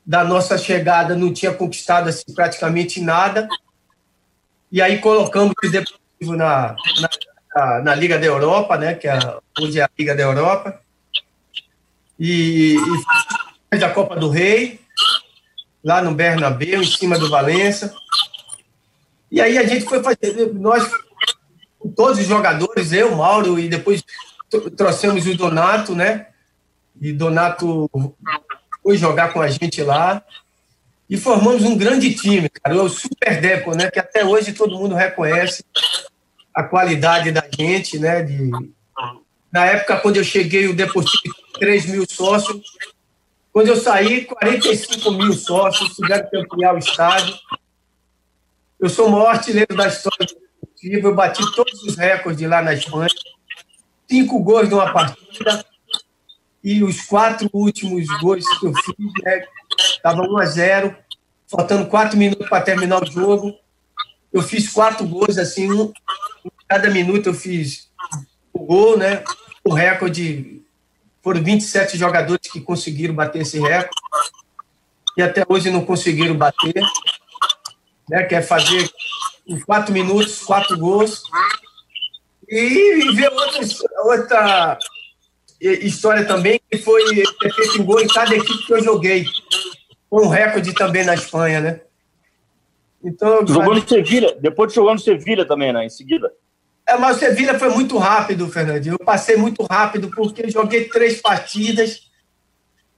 da 0.09 0.25
nossa 0.25 0.57
chegada 0.57 1.15
não 1.15 1.35
tinha 1.35 1.53
conquistado 1.53 2.09
assim, 2.09 2.33
praticamente 2.35 2.99
nada. 2.99 3.47
E 4.73 4.81
aí 4.81 5.01
colocamos 5.01 5.53
o 5.63 5.71
Deportivo 5.71 6.35
na, 6.35 6.75
na, 7.55 7.83
na, 7.83 7.95
Liga 7.95 8.19
da 8.19 8.25
Europa, 8.25 8.79
né, 8.79 8.95
que 8.95 9.07
é, 9.07 9.19
hoje 9.61 9.79
é 9.79 9.83
a 9.83 9.91
Liga 9.99 10.17
da 10.17 10.23
Europa. 10.23 10.81
E, 12.19 12.77
e 12.77 12.79
fez 13.71 13.83
a 13.83 13.91
Copa 13.91 14.17
do 14.17 14.29
Rei, 14.29 14.81
lá 15.85 16.03
no 16.03 16.15
Bernabéu, 16.15 16.83
em 16.83 16.87
cima 16.87 17.19
do 17.19 17.31
Valença. 17.31 17.95
E 19.31 19.41
aí 19.41 19.59
a 19.59 19.67
gente 19.67 19.85
foi 19.85 20.03
fazer, 20.03 20.53
nós, 20.55 20.91
todos 21.95 22.19
os 22.19 22.27
jogadores, 22.27 22.93
eu, 22.93 23.15
Mauro, 23.15 23.59
e 23.59 23.69
depois 23.69 24.03
trouxemos 24.77 25.27
o 25.27 25.37
Donato, 25.37 25.95
né? 25.95 26.29
E 27.01 27.13
Donato 27.13 27.91
foi 28.83 28.97
jogar 28.97 29.33
com 29.33 29.41
a 29.41 29.49
gente 29.49 29.83
lá. 29.83 30.23
E 31.09 31.17
formamos 31.17 31.63
um 31.63 31.77
grande 31.77 32.15
time, 32.15 32.51
cara, 32.51 32.83
o 32.83 32.89
Super 32.89 33.41
Deco, 33.41 33.75
né, 33.75 33.91
que 33.91 33.99
até 33.99 34.27
hoje 34.27 34.53
todo 34.53 34.77
mundo 34.77 34.95
reconhece 34.95 35.65
a 36.53 36.63
qualidade 36.63 37.33
da 37.33 37.43
gente, 37.57 37.99
né, 37.99 38.23
de... 38.23 38.51
Na 39.51 39.65
época, 39.65 39.97
quando 39.97 40.19
eu 40.19 40.25
cheguei, 40.25 40.67
o 40.67 40.75
Deportivo 40.75 41.35
3 41.59 41.87
mil 41.87 42.05
sócios. 42.09 42.63
Quando 43.53 43.69
eu 43.69 43.77
saí, 43.77 44.25
45 44.25 45.11
mil 45.13 45.33
sócios, 45.33 45.95
tiveram 45.97 46.29
que 46.29 46.37
ampliar 46.37 46.75
o 46.75 46.79
estádio. 46.79 47.35
Eu 48.79 48.89
sou 48.89 49.09
o 49.09 49.11
maior 49.11 49.29
artilheiro 49.29 49.75
da 49.77 49.89
história 49.89 50.27
do 50.27 50.49
Deportivo, 50.61 51.09
eu 51.09 51.15
bati 51.15 51.55
todos 51.55 51.83
os 51.83 51.97
recordes 51.97 52.49
lá 52.49 52.63
na 52.63 52.75
Espanha. 52.75 53.09
Cinco 54.09 54.39
gols 54.39 54.69
numa 54.69 54.93
partida, 54.93 55.65
e 56.63 56.83
os 56.83 57.01
quatro 57.03 57.49
últimos 57.53 58.07
gols 58.21 58.45
que 58.59 58.67
eu 58.67 58.73
fiz, 58.75 59.13
né, 59.25 59.45
Estava 59.79 60.23
1 60.23 60.39
a 60.39 60.45
0 60.45 60.97
faltando 61.47 61.87
quatro 61.87 62.17
minutos 62.17 62.49
para 62.49 62.63
terminar 62.63 63.03
o 63.03 63.11
jogo. 63.11 63.57
Eu 64.33 64.43
fiz 64.43 64.71
quatro 64.71 65.07
gols, 65.07 65.39
assim, 65.39 65.71
um, 65.73 65.93
cada 66.69 66.91
minuto 66.91 67.29
eu 67.29 67.35
fiz 67.35 67.91
o 68.53 68.59
gol, 68.65 68.99
né? 68.99 69.25
O 69.65 69.73
recorde, 69.73 70.63
foram 71.29 71.43
27 71.43 71.99
jogadores 71.99 72.51
que 72.51 72.59
conseguiram 72.59 73.15
bater 73.15 73.43
esse 73.43 73.61
recorde, 73.61 73.91
e 75.15 75.21
até 75.21 75.45
hoje 75.47 75.71
não 75.71 75.85
conseguiram 75.85 76.35
bater, 76.35 76.75
né? 78.09 78.23
Quer 78.23 78.41
fazer 78.41 78.91
em 79.47 79.61
quatro 79.61 79.93
minutos, 79.93 80.43
quatro 80.43 80.79
gols. 80.79 81.23
E 82.49 83.13
ver 83.15 83.31
outras, 83.31 83.79
outra 84.05 84.79
história 85.61 86.25
também, 86.25 86.59
que 86.71 86.79
foi 86.79 87.05
ter 87.15 87.53
feito 87.53 87.83
um 87.83 87.85
gol 87.85 88.01
em 88.01 88.09
cada 88.09 88.35
equipe 88.35 88.65
que 88.65 88.73
eu 88.73 88.83
joguei. 88.83 89.27
Com 90.09 90.23
um 90.25 90.29
recorde 90.29 90.73
também 90.73 91.05
na 91.05 91.13
Espanha, 91.13 91.61
né? 91.61 91.81
Então, 93.05 93.47
jogou 93.47 93.75
no 93.75 93.87
Sevilha, 93.87 94.35
depois 94.41 94.73
jogou 94.73 94.95
no 94.95 94.99
Sevilha 94.99 95.45
também, 95.45 95.75
né? 95.75 95.85
Em 95.85 95.91
seguida. 95.91 96.33
É, 96.89 96.97
mas 96.97 97.17
o 97.17 97.21
Sevilha 97.21 97.59
foi 97.59 97.69
muito 97.69 97.99
rápido, 97.99 98.49
Fernandinho. 98.49 98.97
Eu 98.99 99.05
passei 99.05 99.37
muito 99.37 99.63
rápido 99.65 100.11
porque 100.11 100.51
joguei 100.51 100.89
três 100.89 101.21
partidas 101.21 102.09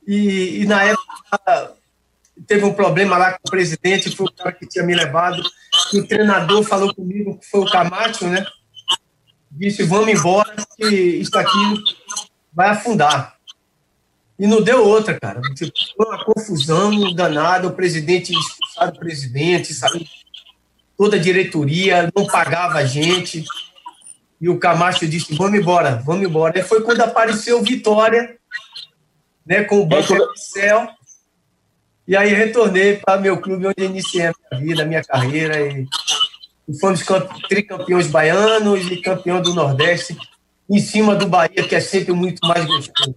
e, 0.06 0.62
e 0.62 0.66
na 0.66 0.84
época 0.84 1.74
teve 2.46 2.64
um 2.64 2.72
problema 2.72 3.18
lá 3.18 3.32
com 3.32 3.48
o 3.48 3.50
presidente, 3.50 4.14
foi 4.14 4.26
o 4.26 4.32
cara 4.32 4.52
que 4.52 4.68
tinha 4.68 4.84
me 4.84 4.94
levado. 4.94 5.42
E 5.92 5.98
o 5.98 6.06
treinador 6.06 6.62
falou 6.62 6.94
comigo, 6.94 7.36
que 7.38 7.46
foi 7.46 7.60
o 7.60 7.70
Camacho, 7.70 8.28
né? 8.28 8.46
Disse: 9.50 9.82
vamos 9.82 10.08
embora, 10.08 10.54
que 10.76 10.86
isso 10.86 11.36
aqui 11.36 11.82
vai 12.52 12.68
afundar. 12.68 13.36
E 14.38 14.46
não 14.46 14.62
deu 14.62 14.86
outra, 14.86 15.18
cara. 15.18 15.40
Foi 15.96 16.06
uma 16.06 16.24
confusão 16.24 17.12
danada, 17.12 17.66
o 17.66 17.72
presidente 17.72 18.32
expulsado 18.32 18.96
o 18.96 19.00
presidente, 19.00 19.74
sabe? 19.74 20.08
Toda 20.96 21.16
a 21.16 21.20
diretoria 21.20 22.08
não 22.16 22.24
pagava 22.24 22.78
a 22.78 22.84
gente. 22.84 23.44
E 24.40 24.48
o 24.48 24.58
Camacho 24.58 25.06
disse: 25.06 25.34
vamos 25.34 25.58
embora, 25.58 26.02
vamos 26.04 26.26
embora. 26.26 26.58
E 26.58 26.62
foi 26.62 26.82
quando 26.82 27.02
apareceu 27.02 27.62
Vitória, 27.62 28.36
né, 29.44 29.64
com 29.64 29.80
o 29.80 29.86
Banco 29.86 30.14
do 30.14 30.36
Céu. 30.36 30.88
E 32.08 32.16
aí 32.16 32.32
retornei 32.32 32.96
para 32.96 33.20
meu 33.20 33.40
clube, 33.40 33.66
onde 33.66 33.84
iniciei 33.84 34.26
a 34.26 34.32
minha 34.50 34.62
vida, 34.62 34.82
a 34.82 34.86
minha 34.86 35.04
carreira. 35.04 35.60
E, 35.60 35.86
e 36.68 36.78
fomos 36.78 37.04
tricampeões 37.48 38.06
baianos 38.06 38.90
e 38.90 38.96
campeão 38.96 39.42
do 39.42 39.54
Nordeste, 39.54 40.16
em 40.68 40.78
cima 40.78 41.14
do 41.14 41.28
Bahia, 41.28 41.68
que 41.68 41.74
é 41.74 41.80
sempre 41.80 42.12
muito 42.12 42.46
mais 42.46 42.64
gostoso. 42.64 43.14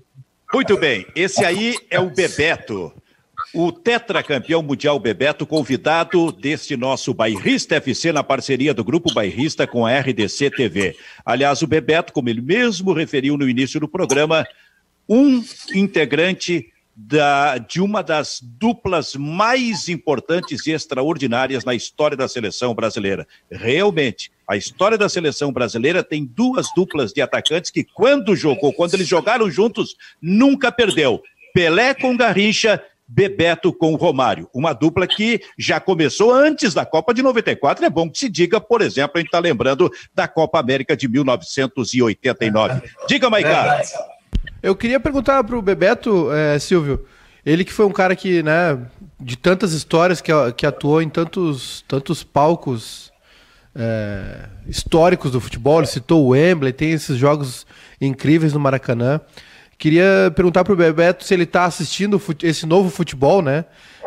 Muito 0.54 0.78
bem, 0.78 1.08
esse 1.16 1.44
aí 1.44 1.76
é 1.90 2.00
o 2.00 2.12
Bebeto. 2.12 2.94
O 3.54 3.72
tetracampeão 3.72 4.64
mundial 4.64 4.98
Bebeto, 4.98 5.46
convidado 5.46 6.32
deste 6.32 6.76
nosso 6.76 7.14
Bairrista 7.14 7.76
FC 7.76 8.12
na 8.12 8.24
parceria 8.24 8.74
do 8.74 8.84
Grupo 8.84 9.14
Bairrista 9.14 9.68
com 9.68 9.86
a 9.86 9.96
RDC 10.00 10.50
TV. 10.50 10.98
Aliás, 11.24 11.62
o 11.62 11.68
Bebeto, 11.68 12.12
como 12.12 12.30
ele 12.30 12.42
mesmo 12.42 12.94
referiu 12.94 13.38
no 13.38 13.48
início 13.48 13.80
do 13.80 13.88
programa, 13.88 14.44
um 15.08 15.44
integrante 15.76 16.74
da, 16.96 17.60
de 17.60 17.80
uma 17.80 18.02
das 18.02 18.40
duplas 18.42 19.16
mais 19.16 19.88
importantes 19.88 20.66
e 20.66 20.72
extraordinárias 20.72 21.64
na 21.64 21.76
história 21.76 22.18
da 22.18 22.28
seleção 22.28 22.74
brasileira. 22.74 23.28
Realmente, 23.52 24.32
a 24.50 24.58
história 24.58 24.98
da 24.98 25.08
seleção 25.08 25.54
brasileira 25.54 26.04
tem 26.04 26.26
duas 26.26 26.68
duplas 26.76 27.14
de 27.14 27.22
atacantes 27.22 27.70
que, 27.70 27.84
quando 27.84 28.36
jogou, 28.36 28.74
quando 28.74 28.96
eles 28.96 29.08
jogaram 29.08 29.50
juntos, 29.52 29.96
nunca 30.20 30.72
perdeu. 30.72 31.22
Pelé 31.54 31.94
com 31.94 32.18
Garrincha 32.18 32.84
Bebeto 33.14 33.72
com 33.72 33.94
Romário. 33.94 34.50
Uma 34.52 34.74
dupla 34.74 35.06
que 35.06 35.40
já 35.56 35.80
começou 35.80 36.34
antes 36.34 36.74
da 36.74 36.84
Copa 36.84 37.14
de 37.14 37.22
94. 37.22 37.86
É 37.86 37.90
bom 37.90 38.10
que 38.10 38.18
se 38.18 38.28
diga, 38.28 38.60
por 38.60 38.82
exemplo, 38.82 39.12
a 39.16 39.20
gente 39.20 39.28
está 39.28 39.38
lembrando 39.38 39.92
da 40.16 40.28
Copa 40.28 40.60
América 40.60 40.98
de 40.98 41.08
1989. 41.08 42.82
Diga, 43.08 43.30
Maicá. 43.30 43.82
Eu 44.64 44.76
queria 44.76 45.00
perguntar 45.00 45.44
para 45.44 45.56
o 45.56 45.62
Bebeto, 45.62 46.32
é, 46.32 46.58
Silvio, 46.58 47.06
ele 47.46 47.64
que 47.64 47.72
foi 47.72 47.86
um 47.86 47.92
cara 47.92 48.16
que, 48.16 48.42
né, 48.42 48.80
de 49.20 49.38
tantas 49.38 49.74
histórias, 49.74 50.20
que, 50.20 50.32
que 50.58 50.66
atuou 50.66 51.00
em 51.00 51.10
tantos, 51.10 51.86
tantos 51.88 52.24
palcos 52.24 53.12
é, 53.76 54.48
históricos 54.68 55.32
do 55.32 55.40
futebol, 55.40 55.80
ele 55.80 55.88
citou 55.88 56.26
o 56.26 56.30
Wembley, 56.30 56.74
tem 56.74 56.92
esses 56.92 57.18
jogos 57.18 57.68
incríveis 58.02 58.54
no 58.54 58.60
Maracanã. 58.60 59.22
Queria 59.84 60.32
perguntar 60.34 60.64
para 60.64 60.72
o 60.72 60.78
Bebeto 60.78 61.26
se 61.26 61.34
ele 61.34 61.44
está 61.44 61.66
assistindo 61.66 62.22
esse 62.42 62.66
novo 62.66 62.90
futebol, 62.90 63.42
né, 63.42 63.66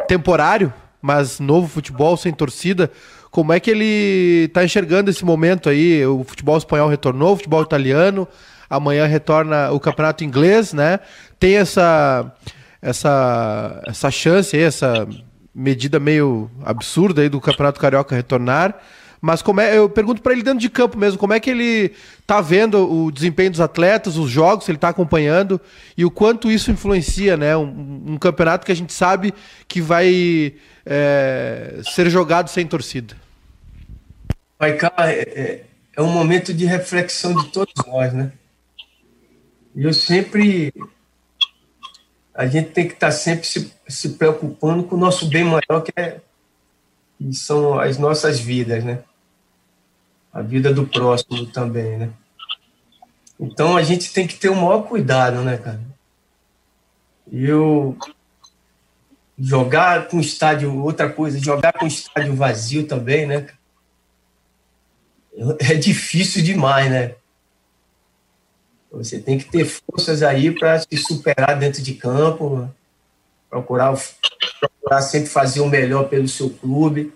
temporário, 0.09 0.73
mas 1.03 1.39
novo 1.39 1.69
futebol 1.69 2.17
sem 2.17 2.33
torcida. 2.33 2.91
Como 3.31 3.53
é 3.53 3.61
que 3.61 3.73
ele 3.73 4.47
está 4.47 4.65
enxergando 4.65 5.11
esse 5.11 5.23
momento 5.23 5.69
aí? 5.69 6.03
O 6.07 6.25
futebol 6.25 6.57
espanhol 6.57 6.89
retornou, 6.89 7.35
o 7.35 7.37
futebol 7.37 7.63
italiano, 7.63 8.27
Amanhã 8.71 9.05
retorna 9.05 9.71
o 9.71 9.79
campeonato 9.79 10.25
inglês, 10.25 10.73
né? 10.73 10.99
Tem 11.39 11.57
essa 11.57 12.33
essa 12.81 13.83
essa 13.87 14.11
chance 14.11 14.57
aí, 14.57 14.63
essa 14.63 15.07
medida 15.55 16.01
meio 16.01 16.51
absurda 16.65 17.21
aí 17.21 17.29
do 17.29 17.39
campeonato 17.39 17.79
carioca 17.79 18.17
retornar. 18.17 18.81
Mas 19.21 19.43
como 19.43 19.61
é, 19.61 19.77
eu 19.77 19.89
pergunto 19.89 20.23
para 20.23 20.33
ele 20.33 20.43
dentro 20.43 20.61
de 20.61 20.69
campo 20.69 20.99
mesmo, 20.99 21.19
como 21.19 21.33
é 21.33 21.41
que 21.41 21.51
ele 21.51 21.93
tá 22.27 22.41
vendo 22.41 22.91
o 22.91 23.11
desempenho 23.11 23.51
dos 23.51 23.61
atletas, 23.61 24.17
os 24.17 24.31
jogos, 24.31 24.65
se 24.65 24.71
ele 24.71 24.77
está 24.77 24.89
acompanhando 24.89 25.61
e 25.97 26.05
o 26.05 26.11
quanto 26.11 26.51
isso 26.51 26.71
influencia, 26.71 27.37
né? 27.37 27.57
Um, 27.57 28.03
um 28.13 28.19
campeonato 28.19 28.67
que 28.67 28.73
a 28.73 28.77
gente 28.77 28.93
sabe 28.93 29.33
que 29.67 29.81
vai 29.81 30.55
é, 30.85 31.81
ser 31.95 32.11
jogado 32.11 32.49
sem 32.49 32.67
torcida. 32.67 33.17
Vai, 34.59 34.77
cara, 34.77 35.13
é, 35.13 35.21
é, 35.21 35.65
é 35.97 36.03
um 36.03 36.11
momento 36.11 36.53
de 36.55 36.65
reflexão 36.65 37.35
de 37.35 37.49
todos 37.49 37.75
nós, 37.87 38.13
né? 38.13 38.33
Eu 39.75 39.93
sempre. 39.93 40.73
A 42.35 42.47
gente 42.47 42.71
tem 42.71 42.87
que 42.87 42.95
estar 42.95 43.11
sempre 43.11 43.47
se, 43.47 43.73
se 43.89 44.11
preocupando 44.11 44.85
com 44.85 44.95
o 44.95 44.99
nosso 44.99 45.27
bem 45.27 45.45
maior, 45.45 45.83
que, 45.83 45.93
é, 45.97 46.21
que 47.19 47.33
são 47.35 47.79
as 47.79 47.99
nossas 47.99 48.39
vidas, 48.39 48.85
né? 48.85 49.03
A 50.33 50.43
vida 50.43 50.73
do 50.73 50.87
próximo 50.87 51.47
também, 51.47 51.97
né? 51.97 52.11
Então 53.39 53.77
a 53.77 53.83
gente 53.83 54.13
tem 54.13 54.27
que 54.27 54.37
ter 54.37 54.49
o 54.49 54.55
maior 54.55 54.83
cuidado, 54.83 55.43
né, 55.43 55.57
cara? 55.57 55.81
Eu 57.31 57.97
jogar 59.39 60.09
com 60.09 60.21
estádio, 60.21 60.83
outra 60.83 61.11
coisa, 61.11 61.39
jogar 61.39 61.73
com 61.73 61.87
estádio 61.87 62.35
vazio 62.35 62.87
também, 62.87 63.27
né? 63.27 63.47
É 65.59 65.75
difícil 65.75 66.43
demais, 66.43 66.91
né? 66.91 67.15
Você 68.91 69.21
tem 69.21 69.37
que 69.37 69.45
ter 69.45 69.67
forças 69.67 70.23
aí 70.23 70.51
para 70.51 70.79
se 70.81 70.97
superar 70.97 71.59
dentro 71.59 71.83
de 71.83 71.95
campo, 71.95 72.71
procurar, 73.51 73.95
procurar 74.59 75.03
sempre 75.03 75.29
fazer 75.29 75.61
o 75.61 75.69
melhor 75.69 76.09
pelo 76.09 76.29
seu 76.29 76.51
clube. 76.51 77.13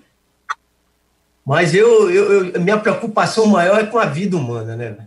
Mas 1.45 1.75
eu, 1.75 2.11
eu, 2.11 2.47
eu, 2.47 2.61
minha 2.61 2.79
preocupação 2.79 3.47
maior 3.47 3.81
é 3.81 3.87
com 3.87 3.99
a 3.99 4.07
vida 4.07 4.37
humana, 4.37 4.77
né? 4.77 5.07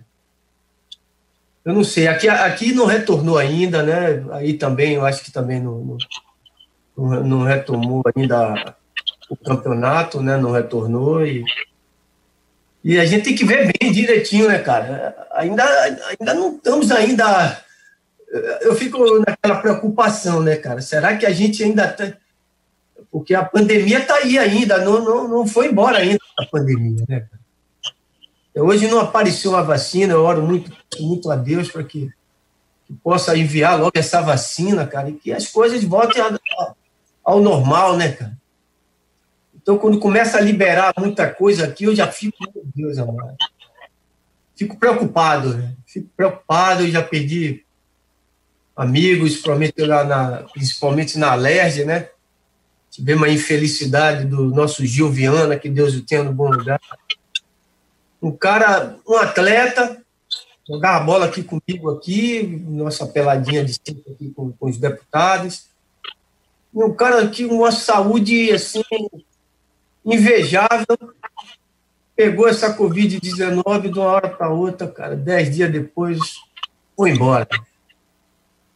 Eu 1.63 1.73
não 1.73 1.83
sei, 1.83 2.07
aqui, 2.07 2.27
aqui 2.27 2.73
não 2.73 2.85
retornou 2.85 3.37
ainda, 3.37 3.81
né? 3.81 4.25
Aí 4.31 4.53
também, 4.53 4.95
eu 4.95 5.05
acho 5.05 5.23
que 5.23 5.31
também 5.31 5.61
não, 5.61 5.97
não, 6.97 7.23
não 7.23 7.43
retomou 7.43 8.01
ainda 8.13 8.75
o 9.29 9.37
campeonato, 9.37 10.21
né? 10.21 10.37
Não 10.37 10.51
retornou 10.51 11.25
e 11.25 11.43
e 12.83 12.99
a 12.99 13.05
gente 13.05 13.23
tem 13.23 13.35
que 13.35 13.45
ver 13.45 13.71
bem 13.79 13.93
direitinho, 13.93 14.49
né, 14.49 14.59
cara? 14.59 15.15
Ainda, 15.31 15.63
ainda 15.63 16.33
não 16.33 16.57
estamos 16.57 16.91
ainda. 16.91 17.63
Eu 18.61 18.75
fico 18.75 19.19
naquela 19.19 19.61
preocupação, 19.61 20.43
né, 20.43 20.57
cara? 20.57 20.81
Será 20.81 21.15
que 21.15 21.25
a 21.25 21.31
gente 21.31 21.63
ainda 21.63 21.87
tá. 21.87 22.11
Porque 23.11 23.33
a 23.33 23.43
pandemia 23.43 23.99
está 23.99 24.15
aí 24.15 24.37
ainda, 24.37 24.79
não, 24.79 25.03
não, 25.03 25.27
não 25.27 25.47
foi 25.47 25.67
embora 25.67 25.99
ainda 25.99 26.19
a 26.37 26.45
pandemia, 26.45 27.03
né? 27.07 27.27
Hoje 28.55 28.87
não 28.87 28.99
apareceu 28.99 29.51
uma 29.51 29.63
vacina, 29.63 30.13
eu 30.13 30.23
oro 30.23 30.43
muito, 30.43 30.71
muito 30.99 31.31
a 31.31 31.35
Deus 31.35 31.71
para 31.71 31.83
que, 31.83 32.11
que, 32.85 32.93
possa 32.93 33.35
enviar 33.35 33.79
logo 33.79 33.93
essa 33.95 34.21
vacina, 34.21 34.85
cara, 34.85 35.09
e 35.09 35.13
que 35.13 35.31
as 35.31 35.47
coisas 35.47 35.83
voltem 35.83 36.21
a, 36.21 36.27
a, 36.27 36.73
ao 37.23 37.41
normal, 37.41 37.97
né, 37.97 38.11
cara? 38.11 38.37
Então, 39.55 39.77
quando 39.77 39.97
começa 39.97 40.37
a 40.37 40.41
liberar 40.41 40.93
muita 40.97 41.27
coisa 41.33 41.63
aqui, 41.63 41.85
eu 41.85 41.95
já 41.95 42.11
fico, 42.11 42.37
meu 42.53 42.63
Deus, 42.75 42.97
amado. 42.97 43.35
Fico 44.55 44.77
preocupado, 44.77 45.55
né? 45.55 45.73
Fico 45.87 46.09
preocupado, 46.15 46.87
já 46.89 47.01
perdi 47.01 47.65
amigos, 48.75 49.31
principalmente, 49.31 49.85
na, 49.85 50.43
principalmente 50.53 51.17
na 51.17 51.31
Alerj, 51.31 51.85
né? 51.85 52.09
Tivemos 52.93 53.27
a 53.27 53.31
infelicidade 53.31 54.25
do 54.25 54.45
nosso 54.45 54.85
Gil 54.85 55.09
Viana, 55.09 55.57
que 55.57 55.69
Deus 55.69 55.95
o 55.95 56.05
tenha 56.05 56.23
no 56.23 56.33
bom 56.33 56.49
lugar. 56.49 56.79
Um 58.21 58.31
cara, 58.31 58.97
um 59.07 59.17
atleta, 59.17 60.01
jogava 60.67 61.03
bola 61.03 61.25
aqui 61.25 61.43
comigo 61.43 61.89
aqui, 61.89 62.63
nossa 62.67 63.05
peladinha 63.05 63.65
de 63.65 63.73
sempre 63.73 64.13
aqui 64.13 64.31
com, 64.35 64.51
com 64.51 64.69
os 64.69 64.77
deputados 64.77 65.73
um 66.73 66.93
cara 66.93 67.27
que 67.27 67.45
uma 67.45 67.71
saúde 67.71 68.51
assim 68.51 68.83
invejável 70.03 70.97
pegou 72.15 72.47
essa 72.47 72.75
Covid-19 72.75 73.91
de 73.91 73.99
uma 73.99 74.07
hora 74.07 74.29
para 74.29 74.49
outra, 74.49 74.87
cara. 74.87 75.15
Dez 75.15 75.55
dias 75.55 75.71
depois 75.71 76.19
foi 76.95 77.11
embora. 77.11 77.47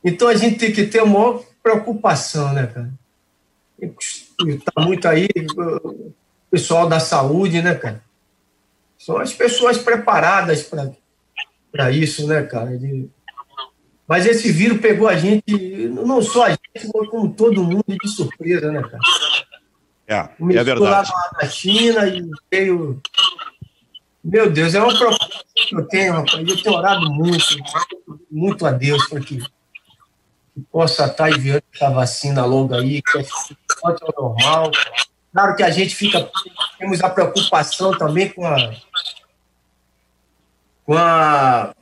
Então 0.03 0.27
a 0.27 0.35
gente 0.35 0.57
tem 0.57 0.71
que 0.71 0.85
ter 0.85 0.99
a 0.99 1.05
maior 1.05 1.43
preocupação, 1.61 2.53
né, 2.53 2.67
cara? 2.67 2.91
Está 3.79 4.81
muito 4.81 5.07
aí 5.07 5.27
o 5.55 6.13
pessoal 6.49 6.87
da 6.87 6.99
saúde, 6.99 7.61
né, 7.61 7.75
cara? 7.75 8.03
São 8.97 9.17
as 9.17 9.33
pessoas 9.33 9.77
preparadas 9.77 10.69
para 11.71 11.91
isso, 11.91 12.27
né, 12.27 12.43
cara? 12.43 12.77
De... 12.77 13.07
Mas 14.07 14.25
esse 14.25 14.51
vírus 14.51 14.79
pegou 14.79 15.07
a 15.07 15.15
gente, 15.15 15.89
não 15.89 16.21
só 16.21 16.45
a 16.45 16.49
gente, 16.49 16.91
mas 16.93 17.09
como 17.09 17.33
todo 17.33 17.63
mundo 17.63 17.83
de 17.87 18.09
surpresa, 18.09 18.71
né, 18.71 18.81
cara? 18.81 18.99
É, 20.07 20.15
é 20.15 20.63
verdade. 20.63 21.11
lá 21.11 21.31
na 21.41 21.49
China 21.49 22.07
e 22.07 22.25
veio. 22.49 23.01
Meu 24.23 24.49
Deus, 24.49 24.73
é 24.73 24.81
uma 24.81 24.97
preocupação 24.97 25.41
que 25.53 25.75
eu 25.75 25.87
tenho, 25.87 26.13
rapaz. 26.13 26.47
Eu 26.47 26.63
tenho 26.63 26.75
orado 26.75 27.11
muito, 27.11 27.45
muito 28.31 28.65
a 28.65 28.71
Deus 28.71 29.07
para 29.07 29.19
que, 29.19 29.43
que, 30.57 30.61
possa 30.71 31.05
estar 31.05 31.29
enviando 31.29 31.63
essa 31.73 31.89
vacina 31.89 32.45
logo 32.45 32.73
aí, 32.73 33.01
que 33.01 33.19
é 33.19 33.25
normal. 34.17 34.71
Claro 35.31 35.55
que 35.55 35.63
a 35.63 35.69
gente 35.69 35.95
fica, 35.95 36.27
temos 36.79 37.03
a 37.03 37.09
preocupação 37.09 37.95
também 37.95 38.29
com 38.29 38.45
a, 38.45 38.55
com 40.83 40.97
a, 40.97 41.75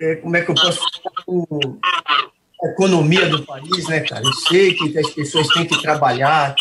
é, 0.00 0.14
como 0.16 0.36
é 0.36 0.42
que 0.42 0.50
eu 0.50 0.54
posso 0.54 0.80
com 1.26 2.66
a 2.66 2.70
economia 2.70 3.28
do 3.28 3.44
país, 3.44 3.88
né, 3.88 4.00
cara? 4.00 4.24
Eu 4.24 4.32
sei 4.32 4.74
que 4.74 4.98
as 4.98 5.10
pessoas 5.10 5.48
têm 5.48 5.66
que 5.66 5.80
trabalhar, 5.80 6.54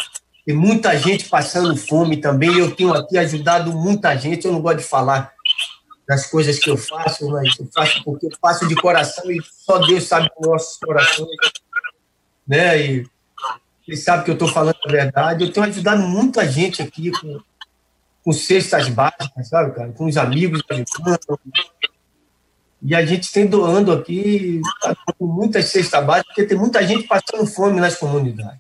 tem 0.45 0.55
muita 0.55 0.97
gente 0.97 1.27
passando 1.27 1.75
fome 1.75 2.17
também, 2.17 2.57
eu 2.57 2.75
tenho 2.75 2.93
aqui 2.93 3.17
ajudado 3.17 3.71
muita 3.73 4.15
gente, 4.15 4.45
eu 4.45 4.51
não 4.51 4.61
gosto 4.61 4.77
de 4.77 4.83
falar 4.83 5.33
das 6.08 6.26
coisas 6.28 6.58
que 6.58 6.70
eu 6.70 6.78
faço, 6.78 7.30
mas 7.30 7.49
eu 7.60 7.68
faço 7.74 8.03
porque 8.03 8.28
eu 8.28 8.32
faço 8.41 8.68
de 8.68 8.76
coração 8.76 9.30
e 9.30 9.41
só 9.43 9.78
Deus 9.80 10.05
sabe 10.05 10.30
os 10.39 10.47
nossos 10.47 10.78
corações, 10.78 11.30
né, 12.47 12.82
e 12.82 13.05
ele 13.88 13.97
sabe 13.97 14.26
que 14.26 14.30
eu 14.30 14.34
estou 14.34 14.49
falando 14.49 14.78
a 14.86 14.91
verdade. 14.91 15.45
Eu 15.45 15.51
tenho 15.51 15.66
ajudado 15.66 16.01
muita 16.01 16.45
gente 16.45 16.82
aqui 16.82 17.10
com, 17.10 17.39
com 18.24 18.34
cestas 18.34 18.89
básicas, 18.89 19.47
sabe, 19.47 19.74
cara? 19.74 19.91
Com 19.93 20.05
os 20.08 20.18
amigos 20.18 20.62
ajudando. 20.70 21.39
E 22.82 22.93
a 22.93 23.05
gente 23.05 23.32
tem 23.32 23.47
doando 23.47 23.91
aqui 23.91 24.62
tá 24.82 24.95
com 25.18 25.26
muitas 25.26 25.66
cestas 25.66 26.05
básicas, 26.05 26.28
porque 26.28 26.43
tem 26.45 26.58
muita 26.58 26.86
gente 26.86 27.08
passando 27.08 27.47
fome 27.47 27.80
nas 27.80 27.95
comunidades. 27.95 28.60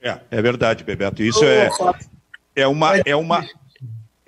É, 0.00 0.18
é 0.30 0.40
verdade, 0.40 0.84
Bebeto. 0.84 1.22
Isso 1.22 1.44
é, 1.44 1.68
é 2.54 2.66
uma. 2.66 2.96
É 2.98 3.16
uma 3.16 3.44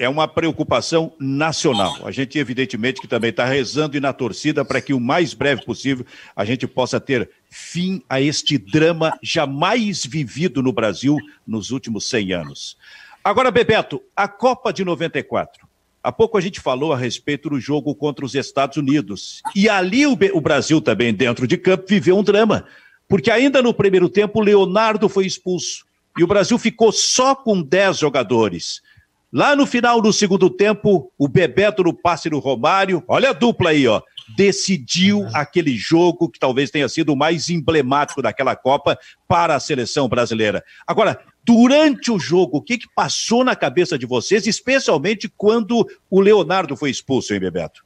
é 0.02 0.08
uma 0.08 0.26
preocupação 0.26 1.12
nacional. 1.16 1.96
A 2.04 2.10
gente, 2.10 2.36
evidentemente, 2.36 3.00
que 3.00 3.06
também 3.06 3.30
está 3.30 3.44
rezando 3.44 3.96
e 3.96 4.00
na 4.00 4.12
torcida 4.12 4.64
para 4.64 4.80
que 4.80 4.92
o 4.92 4.98
mais 4.98 5.32
breve 5.32 5.64
possível 5.64 6.04
a 6.34 6.44
gente 6.44 6.66
possa 6.66 6.98
ter 6.98 7.30
fim 7.48 8.02
a 8.08 8.20
este 8.20 8.58
drama 8.58 9.16
jamais 9.22 10.04
vivido 10.04 10.60
no 10.60 10.72
Brasil 10.72 11.16
nos 11.46 11.70
últimos 11.70 12.04
100 12.06 12.32
anos. 12.32 12.76
Agora, 13.22 13.52
Bebeto, 13.52 14.02
a 14.16 14.26
Copa 14.26 14.72
de 14.72 14.84
94. 14.84 15.68
Há 16.02 16.10
pouco 16.10 16.36
a 16.36 16.40
gente 16.40 16.58
falou 16.58 16.92
a 16.92 16.96
respeito 16.96 17.48
do 17.48 17.60
jogo 17.60 17.94
contra 17.94 18.24
os 18.24 18.34
Estados 18.34 18.78
Unidos. 18.78 19.40
E 19.54 19.68
ali 19.68 20.04
o, 20.04 20.18
o 20.32 20.40
Brasil 20.40 20.80
também, 20.80 21.14
dentro 21.14 21.46
de 21.46 21.56
campo, 21.56 21.84
viveu 21.86 22.18
um 22.18 22.24
drama. 22.24 22.66
Porque 23.06 23.30
ainda 23.30 23.62
no 23.62 23.72
primeiro 23.72 24.08
tempo, 24.08 24.40
o 24.40 24.42
Leonardo 24.42 25.08
foi 25.08 25.26
expulso. 25.26 25.84
E 26.18 26.24
o 26.24 26.26
Brasil 26.26 26.58
ficou 26.58 26.90
só 26.90 27.36
com 27.36 27.62
10 27.62 27.98
jogadores. 27.98 28.82
Lá 29.32 29.56
no 29.56 29.66
final 29.66 29.98
do 30.02 30.12
segundo 30.12 30.50
tempo, 30.50 31.10
o 31.16 31.26
Bebeto 31.26 31.82
no 31.82 31.94
passe 31.94 32.28
do 32.28 32.38
Romário, 32.38 33.02
olha 33.08 33.30
a 33.30 33.32
dupla 33.32 33.70
aí, 33.70 33.88
ó, 33.88 34.02
decidiu 34.36 35.20
uhum. 35.20 35.30
aquele 35.32 35.74
jogo 35.74 36.28
que 36.28 36.38
talvez 36.38 36.70
tenha 36.70 36.86
sido 36.86 37.14
o 37.14 37.16
mais 37.16 37.48
emblemático 37.48 38.20
daquela 38.20 38.54
Copa 38.54 38.98
para 39.26 39.54
a 39.54 39.60
seleção 39.60 40.06
brasileira. 40.06 40.62
Agora, 40.86 41.18
durante 41.42 42.10
o 42.10 42.18
jogo, 42.18 42.58
o 42.58 42.62
que, 42.62 42.76
que 42.76 42.88
passou 42.94 43.42
na 43.42 43.56
cabeça 43.56 43.98
de 43.98 44.04
vocês, 44.04 44.46
especialmente 44.46 45.32
quando 45.34 45.86
o 46.10 46.20
Leonardo 46.20 46.76
foi 46.76 46.90
expulso, 46.90 47.32
hein, 47.32 47.40
Bebeto? 47.40 47.82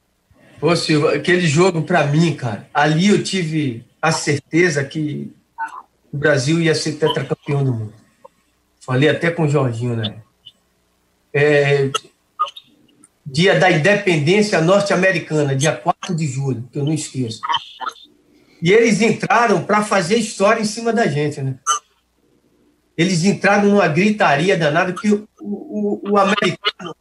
Pô, 0.59 0.75
Silva, 0.75 1.13
aquele 1.13 1.47
jogo 1.47 1.81
para 1.81 2.05
mim, 2.07 2.35
cara, 2.35 2.67
ali 2.73 3.07
eu 3.07 3.23
tive 3.23 3.85
a 4.01 4.11
certeza 4.11 4.83
que 4.83 5.31
o 6.11 6.17
Brasil 6.17 6.59
ia 6.59 6.75
ser 6.75 6.93
tetracampeão 6.93 7.63
do 7.63 7.73
mundo. 7.73 7.93
Falei 8.81 9.07
até 9.07 9.31
com 9.31 9.43
o 9.43 9.49
Jorginho, 9.49 9.95
né? 9.95 10.15
É, 11.33 11.89
dia 13.25 13.59
da 13.59 13.69
independência 13.71 14.61
norte-americana, 14.61 15.55
dia 15.55 15.73
4 15.75 16.15
de 16.15 16.25
julho, 16.25 16.67
que 16.71 16.79
eu 16.79 16.83
não 16.83 16.93
esqueço. 16.93 17.41
E 18.61 18.71
eles 18.71 19.01
entraram 19.01 19.63
para 19.63 19.83
fazer 19.83 20.17
história 20.17 20.61
em 20.61 20.65
cima 20.65 20.91
da 20.93 21.07
gente, 21.07 21.41
né? 21.41 21.59
Eles 22.97 23.23
entraram 23.23 23.69
numa 23.69 23.87
gritaria 23.87 24.57
danada, 24.57 24.93
que 24.93 25.11
o, 25.11 25.27
o, 25.39 26.11
o 26.11 26.17
americano 26.17 26.95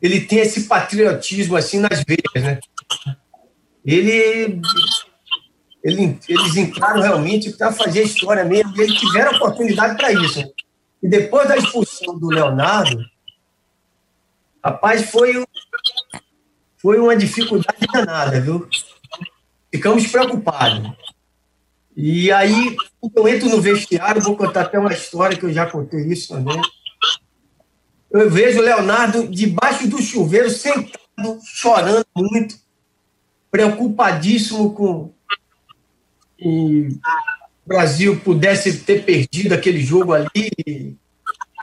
ele 0.00 0.22
tem 0.22 0.40
esse 0.40 0.64
patriotismo 0.64 1.54
assim 1.54 1.78
nas 1.78 2.02
veias, 2.02 2.44
né? 2.44 2.58
Ele, 3.84 4.60
ele, 5.84 6.18
eles 6.28 6.56
entraram 6.56 7.02
realmente 7.02 7.50
para 7.52 7.70
fazer 7.72 8.02
história 8.02 8.44
mesmo, 8.44 8.72
e 8.76 8.80
eles 8.80 8.98
tiveram 8.98 9.36
oportunidade 9.36 9.96
para 9.96 10.12
isso. 10.12 10.40
Né? 10.40 10.48
E 11.02 11.08
depois 11.08 11.46
da 11.48 11.56
expulsão 11.56 12.18
do 12.18 12.28
Leonardo, 12.28 13.04
Rapaz, 14.64 15.10
foi, 15.10 15.44
foi 16.78 16.98
uma 16.98 17.16
dificuldade 17.16 17.86
danada, 17.92 18.40
viu? 18.40 18.68
Ficamos 19.70 20.06
preocupados. 20.06 20.92
E 21.96 22.30
aí, 22.32 22.76
eu 23.14 23.28
entro 23.28 23.48
no 23.48 23.60
vestiário, 23.60 24.22
vou 24.22 24.36
contar 24.36 24.62
até 24.62 24.78
uma 24.78 24.92
história 24.92 25.36
que 25.36 25.44
eu 25.44 25.52
já 25.52 25.66
contei 25.66 26.06
isso 26.06 26.34
também. 26.34 26.60
Eu 28.10 28.30
vejo 28.30 28.60
o 28.60 28.62
Leonardo 28.62 29.26
debaixo 29.28 29.88
do 29.88 30.00
chuveiro, 30.00 30.50
sentado, 30.50 31.40
chorando 31.44 32.06
muito, 32.14 32.56
preocupadíssimo 33.50 34.72
com 34.74 35.12
o 36.44 36.88
Brasil 37.66 38.20
pudesse 38.20 38.80
ter 38.80 39.04
perdido 39.04 39.52
aquele 39.54 39.80
jogo 39.80 40.12
ali. 40.12 40.50
Ele 40.66 40.96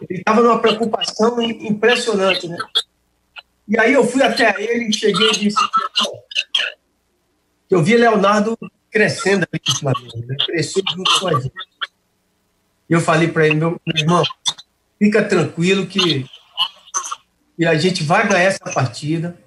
estava 0.10 0.41
numa 0.41 0.60
preocupação 0.60 1.41
impressionante, 1.41 2.47
né? 2.47 2.58
E 3.70 3.80
aí 3.80 3.93
eu 3.93 4.03
fui 4.03 4.24
até 4.24 4.55
ele, 4.59 4.91
cheguei 4.91 5.30
e 5.30 5.39
disse 5.39 5.57
eu 7.70 7.84
vi 7.84 7.95
Leonardo 7.95 8.57
crescendo 8.89 9.45
ali 9.51 9.61
no 9.67 9.76
Flamengo, 9.76 10.26
né? 10.26 10.36
cresceu 10.43 10.82
junto 10.91 11.20
com 11.20 11.28
a 11.28 11.39
gente. 11.39 11.53
E 12.89 12.93
eu 12.93 12.99
falei 12.99 13.28
para 13.28 13.45
ele, 13.45 13.55
meu, 13.55 13.80
meu, 13.86 13.95
irmão, 13.95 14.24
fica 14.97 15.24
tranquilo 15.24 15.86
que, 15.86 16.26
que 17.55 17.65
a 17.65 17.78
gente 17.78 18.03
vai 18.03 18.28
ganhar 18.28 18.45
essa 18.45 18.65
partida 18.74 19.38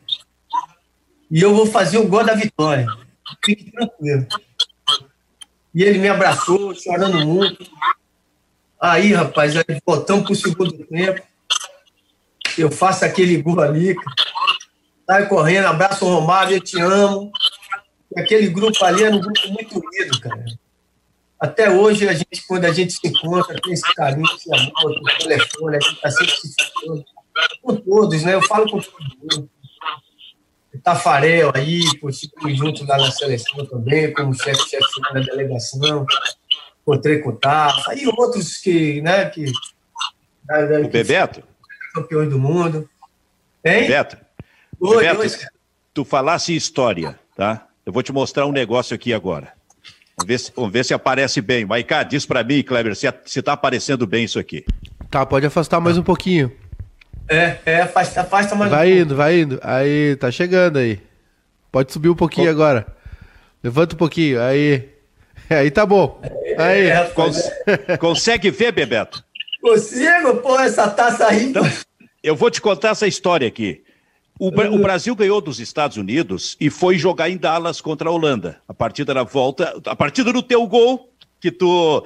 e 1.29 1.43
eu 1.43 1.53
vou 1.53 1.67
fazer 1.67 1.99
o 1.99 2.07
gol 2.07 2.23
da 2.23 2.35
vitória. 2.35 2.87
Fique 3.45 3.73
tranquilo. 3.73 4.27
E 5.75 5.83
ele 5.83 5.99
me 5.99 6.09
abraçou, 6.09 6.73
chorando 6.77 7.27
muito. 7.27 7.69
Aí, 8.81 9.13
rapaz, 9.13 9.57
aí 9.57 9.81
voltamos 9.85 10.25
para 10.25 10.33
o 10.33 10.37
segundo 10.37 10.73
tempo 10.85 11.23
eu 12.59 12.71
faço 12.71 13.05
aquele 13.05 13.41
gol 13.41 13.61
ali, 13.61 13.95
sai 15.07 15.29
correndo, 15.29 15.67
abraço 15.67 16.05
o 16.05 16.09
Romário, 16.09 16.57
eu 16.57 16.61
te 16.61 16.81
amo. 16.81 17.33
Aquele 18.17 18.49
grupo 18.49 18.85
ali 18.85 19.05
era 19.05 19.15
um 19.15 19.21
grupo 19.21 19.49
muito 19.49 19.79
unido, 19.79 20.21
cara. 20.21 20.45
Até 21.41 21.71
hoje, 21.71 22.09
a 22.09 22.13
gente, 22.13 22.47
quando 22.47 22.67
a 22.67 22.73
gente 22.73 22.93
se 22.93 23.09
encontra, 23.09 23.61
tem 23.61 23.73
esse 23.73 23.95
carinho, 23.95 24.27
esse 24.37 24.55
amor, 24.55 24.95
tem 25.05 25.19
telefone, 25.19 25.77
a 25.77 25.81
gente 25.81 25.95
está 25.95 26.11
sempre 26.11 26.33
se 26.33 26.55
falando. 26.73 27.05
Com 27.63 27.77
todos, 27.77 28.23
né? 28.23 28.35
Eu 28.35 28.43
falo 28.43 28.71
com 28.71 28.81
todo 28.81 28.95
mundo. 29.19 29.51
Tafarel 30.83 31.53
aí, 31.55 31.81
pô, 32.01 32.09
estivemos 32.09 32.59
juntos 32.59 32.87
lá 32.87 32.97
na 32.97 33.11
seleção 33.11 33.65
também, 33.67 34.13
como 34.13 34.35
chefe-chefe 34.35 35.01
da 35.13 35.21
delegação. 35.21 36.05
Encontrei 36.83 37.19
com 37.19 37.31
o 37.31 37.37
Tafa, 37.37 37.95
e 37.95 38.07
outros 38.07 38.57
que, 38.59 39.01
né, 39.01 39.27
que... 39.27 39.45
O 40.85 40.89
Bebeto? 40.89 41.43
Campeões 41.93 42.29
do 42.29 42.39
mundo. 42.39 42.89
Hein? 43.65 43.87
Beto, 43.87 44.17
oi, 44.81 45.05
Beto, 45.05 45.21
oi. 45.21 45.31
tu 45.95 46.05
falasse 46.05 46.55
história, 46.55 47.19
tá? 47.37 47.67
Eu 47.85 47.93
vou 47.93 48.03
te 48.03 48.13
mostrar 48.13 48.47
um 48.47 48.53
negócio 48.53 48.95
aqui 48.95 49.13
agora. 49.13 49.53
Vamos 50.17 50.29
ver 50.29 50.39
se, 50.39 50.53
vamos 50.55 50.73
ver 50.73 50.85
se 50.85 50.95
aparece 50.95 51.41
bem. 51.41 51.65
Maiká, 51.65 52.03
diz 52.03 52.25
para 52.27 52.45
mim, 52.45 52.63
Kleber, 52.63 52.95
se, 52.95 53.13
se 53.25 53.43
tá 53.43 53.53
aparecendo 53.53 54.07
bem 54.07 54.25
isso 54.25 54.39
aqui. 54.39 54.65
Tá, 55.11 55.27
pode 55.27 55.47
afastar 55.47 55.81
mais 55.81 55.99
um 55.99 56.03
pouquinho. 56.03 56.53
É, 57.29 57.59
é, 57.65 57.81
afasta, 57.83 58.21
afasta 58.21 58.55
mais 58.55 58.71
vai 58.71 58.93
um 58.93 58.97
indo, 58.97 59.07
pouco. 59.09 59.17
vai 59.17 59.41
indo. 59.41 59.61
Aí, 59.63 60.17
tá 60.17 60.31
chegando 60.31 60.79
aí. 60.79 61.01
Pode 61.71 61.93
subir 61.93 62.09
um 62.09 62.15
pouquinho 62.15 62.51
agora. 62.51 62.87
Levanta 63.63 63.95
um 63.95 63.99
pouquinho, 63.99 64.41
aí. 64.41 64.91
Aí 65.51 65.71
tá 65.71 65.85
bom. 65.85 66.21
Aí, 66.57 66.89
é, 66.89 67.05
cons 67.15 67.51
é. 67.87 67.97
consegue 67.97 68.51
ver, 68.51 68.73
Bebeto? 68.73 69.23
Consigo, 69.63 70.39
pô, 70.39 70.59
essa 70.59 70.91
taça 70.91 71.29
aí. 71.29 71.45
Então, 71.45 71.63
eu 72.21 72.35
vou 72.35 72.51
te 72.51 72.61
contar 72.61 72.91
essa 72.91 73.07
história 73.07 73.47
aqui. 73.47 73.83
O, 74.39 74.49
o, 74.49 74.79
Brasil 74.79 75.15
ganhou 75.15 75.41
dos 75.41 75.61
Estados 75.61 75.97
Unidos 75.97 76.57
e 76.61 76.69
foi 76.69 76.99
jogar 76.99 77.31
em 77.31 77.37
Dallas 77.37 77.81
contra 77.81 78.09
a 78.09 78.13
Holanda. 78.13 78.61
A 78.67 78.75
partida 78.75 79.15
da 79.15 79.23
volta, 79.23 79.81
a 79.87 79.95
partida 79.95 80.33
do 80.33 80.43
teu 80.43 80.67
gol, 80.67 81.13
que 81.41 81.53
tu 81.53 82.05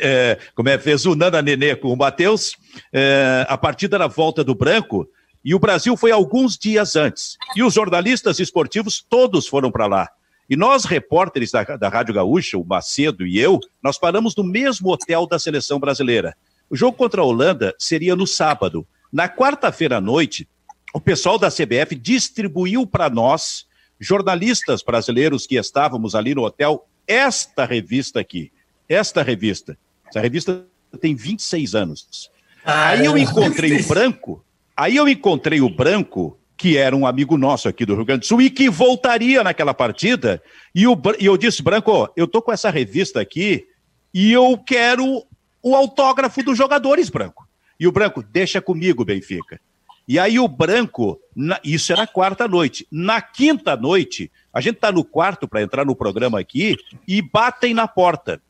é, 0.00 0.38
como 0.56 0.68
é, 0.68 0.78
fez 0.78 1.06
o 1.06 1.14
Nana 1.14 1.40
Nenê 1.40 1.76
com 1.76 1.92
o 1.92 1.96
Matheus, 1.96 2.56
é, 2.92 3.46
a 3.48 3.56
partida 3.56 3.96
da 3.96 4.08
volta 4.08 4.42
do 4.42 4.56
Branco, 4.56 5.08
e 5.44 5.54
o 5.54 5.58
Brasil 5.58 5.96
foi 5.96 6.10
alguns 6.10 6.58
dias 6.58 6.96
antes. 6.96 7.36
E 7.54 7.62
os 7.62 7.74
jornalistas 7.74 8.40
esportivos 8.40 9.04
todos 9.08 9.46
foram 9.46 9.70
para 9.70 9.86
lá. 9.86 10.08
E 10.50 10.56
nós, 10.56 10.84
repórteres 10.84 11.52
da, 11.52 11.62
da 11.62 11.88
Rádio 11.88 12.14
Gaúcha, 12.14 12.58
o 12.58 12.64
Macedo 12.64 13.26
e 13.26 13.38
eu, 13.38 13.60
nós 13.82 13.98
paramos 13.98 14.34
no 14.34 14.42
mesmo 14.42 14.90
hotel 14.90 15.26
da 15.26 15.38
seleção 15.38 15.78
brasileira. 15.78 16.34
O 16.70 16.76
jogo 16.76 16.96
contra 16.96 17.22
a 17.22 17.24
Holanda 17.24 17.74
seria 17.78 18.14
no 18.14 18.26
sábado. 18.26 18.86
Na 19.12 19.28
quarta-feira 19.28 19.96
à 19.96 20.00
noite, 20.00 20.46
o 20.94 21.00
pessoal 21.00 21.38
da 21.38 21.50
CBF 21.50 21.94
distribuiu 21.94 22.86
para 22.86 23.08
nós, 23.08 23.66
jornalistas 23.98 24.82
brasileiros 24.82 25.46
que 25.46 25.56
estávamos 25.56 26.14
ali 26.14 26.34
no 26.34 26.44
hotel, 26.44 26.86
esta 27.06 27.64
revista 27.64 28.20
aqui. 28.20 28.52
Esta 28.88 29.22
revista. 29.22 29.78
Essa 30.08 30.20
revista 30.20 30.64
tem 31.00 31.14
26 31.14 31.74
anos. 31.74 32.30
Ah, 32.64 32.90
aí 32.90 33.04
eu 33.04 33.16
encontrei 33.16 33.72
o 33.72 33.86
Branco, 33.86 34.44
aí 34.76 34.96
eu 34.96 35.08
encontrei 35.08 35.60
o 35.60 35.70
Branco, 35.70 36.38
que 36.56 36.76
era 36.76 36.94
um 36.94 37.06
amigo 37.06 37.38
nosso 37.38 37.68
aqui 37.68 37.86
do 37.86 37.94
Rio 37.94 38.04
Grande 38.04 38.20
do 38.20 38.26
Sul 38.26 38.42
e 38.42 38.50
que 38.50 38.68
voltaria 38.68 39.42
naquela 39.44 39.72
partida, 39.72 40.42
e, 40.74 40.86
o, 40.86 41.00
e 41.18 41.26
eu 41.26 41.36
disse, 41.36 41.62
Branco, 41.62 42.10
eu 42.16 42.26
tô 42.26 42.42
com 42.42 42.52
essa 42.52 42.68
revista 42.68 43.20
aqui 43.20 43.64
e 44.12 44.32
eu 44.32 44.58
quero 44.58 45.24
o 45.62 45.74
autógrafo 45.74 46.42
dos 46.42 46.56
jogadores, 46.56 47.08
Branco. 47.08 47.48
E 47.78 47.86
o 47.86 47.92
Branco, 47.92 48.22
deixa 48.22 48.60
comigo, 48.60 49.04
Benfica. 49.04 49.60
E 50.06 50.18
aí 50.18 50.38
o 50.38 50.48
Branco, 50.48 51.20
na, 51.36 51.60
isso 51.62 51.92
era 51.92 52.06
quarta 52.06 52.48
noite. 52.48 52.86
Na 52.90 53.20
quinta 53.20 53.76
noite, 53.76 54.32
a 54.52 54.60
gente 54.60 54.76
está 54.76 54.90
no 54.90 55.04
quarto 55.04 55.46
para 55.46 55.62
entrar 55.62 55.84
no 55.84 55.94
programa 55.94 56.40
aqui 56.40 56.76
e 57.06 57.20
batem 57.20 57.74
na 57.74 57.86
porta. 57.86 58.40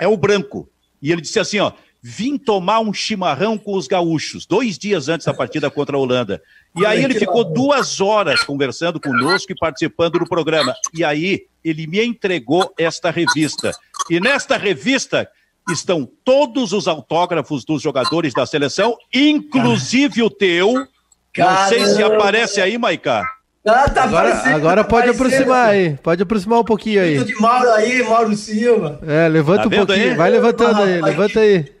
É 0.00 0.08
o 0.08 0.16
Branco. 0.16 0.68
E 1.00 1.12
ele 1.12 1.20
disse 1.20 1.38
assim, 1.38 1.60
ó, 1.60 1.72
vim 2.02 2.36
tomar 2.36 2.80
um 2.80 2.92
chimarrão 2.92 3.56
com 3.56 3.74
os 3.74 3.86
gaúchos, 3.86 4.46
dois 4.46 4.76
dias 4.76 5.08
antes 5.08 5.26
da 5.26 5.32
partida 5.32 5.70
contra 5.70 5.96
a 5.96 6.00
Holanda. 6.00 6.42
E 6.74 6.84
aí 6.84 7.02
ele 7.02 7.14
ficou 7.14 7.44
duas 7.44 8.00
horas 8.00 8.42
conversando 8.42 9.00
conosco 9.00 9.52
e 9.52 9.56
participando 9.56 10.18
do 10.18 10.26
programa. 10.26 10.74
E 10.92 11.04
aí 11.04 11.46
ele 11.64 11.86
me 11.86 12.04
entregou 12.04 12.74
esta 12.76 13.10
revista. 13.10 13.72
E 14.10 14.18
nesta 14.18 14.56
revista 14.56 15.28
estão 15.70 16.08
todos 16.24 16.72
os 16.72 16.86
autógrafos 16.86 17.64
dos 17.64 17.82
jogadores 17.82 18.32
da 18.32 18.46
seleção, 18.46 18.96
inclusive 19.12 20.22
o 20.22 20.30
teu. 20.30 20.86
Caramba. 21.32 21.60
Não 21.60 21.68
sei 21.68 21.86
se 21.86 22.02
aparece 22.02 22.60
aí, 22.60 22.78
Maiká. 22.78 23.24
Ah, 23.68 23.90
tá 23.90 24.04
agora, 24.04 24.32
agora 24.54 24.84
tá 24.84 24.88
pode 24.88 25.10
aproximar 25.10 25.70
aí. 25.70 25.98
Pode 26.00 26.22
aproximar 26.22 26.60
um 26.60 26.64
pouquinho 26.64 27.02
aí. 27.02 27.24
de 27.24 27.34
Mauro 27.34 27.68
aí, 27.72 28.00
Mauro 28.04 28.36
Silva. 28.36 29.00
É, 29.04 29.28
levanta 29.28 29.62
tá 29.62 29.66
um 29.68 29.70
pouquinho. 29.70 30.10
Aí? 30.10 30.14
Vai 30.14 30.30
levantando 30.30 30.82
ah, 30.82 30.84
aí, 30.84 30.94
rapaz. 30.94 31.16
levanta 31.16 31.40
aí. 31.40 31.72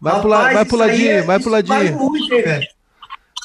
Vai, 0.00 0.12
rapaz, 0.12 0.20
pro, 0.20 0.28
lado, 0.28 0.54
vai 0.54 0.64
pro 0.64 0.76
ladinho, 0.76 1.10
é, 1.10 1.22
vai 1.22 1.38
pro 1.38 1.50
ladinho. 1.50 1.96
Muito, 1.96 2.34
hein, 2.34 2.68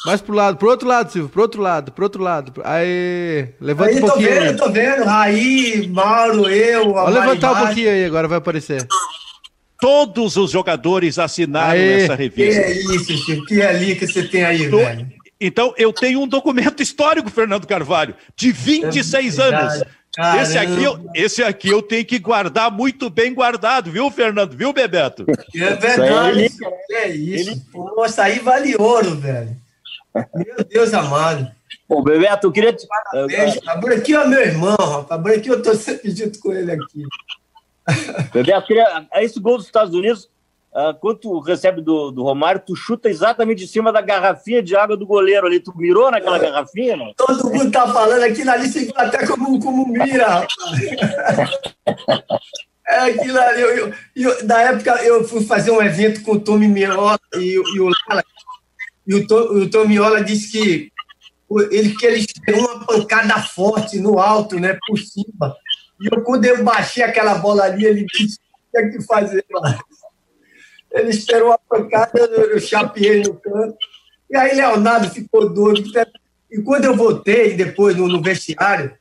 Mais 0.07 0.21
pro 0.21 0.35
lado, 0.35 0.57
pro 0.57 0.69
outro 0.69 0.87
lado, 0.87 1.11
Silvio, 1.11 1.29
pro 1.29 1.41
outro 1.43 1.61
lado, 1.61 1.91
pro 1.91 2.03
outro 2.03 2.23
lado. 2.23 2.51
Aí, 2.65 3.49
levanta 3.61 3.91
aí, 3.91 3.97
um 3.97 4.01
pouquinho. 4.07 4.27
Tô 4.27 4.33
vendo, 4.33 4.43
aí. 4.43 4.55
tô 4.55 4.71
vendo. 4.71 5.03
Raí, 5.05 5.87
Mauro, 5.87 6.49
eu. 6.49 6.91
Vou 6.91 7.09
levantar 7.09 7.51
um 7.51 7.65
pouquinho 7.65 7.89
aí, 7.91 8.05
agora 8.05 8.27
vai 8.27 8.39
aparecer. 8.39 8.87
Todos 9.81 10.37
os 10.37 10.51
jogadores 10.51 11.17
assinaram 11.17 11.71
Aê. 11.71 12.03
essa 12.03 12.15
revista. 12.15 12.61
Que 12.61 12.67
é 12.67 12.71
isso, 12.71 13.17
Chico? 13.17 13.45
Que 13.47 13.61
ali 13.63 13.95
que 13.95 14.05
você 14.07 14.23
tem 14.23 14.45
aí, 14.45 14.67
velho? 14.67 15.07
Então, 15.39 15.73
eu 15.75 15.91
tenho 15.91 16.21
um 16.21 16.27
documento 16.27 16.83
histórico, 16.83 17.31
Fernando 17.31 17.65
Carvalho, 17.65 18.13
de 18.35 18.51
26 18.51 19.39
é 19.39 19.43
anos. 19.43 19.83
Esse 20.39 20.57
aqui, 20.57 20.83
eu, 20.83 21.09
esse 21.15 21.41
aqui 21.41 21.69
eu 21.69 21.81
tenho 21.81 22.05
que 22.05 22.19
guardar 22.19 22.69
muito 22.69 23.09
bem 23.09 23.33
guardado, 23.33 23.89
viu, 23.89 24.11
Fernando? 24.11 24.55
Viu, 24.55 24.71
Bebeto? 24.71 25.25
É 25.55 25.73
verdade. 25.73 26.45
Isso 26.45 26.59
é 26.91 27.09
isso. 27.09 27.49
Ele... 27.51 27.61
Nossa, 27.73 28.23
aí 28.23 28.37
vale 28.37 28.75
ouro, 28.77 29.15
velho. 29.15 29.55
Meu 30.35 30.63
Deus 30.69 30.93
amado. 30.93 31.49
Ô, 31.89 32.03
Bebeto, 32.03 32.47
eu 32.47 32.51
queria 32.51 32.73
te. 32.73 32.85
Parabéns. 32.87 33.57
Aqui 33.65 34.13
é 34.13 34.27
meu 34.27 34.41
irmão, 34.41 34.75
rapaz. 34.77 35.37
Aqui 35.37 35.49
eu 35.49 35.61
tô 35.61 35.73
sempre 35.73 36.11
junto 36.11 36.39
com 36.39 36.51
ele 36.53 36.71
aqui. 36.71 37.03
Queria... 38.31 38.63
esse 39.15 39.39
gol 39.39 39.57
dos 39.57 39.65
Estados 39.65 39.93
Unidos, 39.93 40.29
uh, 40.73 40.93
quando 40.99 41.19
tu 41.19 41.39
recebe 41.39 41.81
do, 41.81 42.11
do 42.11 42.23
Romário, 42.23 42.61
tu 42.65 42.75
chuta 42.75 43.09
exatamente 43.09 43.63
em 43.63 43.67
cima 43.67 43.91
da 43.91 44.01
garrafinha 44.01 44.61
de 44.61 44.75
água 44.75 44.95
do 44.95 45.05
goleiro 45.05 45.47
ali. 45.47 45.59
Tu 45.59 45.73
mirou 45.75 46.11
naquela 46.11 46.37
é. 46.37 46.39
garrafinha, 46.39 46.95
não? 46.95 47.13
Todo 47.13 47.49
mundo 47.49 47.71
tá 47.71 47.87
falando 47.87 48.23
aqui 48.23 48.43
na 48.43 48.55
lista 48.55 48.79
até 48.95 49.25
como, 49.25 49.59
como 49.59 49.87
mira, 49.87 50.27
rapaz. 50.27 50.51
É 52.91 52.97
aquilo 53.11 53.39
ali. 53.39 53.61
Eu, 53.61 53.69
eu, 53.77 53.93
eu, 54.15 54.45
na 54.45 54.61
época, 54.63 55.03
eu 55.03 55.23
fui 55.23 55.43
fazer 55.45 55.71
um 55.71 55.81
evento 55.81 56.21
com 56.23 56.33
o 56.33 56.39
Tommy 56.39 56.67
Miola 56.67 57.17
e, 57.35 57.53
e 57.55 57.79
o 57.79 57.89
Lala. 58.09 58.23
E 59.07 59.15
o, 59.15 59.25
Tom, 59.25 59.35
o 59.35 59.69
Tom 59.69 59.87
Miola 59.87 60.23
disse 60.23 60.51
que 60.51 60.91
ele, 61.71 61.95
que 61.95 62.05
ele 62.05 62.19
esperou 62.19 62.65
uma 62.65 62.85
pancada 62.85 63.41
forte 63.41 63.97
no 63.99 64.19
alto, 64.19 64.59
né, 64.59 64.77
por 64.85 64.97
cima. 64.97 65.55
E 66.01 66.07
eu, 66.11 66.23
quando 66.23 66.45
eu 66.45 66.63
baixei 66.63 67.03
aquela 67.03 67.35
bola 67.35 67.63
ali, 67.63 67.85
ele 67.85 68.05
disse: 68.05 68.37
o 68.37 68.71
que 68.71 68.77
é 68.77 68.89
que 68.89 69.01
fazer 69.03 69.45
mais? 69.51 69.79
Ele 70.91 71.09
esperou 71.09 71.53
a 71.53 71.57
pancada, 71.57 72.19
eu 72.19 72.59
chapeei 72.59 73.21
no 73.21 73.35
canto. 73.35 73.77
E 74.29 74.35
aí 74.35 74.55
Leonardo 74.55 75.09
ficou 75.09 75.47
doido. 75.47 75.89
E 76.49 76.61
quando 76.61 76.85
eu 76.85 76.95
voltei, 76.95 77.53
depois 77.53 77.95
no, 77.95 78.07
no 78.07 78.21
vestiário, 78.21 78.93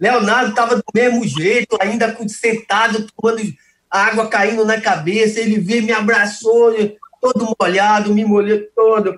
Leonardo 0.00 0.50
estava 0.50 0.76
do 0.76 0.84
mesmo 0.94 1.26
jeito, 1.26 1.76
ainda 1.80 2.16
sentado, 2.28 3.06
tomando 3.16 3.42
água 3.90 4.28
caindo 4.28 4.64
na 4.64 4.80
cabeça. 4.80 5.40
Ele 5.40 5.60
veio, 5.60 5.84
me 5.84 5.92
abraçou, 5.92 6.74
todo 7.20 7.54
molhado, 7.60 8.12
me 8.12 8.24
molhou 8.24 8.60
todo. 8.74 9.16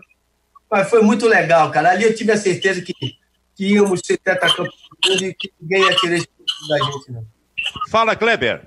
Mas 0.71 0.91
foi 0.91 1.03
muito 1.03 1.27
legal, 1.27 1.71
cara. 1.71 1.91
Ali 1.91 2.05
eu 2.05 2.15
tive 2.15 2.33
a 2.33 2.37
certeza 2.37 2.83
que, 2.83 2.93
que 3.55 3.75
íamos 3.75 4.01
ser 4.05 4.19
tetracampeões 4.19 5.23
e 5.23 5.35
que 5.35 5.51
ninguém 5.61 5.83
ia 5.83 5.97
querer 5.97 6.29
da 6.69 6.79
gente, 6.79 7.13
não. 7.13 7.25
Fala, 7.91 8.17
Kleber. 8.17 8.63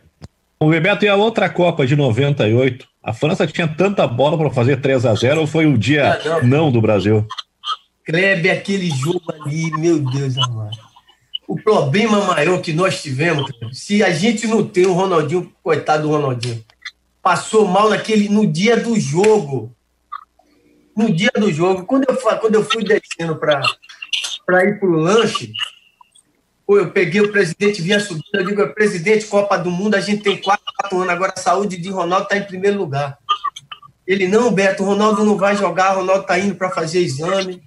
O 0.59 0.69
Bebeto 0.69 1.03
e 1.03 1.07
a 1.07 1.15
outra 1.15 1.49
Copa 1.49 1.87
de 1.87 1.95
98, 1.95 2.87
a 3.01 3.13
França 3.13 3.47
tinha 3.47 3.67
tanta 3.67 4.05
bola 4.05 4.37
para 4.37 4.51
fazer 4.51 4.79
3 4.79 5.07
a 5.07 5.15
0 5.15 5.41
ou 5.41 5.47
foi 5.47 5.65
o 5.65 5.75
dia 5.77 6.13
ah, 6.13 6.41
não. 6.41 6.65
não. 6.65 6.71
do 6.71 6.79
Brasil? 6.79 7.25
Kleber, 8.05 8.53
aquele 8.53 8.89
jogo 8.91 9.23
ali, 9.33 9.71
meu 9.71 9.99
Deus 9.99 10.37
amado. 10.37 10.77
O 11.47 11.55
problema 11.55 12.23
maior 12.25 12.61
que 12.61 12.71
nós 12.73 13.01
tivemos, 13.01 13.51
se 13.73 14.03
a 14.03 14.11
gente 14.11 14.47
não 14.47 14.63
tem 14.63 14.85
o 14.85 14.93
Ronaldinho, 14.93 15.51
coitado 15.63 16.03
do 16.03 16.09
Ronaldinho, 16.09 16.63
passou 17.21 17.67
mal 17.67 17.89
naquele, 17.89 18.29
no 18.29 18.45
dia 18.45 18.77
do 18.77 18.99
jogo. 18.99 19.75
No 20.95 21.11
dia 21.11 21.31
do 21.35 21.51
jogo, 21.51 21.85
quando 21.85 22.05
eu, 22.07 22.15
quando 22.15 22.55
eu 22.55 22.63
fui 22.63 22.83
descendo 22.83 23.35
para 23.35 24.63
ir 24.63 24.79
para 24.79 24.89
o 24.89 24.91
lanche, 24.91 25.51
Pô, 26.71 26.77
eu 26.77 26.89
peguei 26.89 27.19
o 27.19 27.33
presidente, 27.33 27.81
vinha 27.81 27.99
subindo, 27.99 28.23
eu 28.31 28.45
digo, 28.45 28.65
presidente, 28.73 29.27
Copa 29.27 29.57
do 29.57 29.69
Mundo, 29.69 29.95
a 29.95 29.99
gente 29.99 30.23
tem 30.23 30.37
quatro, 30.37 30.63
quatro 30.77 30.99
anos, 30.99 31.09
agora 31.09 31.33
a 31.35 31.39
saúde 31.41 31.75
de 31.75 31.89
Ronaldo 31.89 32.23
está 32.23 32.37
em 32.37 32.45
primeiro 32.45 32.77
lugar. 32.77 33.17
Ele, 34.07 34.25
não, 34.25 34.49
Beto, 34.49 34.85
Ronaldo 34.85 35.25
não 35.25 35.35
vai 35.35 35.53
jogar, 35.57 35.97
Ronaldo 35.97 36.21
está 36.21 36.39
indo 36.39 36.55
para 36.55 36.69
fazer 36.69 37.01
exame. 37.01 37.61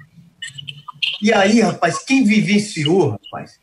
E 1.20 1.34
aí, 1.34 1.61
rapaz, 1.61 1.98
quem 1.98 2.24
vivenciou, 2.24 3.11
rapaz, 3.11 3.61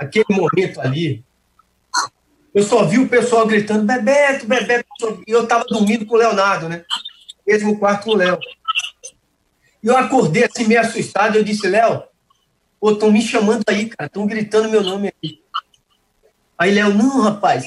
aquele 0.00 0.24
momento 0.30 0.80
ali, 0.80 1.22
eu 2.54 2.62
só 2.62 2.86
vi 2.86 2.98
o 2.98 3.06
pessoal 3.06 3.46
gritando, 3.46 3.84
Bebeto, 3.84 4.46
Bebeto, 4.46 5.22
e 5.28 5.30
eu 5.30 5.42
estava 5.42 5.64
dormindo 5.64 6.06
com 6.06 6.14
o 6.14 6.18
Leonardo, 6.18 6.70
né? 6.70 6.86
Mesmo 7.46 7.78
quarto 7.78 8.04
com 8.04 8.12
o 8.12 8.16
Léo. 8.16 8.38
E 9.82 9.88
eu 9.88 9.96
acordei 9.98 10.44
assim, 10.44 10.66
meio 10.66 10.80
assustado, 10.80 11.36
eu 11.36 11.44
disse, 11.44 11.68
Léo, 11.68 12.02
Pô, 12.80 12.92
estão 12.92 13.12
me 13.12 13.20
chamando 13.20 13.62
aí, 13.68 13.90
cara. 13.90 14.06
Estão 14.06 14.26
gritando 14.26 14.70
meu 14.70 14.82
nome 14.82 15.12
aí. 15.22 15.38
Aí, 16.56 16.72
Léo, 16.72 16.94
não, 16.94 17.20
rapaz. 17.20 17.66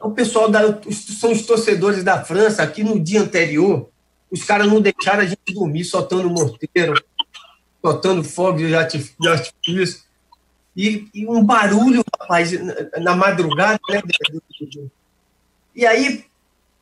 É 0.00 0.04
o 0.04 0.10
pessoal 0.10 0.50
da. 0.50 0.60
São 0.90 1.30
os 1.30 1.42
torcedores 1.42 2.02
da 2.02 2.24
França. 2.24 2.62
Aqui 2.62 2.82
no 2.82 2.98
dia 2.98 3.20
anterior, 3.20 3.88
os 4.30 4.42
caras 4.42 4.66
não 4.66 4.80
deixaram 4.80 5.20
a 5.20 5.26
gente 5.26 5.54
dormir, 5.54 5.84
soltando 5.84 6.28
morteiro, 6.28 6.94
soltando 7.80 8.24
fogo 8.24 8.58
de 8.58 8.74
artifício. 8.74 10.02
E, 10.76 11.08
e 11.14 11.26
um 11.28 11.44
barulho, 11.44 12.04
rapaz, 12.20 12.50
na, 12.52 13.00
na 13.00 13.16
madrugada, 13.16 13.78
né? 13.88 14.02
E 15.76 15.86
aí, 15.86 16.24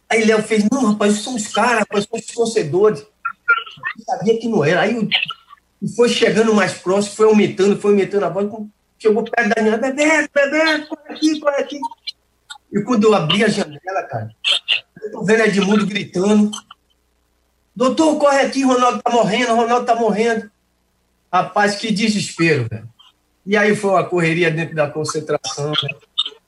aí 0.09 0.25
Léo 0.25 0.43
fez, 0.43 0.67
não, 0.71 0.93
rapaz, 0.93 1.19
são 1.19 1.35
os 1.35 1.49
caras, 1.49 1.81
rapaz, 1.81 2.07
são 2.07 2.19
os 2.19 2.27
torcedores. 2.27 3.01
Eu 3.01 4.05
sabia 4.07 4.39
que 4.39 4.49
não 4.49 4.65
era. 4.65 4.81
Aí 4.81 4.99
o 4.99 5.07
e 5.83 5.89
foi 5.89 6.09
chegando 6.09 6.55
mais 6.55 6.75
próximo, 6.75 7.17
foi 7.17 7.27
aumentando, 7.27 7.79
foi 7.81 7.91
aumentando 7.91 8.25
a 8.25 8.29
voz, 8.29 8.49
chegou 8.99 9.25
perto 9.25 9.55
da 9.55 9.63
minha, 9.63 9.77
Bebeto, 9.77 10.31
Bebeto, 10.33 10.89
corre 10.89 11.15
aqui, 11.15 11.41
corre 11.41 11.57
aqui. 11.57 11.81
E 12.73 12.81
quando 12.83 13.05
eu 13.05 13.15
abri 13.15 13.43
a 13.45 13.49
janela, 13.49 14.03
cara, 14.09 14.31
eu 15.03 15.11
tô 15.11 15.25
vendo 15.25 15.43
Edmundo 15.43 15.87
gritando. 15.87 16.51
Doutor, 17.75 18.17
corre 18.19 18.43
aqui, 18.43 18.63
Ronaldo 18.63 19.03
tá 19.03 19.11
morrendo, 19.11 19.57
Ronaldo 19.57 19.85
tá 19.85 19.95
morrendo. 19.97 20.51
Rapaz, 21.33 21.75
que 21.75 21.91
desespero, 21.91 22.69
velho. 22.71 22.89
E 23.45 23.57
aí 23.57 23.75
foi 23.75 23.91
uma 23.91 24.05
correria 24.05 24.51
dentro 24.51 24.77
da 24.77 24.89
concentração, 24.89 25.71
né? 25.71 25.89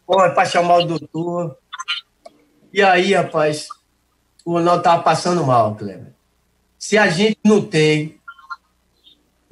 Corre 0.07 0.31
para 0.31 0.45
chamar 0.45 0.79
o 0.79 0.85
doutor. 0.85 1.59
E 2.73 2.83
aí, 2.83 3.15
rapaz, 3.15 3.69
o 4.45 4.53
Ronaldo 4.53 4.83
tava 4.83 5.03
passando 5.03 5.45
mal, 5.45 5.75
Cleber. 5.75 6.13
Se 6.79 6.97
a 6.97 7.09
gente 7.09 7.39
não 7.43 7.65
tem. 7.65 8.21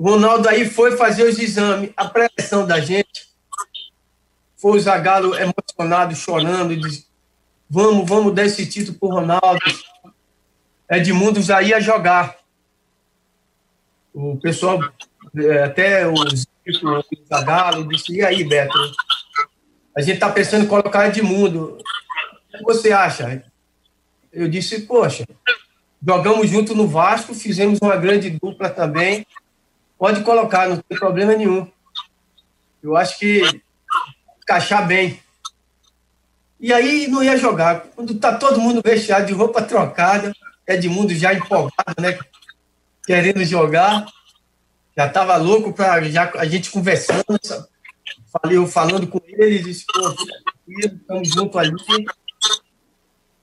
O 0.03 0.11
Ronaldo 0.11 0.49
aí 0.49 0.69
foi 0.69 0.97
fazer 0.97 1.23
os 1.23 1.39
exames. 1.39 1.93
A 1.97 2.09
pressão 2.09 2.67
da 2.67 2.81
gente 2.81 3.29
foi 4.57 4.77
o 4.77 4.81
Zagallo 4.81 5.33
emocionado, 5.37 6.17
chorando, 6.17 6.77
diz, 6.77 7.09
vamos, 7.71 8.09
vamos 8.09 8.35
dar 8.35 8.45
esse 8.45 8.67
título 8.67 8.99
pro 8.99 9.11
Ronaldo. 9.11 9.61
Edmundo 10.91 11.41
já 11.41 11.63
ia 11.63 11.81
jogar. 11.81 12.37
O 14.13 14.37
pessoal, 14.39 14.81
é, 15.37 15.63
até 15.63 16.05
o 16.09 16.17
Zico, 16.35 16.89
o 16.89 17.05
Zagallo, 17.29 17.87
disse, 17.87 18.13
e 18.13 18.25
aí, 18.25 18.43
Beto? 18.43 18.77
A 19.97 20.01
gente 20.01 20.19
tá 20.19 20.29
pensando 20.33 20.65
em 20.65 20.69
colocar 20.69 21.07
Edmundo. 21.07 21.79
O 22.53 22.59
que 22.59 22.65
você 22.65 22.91
acha? 22.91 23.45
Eu 24.33 24.49
disse, 24.49 24.81
poxa, 24.81 25.25
jogamos 26.05 26.51
junto 26.51 26.75
no 26.75 26.89
Vasco, 26.89 27.33
fizemos 27.33 27.79
uma 27.81 27.95
grande 27.95 28.31
dupla 28.31 28.69
também. 28.69 29.25
Pode 30.03 30.25
colocar, 30.25 30.69
não 30.69 30.79
tem 30.79 30.99
problema 30.99 31.33
nenhum. 31.33 31.71
Eu 32.83 32.97
acho 32.97 33.17
que 33.21 33.41
encaixar 34.43 34.85
bem. 34.85 35.23
E 36.59 36.73
aí 36.73 37.07
não 37.07 37.23
ia 37.23 37.37
jogar. 37.37 37.83
Quando 37.95 38.19
tá 38.19 38.37
todo 38.37 38.61
mundo 38.61 38.83
vestido 38.85 39.25
de 39.25 39.33
roupa 39.33 39.63
trocada, 39.63 40.33
Edmundo 40.67 41.15
já 41.15 41.33
empolgado, 41.33 42.03
né? 42.03 42.19
Querendo 43.07 43.45
jogar. 43.45 44.05
Já 44.97 45.09
tava 45.09 45.37
louco 45.37 45.73
para 45.73 46.03
já 46.11 46.33
a 46.37 46.47
gente 46.47 46.73
conversando, 46.73 47.25
falei, 48.33 48.67
falando 48.67 49.07
com 49.07 49.21
ele, 49.25 49.61
disse, 49.61 49.85
pô, 49.87 50.17
estamos 50.67 51.29
juntos 51.29 51.57
ali. 51.57 51.77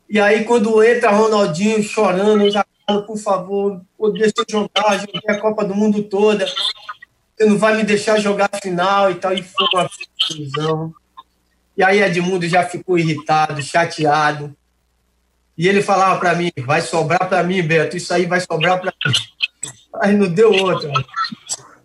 E 0.10 0.20
aí, 0.20 0.44
quando 0.44 0.84
entra 0.84 1.10
Ronaldinho 1.10 1.82
chorando, 1.82 2.44
eu 2.44 2.52
já 2.52 2.66
falo, 2.90 3.04
por 3.04 3.18
favor, 3.18 3.82
deixa 4.14 4.34
eu 4.38 4.46
jogar, 4.50 4.98
joguei 4.98 5.22
a 5.28 5.40
Copa 5.40 5.64
do 5.64 5.76
Mundo 5.76 6.04
toda. 6.04 6.46
Você 6.46 7.46
não 7.46 7.58
vai 7.58 7.78
me 7.78 7.84
deixar 7.84 8.20
jogar 8.20 8.50
a 8.52 8.58
final 8.58 9.12
e 9.12 9.16
tal. 9.16 9.34
E 9.34 9.44
foi 9.44 9.68
uma 9.74 9.90
confusão. 9.90 10.94
E 11.78 11.84
aí 11.84 12.02
Edmundo 12.02 12.48
já 12.48 12.66
ficou 12.66 12.98
irritado, 12.98 13.62
chateado. 13.62 14.56
E 15.58 15.68
ele 15.68 15.82
falava 15.82 16.20
para 16.20 16.36
mim, 16.36 16.52
vai 16.60 16.82
sobrar 16.82 17.28
para 17.28 17.44
mim, 17.44 17.62
Beto, 17.62 17.98
isso 17.98 18.14
aí 18.14 18.26
vai 18.26 18.40
sobrar 18.40 18.80
para 18.80 18.94
mim. 19.06 19.14
Aí 20.02 20.16
não 20.16 20.28
deu 20.28 20.52
outra. 20.52 20.90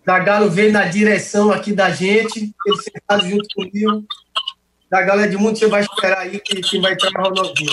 Zagalo 0.05 0.49
veio 0.49 0.71
na 0.71 0.85
direção 0.85 1.51
aqui 1.51 1.73
da 1.73 1.89
gente, 1.89 2.53
ele 2.65 2.77
sentado 2.77 3.27
junto 3.27 3.47
comigo. 3.53 4.05
Zagalo 4.89 5.21
Edmundo, 5.21 5.57
você 5.57 5.67
vai 5.67 5.81
esperar 5.81 6.19
aí 6.19 6.39
que, 6.39 6.61
que 6.61 6.79
vai 6.79 6.93
entrar 6.93 7.21
Ronaldinho. 7.21 7.71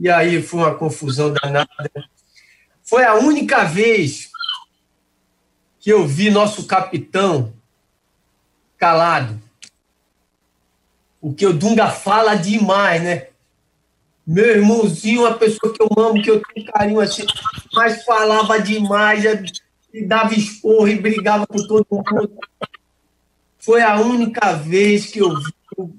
E 0.00 0.08
aí 0.08 0.42
foi 0.42 0.60
uma 0.60 0.74
confusão 0.74 1.30
danada. 1.30 1.68
Foi 2.82 3.04
a 3.04 3.16
única 3.16 3.64
vez 3.64 4.30
que 5.78 5.92
eu 5.92 6.06
vi 6.06 6.30
nosso 6.30 6.66
capitão 6.66 7.52
calado. 8.78 9.38
O 11.20 11.34
que 11.34 11.44
o 11.46 11.52
Dunga 11.52 11.90
fala 11.90 12.34
demais, 12.34 13.02
né? 13.02 13.26
Meu 14.26 14.46
irmãozinho, 14.46 15.20
uma 15.20 15.34
pessoa 15.34 15.70
que 15.70 15.82
eu 15.82 15.90
amo, 16.02 16.22
que 16.22 16.30
eu 16.30 16.40
tenho 16.54 16.72
carinho 16.72 17.00
assim, 17.00 17.26
mas 17.74 18.02
falava 18.02 18.58
demais, 18.58 19.22
e 19.92 20.02
dava 20.06 20.32
esporro 20.32 20.88
e 20.88 20.98
brigava 20.98 21.46
com 21.46 21.58
todo 21.58 21.86
mundo. 21.90 22.38
Foi 23.58 23.82
a 23.82 24.00
única 24.00 24.54
vez 24.54 25.04
que 25.06 25.18
eu 25.18 25.28
vi 25.36 25.52
o 25.76 25.90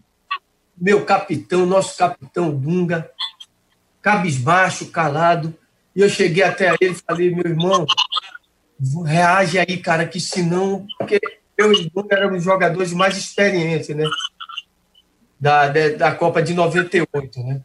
meu 0.76 1.06
capitão, 1.06 1.68
nosso 1.68 1.95
capitão 1.95 2.49
Dunga, 2.49 3.12
cabisbaixo, 4.02 4.88
calado. 4.88 5.54
E 5.95 6.02
eu 6.02 6.10
cheguei 6.10 6.43
até 6.43 6.74
ele 6.80 6.93
e 6.93 6.95
falei, 6.95 7.34
meu 7.34 7.45
irmão, 7.45 7.86
reage 9.06 9.60
aí, 9.60 9.78
cara, 9.78 10.08
que 10.08 10.20
senão. 10.20 10.86
Porque 10.97 11.20
eu 11.58 11.72
e 11.74 11.91
o 11.93 12.08
éramos 12.10 12.43
jogadores 12.43 12.93
mais 12.93 13.18
experientes, 13.18 13.89
né? 13.95 14.06
Da, 15.39 15.68
da, 15.68 15.89
da, 15.89 16.16
Copa 16.16 16.41
de 16.41 16.54
98, 16.54 17.43
né? 17.43 17.62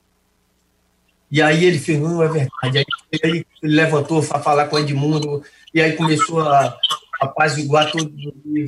E 1.30 1.42
aí 1.42 1.64
ele 1.64 1.78
fez, 1.78 2.00
não, 2.00 2.22
é 2.22 2.28
verdade. 2.28 2.78
Aí 2.78 2.84
ele 3.22 3.46
levantou 3.62 4.22
para 4.22 4.40
falar 4.40 4.66
com 4.66 4.76
o 4.76 4.78
Edmundo, 4.78 5.42
e 5.74 5.80
aí 5.80 5.92
começou 5.92 6.40
a 6.40 6.76
apaziguar 7.20 7.90
tudo, 7.90 8.14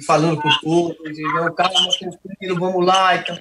falando 0.07 0.41
com 0.41 0.51
todos, 0.63 1.19
e 1.19 1.23
não, 1.23 1.55
calma, 1.55 1.89
tranquilo, 1.99 2.59
vamos 2.59 2.85
lá. 2.85 3.17
Então. 3.17 3.39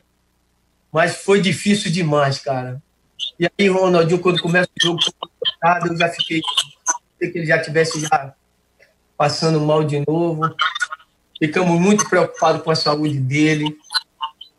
Mas 0.92 1.18
foi 1.18 1.42
difícil 1.42 1.92
demais, 1.92 2.40
cara. 2.40 2.82
E 3.40 3.48
aí, 3.60 3.68
Ronaldinho, 3.68 4.20
quando 4.20 4.42
começa 4.42 4.70
o 4.80 4.84
jogo, 4.84 5.00
eu 5.86 5.98
já 5.98 6.10
fiquei. 6.10 6.42
que 7.20 7.38
ele 7.38 7.46
já 7.46 7.62
tivesse 7.62 8.00
já 8.02 8.34
passando 9.18 9.60
mal 9.60 9.84
de 9.84 10.04
novo. 10.08 10.42
Ficamos 11.40 11.80
muito 11.80 12.10
preocupados 12.10 12.64
com 12.64 12.72
a 12.72 12.76
saúde 12.76 13.20
dele. 13.20 13.78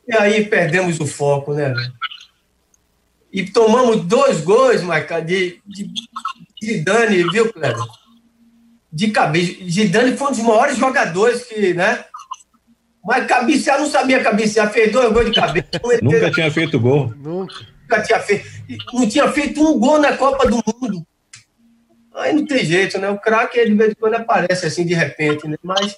E 0.07 0.17
aí 0.17 0.45
perdemos 0.45 1.01
o 1.01 1.07
foco, 1.07 1.55
né? 1.55 1.75
E 3.33 3.45
tomamos 3.45 4.05
dois 4.05 4.41
gols, 4.41 4.83
Marca, 4.83 5.21
de, 5.21 5.61
de, 5.67 5.85
de 5.85 6.67
Zidane, 6.67 7.25
viu, 7.31 7.53
Cleber? 7.53 7.77
De 8.91 9.11
cabeça. 9.11 9.65
Zidane 9.69 10.17
foi 10.17 10.29
um 10.29 10.31
dos 10.31 10.41
maiores 10.41 10.79
jogadores 10.79 11.45
que, 11.45 11.75
né? 11.75 12.05
Mas 13.05 13.27
cabecear 13.27 13.79
não 13.79 13.89
sabia 13.89 14.23
cabecear, 14.23 14.73
fez 14.73 14.91
dois 14.93 15.13
gols 15.13 15.27
de 15.27 15.41
cabeça. 15.41 15.69
Nunca 16.03 16.31
tinha 16.31 16.51
feito 16.51 16.81
gol. 16.81 17.13
Nunca. 17.17 17.55
Nunca 17.89 18.03
tinha 18.03 18.21
feito. 18.21 18.47
Não 18.93 19.09
tinha 19.09 19.33
feito 19.33 19.67
um 19.67 19.79
gol 19.79 19.99
na 19.99 20.17
Copa 20.17 20.47
do 20.47 20.57
Mundo. 20.57 21.07
Aí 22.15 22.33
não 22.35 22.45
tem 22.45 22.65
jeito, 22.65 22.99
né? 22.99 23.09
O 23.09 23.19
craque 23.19 23.65
de 23.65 23.75
vez 23.75 23.93
em 23.93 23.95
quando 23.95 24.15
aparece 24.15 24.67
assim 24.67 24.85
de 24.85 24.93
repente, 24.93 25.49
né? 25.49 25.57
Mas 25.63 25.97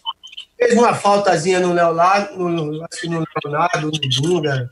fez 0.57 0.75
uma 0.75 0.95
faltazinha 0.95 1.59
no 1.59 1.73
Leonardo, 1.73 2.39
no, 2.39 2.85
acho 2.85 3.01
que 3.01 3.09
no 3.09 3.25
Leonardo, 3.45 3.91
no 3.91 3.91
Dunga, 3.91 4.69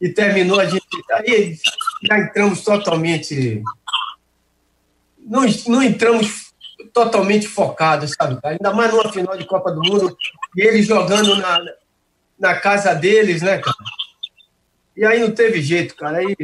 e 0.00 0.08
terminou 0.08 0.60
a 0.60 0.66
gente. 0.66 0.84
Aí 1.12 1.56
já 2.02 2.18
entramos 2.18 2.62
totalmente. 2.62 3.62
Não, 5.18 5.42
não 5.68 5.82
entramos 5.82 6.50
totalmente 6.92 7.46
focados, 7.46 8.12
sabe? 8.12 8.38
Ainda 8.42 8.74
mais 8.74 8.92
numa 8.92 9.12
final 9.12 9.36
de 9.36 9.46
Copa 9.46 9.70
do 9.70 9.80
Mundo, 9.80 10.16
e 10.56 10.62
eles 10.62 10.86
jogando 10.86 11.36
na, 11.36 11.64
na 12.38 12.54
casa 12.56 12.92
deles, 12.94 13.40
né, 13.40 13.58
cara? 13.58 13.76
E 15.00 15.06
aí 15.06 15.18
não 15.18 15.30
teve 15.30 15.62
jeito, 15.62 15.96
cara. 15.96 16.18
Aí 16.18 16.36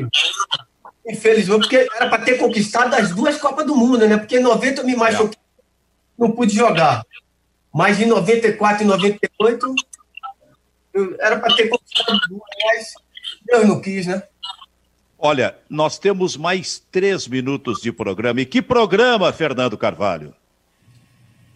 Infelizmente, 1.07 1.61
porque 1.61 1.87
era 1.95 2.09
para 2.09 2.25
ter 2.25 2.39
conquistado 2.39 2.95
as 2.95 3.11
duas 3.11 3.37
Copas 3.39 3.67
do 3.67 3.77
Mundo, 3.77 4.09
né? 4.09 4.17
Porque 4.17 4.39
em 4.39 4.43
90 4.43 4.81
eu 4.81 4.87
me 4.87 4.97
machuquei, 4.97 5.39
não 6.19 6.33
pude 6.33 6.57
jogar. 6.57 7.05
Mas 7.73 8.01
em 8.01 8.07
94 8.07 8.83
e 8.83 8.87
98 8.87 9.75
eu, 10.95 11.17
era 11.21 11.39
para 11.39 11.55
ter 11.55 11.69
conquistado 11.69 12.19
duas, 12.31 12.43
mas 12.65 12.95
Deus 13.45 13.69
não 13.69 13.81
quis, 13.81 14.07
né? 14.07 14.23
Olha, 15.19 15.55
nós 15.69 15.99
temos 15.99 16.35
mais 16.35 16.83
três 16.91 17.29
minutos 17.29 17.83
de 17.83 17.93
programa. 17.93 18.41
E 18.41 18.47
que 18.47 18.63
programa, 18.63 19.31
Fernando 19.35 19.77
Carvalho? 19.77 20.35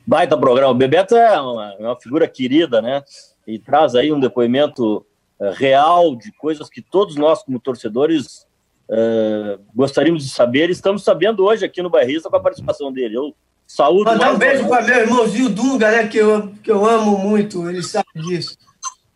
Baita 0.07 0.37
programa. 0.37 0.73
O 0.73 0.75
Bebeto 0.75 1.17
é 1.17 1.41
uma, 1.41 1.73
é 1.73 1.83
uma 1.83 1.99
figura 1.99 2.29
querida, 2.29 2.83
né? 2.83 3.03
E 3.47 3.59
traz 3.59 3.95
aí 3.95 4.13
um 4.13 4.21
depoimento 4.21 5.05
real 5.53 6.15
de 6.17 6.33
coisas 6.33 6.69
que 6.69 6.83
todos 6.83 7.17
nós, 7.17 7.43
como 7.43 7.59
torcedores, 7.59 8.47
Uh, 8.93 9.63
gostaríamos 9.73 10.25
de 10.25 10.31
saber. 10.31 10.69
Estamos 10.69 11.05
sabendo 11.05 11.45
hoje 11.45 11.65
aqui 11.65 11.81
no 11.81 11.89
Bairrista 11.89 12.29
com 12.29 12.35
a 12.35 12.41
participação 12.41 12.93
dele. 12.93 13.17
Eu 13.17 13.33
saúdo. 13.65 14.05
Mandar 14.05 14.35
um 14.35 14.39
beijo 14.39 14.69
para 14.69 14.83
meu 14.83 14.99
irmãozinho 14.99 15.49
Dunga, 15.49 15.91
né, 15.93 16.09
que 16.09 16.19
eu, 16.19 16.53
que 16.63 16.71
eu 16.71 16.85
amo 16.85 17.17
muito, 17.17 17.69
ele 17.69 17.83
sabe 17.83 18.09
disso. 18.15 18.57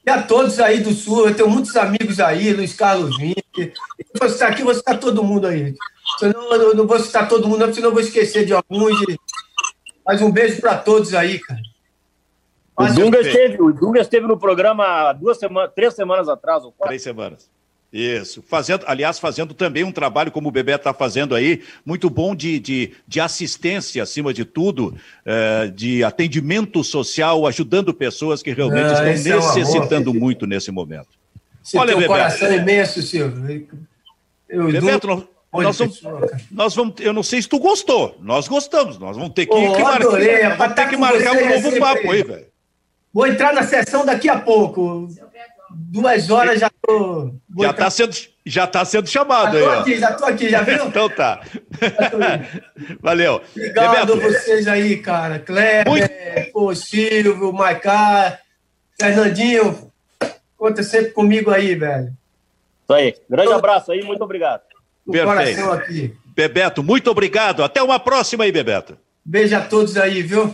E 0.07 0.11
a 0.11 0.23
todos 0.23 0.61
aí 0.61 0.81
do 0.81 0.93
Sul, 0.93 1.29
eu 1.29 1.35
tenho 1.35 1.51
muitos 1.51 1.75
amigos 1.77 2.21
aí, 2.21 2.53
Luiz 2.53 2.75
Carlos 2.75 3.17
Vinck. 3.17 3.43
Se 3.57 3.73
você 4.17 4.35
está 4.35 4.49
aqui, 4.49 4.63
você 4.63 4.79
está 4.79 4.97
todo 4.97 5.25
mundo 5.25 5.47
aí. 5.47 5.75
Senão 6.19 6.53
eu 6.53 6.75
não 6.77 6.87
vou 6.87 6.99
citar 7.01 7.29
todo 7.29 7.49
mundo, 7.49 7.75
senão 7.75 7.89
eu 7.89 7.95
vou 7.95 8.03
esquecer 8.03 8.45
de 8.45 8.53
alguns. 8.53 8.93
Mas 10.07 10.23
um 10.23 10.31
beijo 10.31 10.61
para 10.61 10.77
todos 10.77 11.15
aí, 11.15 11.41
cara. 11.41 11.61
O 12.77 12.87
Dunga, 12.87 13.21
esteve, 13.21 13.63
o 13.63 13.73
Dunga 13.73 14.01
esteve 14.01 14.27
no 14.27 14.39
programa 14.39 15.13
duas 15.13 15.39
semanas, 15.39 15.71
três 15.75 15.95
semanas 15.95 16.29
atrás, 16.29 16.65
ou 16.65 16.73
quatro. 16.73 16.89
Três 16.89 17.03
semanas. 17.03 17.49
Isso, 17.93 18.43
fazendo, 18.43 18.85
aliás, 18.89 19.21
fazendo 19.21 19.55
também 19.55 19.85
um 19.85 19.93
trabalho, 19.93 20.33
como 20.33 20.49
o 20.49 20.51
Bebê 20.51 20.75
está 20.75 20.93
fazendo 20.93 21.33
aí, 21.33 21.63
muito 21.87 22.11
bom 22.11 22.35
de, 22.35 22.59
de, 22.59 22.91
de 23.07 23.21
assistência, 23.21 24.03
acima 24.03 24.35
de 24.35 24.45
tudo, 24.45 24.97
é, 25.25 25.69
de 25.69 26.03
atendimento 26.03 26.83
social, 26.83 27.47
ajudando 27.47 27.95
pessoas 27.95 28.43
que 28.43 28.53
realmente 28.53 28.87
ah, 28.87 29.13
estão 29.15 29.55
necessitando 29.55 30.11
é 30.11 30.13
um 30.13 30.19
muito 30.19 30.45
nesse 30.45 30.73
momento. 30.73 31.11
Você 31.63 31.79
Olha, 31.79 31.91
tem 31.91 31.97
um 31.97 32.01
Bebeto. 32.01 32.19
coração 32.19 32.53
imenso, 32.53 33.01
Silvio. 33.01 33.69
Eu 34.49 34.67
Bebeto, 34.73 35.07
nós, 35.07 35.25
nós 35.53 35.79
vamos, 35.79 36.03
nós 36.51 36.75
vamos, 36.75 36.95
eu 36.99 37.13
não 37.13 37.23
sei 37.23 37.41
se 37.43 37.49
tu 37.49 37.61
gostou. 37.61 38.19
Nós 38.21 38.49
gostamos. 38.49 38.99
Nós 38.99 39.17
vamos 39.17 39.33
ter 39.35 39.47
que, 39.47 39.55
oh, 39.55 39.73
que 39.73 39.83
marcar, 39.83 40.03
vamos 40.03 40.75
ter 40.75 40.89
que 40.89 40.97
marcar 40.97 41.37
um 41.37 41.49
novo 41.49 41.79
papo 41.79 42.11
aí, 42.11 42.25
velho. 42.25 42.54
Vou 43.15 43.29
entrar 43.29 43.55
na 43.55 43.63
sessão 43.63 44.05
daqui 44.05 44.29
a 44.29 44.41
pouco. 44.41 45.07
Duas 45.71 46.31
horas 46.31 46.59
já 46.59 46.69
tô. 46.83 47.33
já 47.61 47.71
está 47.71 47.91
sendo, 47.91 48.17
já 48.45 48.67
tá 48.67 48.85
sendo 48.85 49.09
chamado 49.09 49.57
já 49.57 49.73
aí. 49.73 49.79
Aqui, 49.79 49.99
já 49.99 50.13
tô 50.13 50.25
aqui, 50.25 50.49
já 50.51 50.63
viu? 50.63 50.87
então 50.89 51.09
tá. 51.09 51.41
Valeu. 53.01 53.41
Obrigado 53.57 54.15
a 54.15 54.17
vocês 54.17 54.67
aí, 54.67 54.97
cara. 54.97 55.39
Kleber, 55.39 55.89
Muito... 55.89 56.53
pô, 56.53 56.75
Silvio, 56.75 57.53
Maicá, 57.53 58.41
Fernandinho. 59.01 59.93
Conta 60.57 60.83
sempre 60.83 61.13
comigo 61.13 61.53
aí, 61.53 61.77
velho. 61.77 62.13
Isso 62.83 62.93
aí. 62.93 63.15
Grande 63.31 63.53
abraço 63.53 63.93
aí, 63.93 64.03
muito 64.03 64.25
obrigado. 64.25 64.63
Perfeito. 65.09 65.71
aqui. 65.71 66.15
Bebeto, 66.35 66.83
muito 66.83 67.11
obrigado. 67.11 67.63
Até 67.63 67.81
uma 67.81 68.01
próxima 68.01 68.43
aí, 68.43 68.51
Bebeto. 68.51 68.99
Beijo 69.25 69.57
a 69.57 69.61
todos 69.61 69.97
aí, 69.97 70.21
viu? 70.23 70.53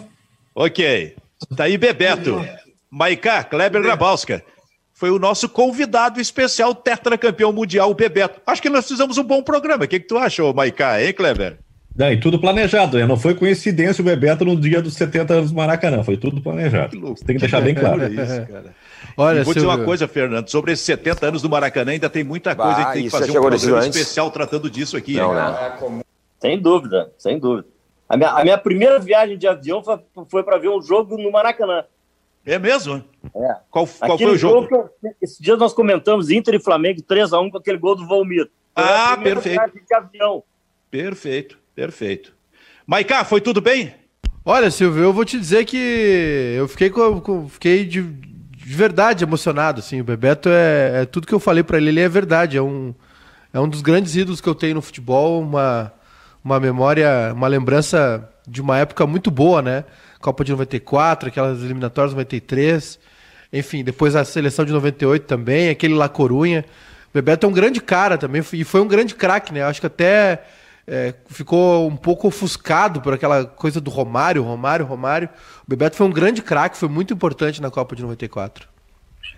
Ok. 0.55 1.17
Tá 1.57 1.65
aí, 1.65 1.79
Bebeto. 1.79 2.45
Maicá, 2.91 3.45
Kleber 3.45 3.83
Grabowska. 3.83 4.43
Foi 4.93 5.11
o 5.11 5.19
nosso 5.19 5.49
convidado 5.49 6.21
especial, 6.21 6.75
tetracampeão 6.75 7.53
mundial, 7.53 7.91
o 7.91 7.95
Bebeto. 7.95 8.41
Acho 8.47 8.61
que 8.61 8.69
nós 8.69 8.87
fizemos 8.87 9.17
um 9.17 9.25
bom 9.25 9.43
programa. 9.43 9.85
O 9.85 9.89
que, 9.89 9.99
que 9.99 10.07
tu 10.07 10.19
achou, 10.19 10.53
Maicá, 10.53 11.03
hein, 11.03 11.13
Kleber? 11.13 11.59
É, 11.99 12.13
e 12.13 12.21
tudo 12.21 12.39
planejado, 12.39 12.99
né? 12.99 13.07
Não 13.07 13.17
foi 13.17 13.35
coincidência 13.35 14.03
o 14.03 14.05
Bebeto 14.05 14.45
no 14.45 14.57
dia 14.57 14.81
dos 14.81 14.95
70 14.95 15.35
anos 15.35 15.51
do 15.51 15.57
Maracanã, 15.57 16.03
foi 16.03 16.17
tudo 16.17 16.41
planejado. 16.41 17.15
Que 17.15 17.25
tem 17.25 17.37
que 17.37 17.41
deixar 17.41 17.61
bem 17.61 17.75
claro. 17.75 18.07
isso, 18.07 18.47
cara. 18.47 18.75
Olha, 19.17 19.43
vou 19.45 19.55
dizer 19.55 19.67
uma 19.67 19.79
coisa, 19.79 20.07
Fernando, 20.07 20.49
sobre 20.49 20.73
esses 20.73 20.85
70 20.85 21.27
anos 21.27 21.43
do 21.43 21.51
Maracanã, 21.51 21.93
ainda 21.93 22.09
tem 22.09 22.23
muita 22.23 22.55
coisa, 22.55 22.73
bah, 22.73 22.79
a 22.79 22.83
gente 22.85 22.93
tem 22.93 23.05
que 23.05 23.11
fazer 23.11 23.31
um 23.31 23.43
programa 23.43 23.87
especial 23.87 24.31
tratando 24.31 24.71
disso 24.71 24.97
aqui. 24.97 25.15
Não, 25.15 25.35
né? 25.35 26.03
Sem 26.41 26.61
dúvida, 26.61 27.11
sem 27.19 27.39
dúvida. 27.39 27.67
A 28.11 28.17
minha, 28.17 28.31
a 28.31 28.43
minha 28.43 28.59
primeira 28.59 28.99
viagem 28.99 29.39
de 29.39 29.47
avião 29.47 29.85
foi, 29.85 30.01
foi 30.29 30.43
para 30.43 30.59
ver 30.59 30.69
um 30.69 30.83
jogo 30.83 31.17
no 31.17 31.31
Maracanã. 31.31 31.85
É 32.45 32.59
mesmo? 32.59 33.05
É. 33.33 33.57
Qual, 33.71 33.87
qual 33.87 34.19
foi 34.19 34.33
o 34.33 34.37
jogo? 34.37 34.63
jogo 34.69 34.91
eu, 35.05 35.15
esse 35.23 35.41
dia 35.41 35.57
nós 35.57 35.73
comentamos 35.73 36.29
Inter 36.29 36.57
e 36.57 36.61
Flamengo 36.61 37.01
3x1 37.03 37.53
com 37.53 37.59
aquele 37.59 37.79
gol 37.79 37.95
do 37.95 38.09
Valmir. 38.09 38.51
Ah, 38.75 39.17
perfeito. 39.17 39.63
Perfeito, 40.91 41.59
perfeito. 41.73 42.35
Maiká, 42.85 43.25
foi 43.25 43.41
tudo 43.41 43.61
bem? 43.61 43.95
Olha, 44.45 44.73
Silvio, 44.73 45.05
eu 45.05 45.13
vou 45.13 45.25
te 45.25 45.39
dizer 45.39 45.65
que 45.65 45.77
eu 46.57 46.67
fiquei, 46.67 46.91
com, 46.91 47.21
com 47.21 47.49
fiquei 47.49 47.85
de, 47.85 48.03
de 48.03 48.75
verdade 48.75 49.23
emocionado, 49.23 49.79
assim. 49.79 50.01
O 50.01 50.05
Bebeto 50.05 50.49
é, 50.49 51.03
é 51.03 51.05
tudo 51.05 51.29
que 51.29 51.35
eu 51.35 51.39
falei 51.39 51.63
para 51.63 51.77
ele, 51.77 51.91
ele 51.91 52.01
é 52.01 52.09
verdade. 52.09 52.57
É 52.57 52.63
um, 52.63 52.93
é 53.53 53.61
um 53.61 53.69
dos 53.69 53.83
grandes 53.83 54.17
ídolos 54.17 54.41
que 54.41 54.49
eu 54.49 54.55
tenho 54.57 54.75
no 54.75 54.83
futebol, 54.83 55.41
uma, 55.41 55.93
uma 56.45 56.59
memória, 56.59 57.33
uma 57.35 57.49
lembrança 57.49 58.29
de 58.47 58.61
uma 58.61 58.79
época 58.79 59.07
muito 59.07 59.31
boa, 59.31 59.63
né? 59.63 59.85
Copa 60.21 60.45
de 60.45 60.53
94, 60.53 61.29
aquelas 61.29 61.63
eliminatórias 61.63 62.13
93. 62.13 62.99
Enfim, 63.53 63.83
depois 63.83 64.15
a 64.15 64.25
seleção 64.25 64.65
de 64.65 64.73
98 64.73 65.27
também, 65.27 65.69
aquele 65.69 65.95
La 65.95 66.09
Corunha. 66.09 66.65
O 67.09 67.13
Bebeto 67.13 67.47
é 67.47 67.49
um 67.49 67.53
grande 67.53 67.81
cara 67.81 68.17
também, 68.17 68.43
e 68.53 68.65
foi 68.65 68.81
um 68.81 68.87
grande 68.87 69.15
craque, 69.15 69.53
né? 69.53 69.63
Acho 69.63 69.81
que 69.81 69.87
até 69.87 70.43
é, 70.87 71.15
ficou 71.29 71.89
um 71.89 71.97
pouco 71.97 72.29
ofuscado 72.29 73.01
por 73.01 73.13
aquela 73.13 73.45
coisa 73.45 73.81
do 73.81 73.91
Romário, 73.91 74.43
Romário, 74.43 74.87
Romário. 74.87 75.29
O 75.67 75.71
Bebeto 75.71 75.97
foi 75.97 76.07
um 76.07 76.13
grande 76.13 76.43
craque, 76.43 76.77
foi 76.77 76.89
muito 76.89 77.13
importante 77.13 77.61
na 77.61 77.71
Copa 77.71 77.97
de 77.97 78.03
94. 78.03 78.70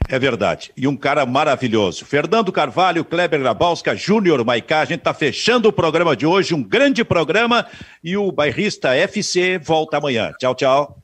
É 0.09 0.18
verdade. 0.18 0.70
E 0.76 0.86
um 0.86 0.96
cara 0.96 1.24
maravilhoso. 1.24 2.05
Fernando 2.05 2.53
Carvalho, 2.53 3.05
Kleber 3.05 3.40
Grabowska, 3.40 3.96
Júnior 3.96 4.44
Maicá. 4.44 4.80
A 4.80 4.84
gente 4.84 4.98
está 4.98 5.14
fechando 5.14 5.68
o 5.68 5.72
programa 5.72 6.14
de 6.14 6.26
hoje, 6.26 6.55
um 6.55 6.62
grande 6.62 7.05
programa. 7.05 7.66
E 8.03 8.16
o 8.16 8.30
bairrista 8.30 8.94
FC 8.94 9.59
volta 9.59 9.96
amanhã. 9.96 10.32
Tchau, 10.38 10.55
tchau. 10.55 11.03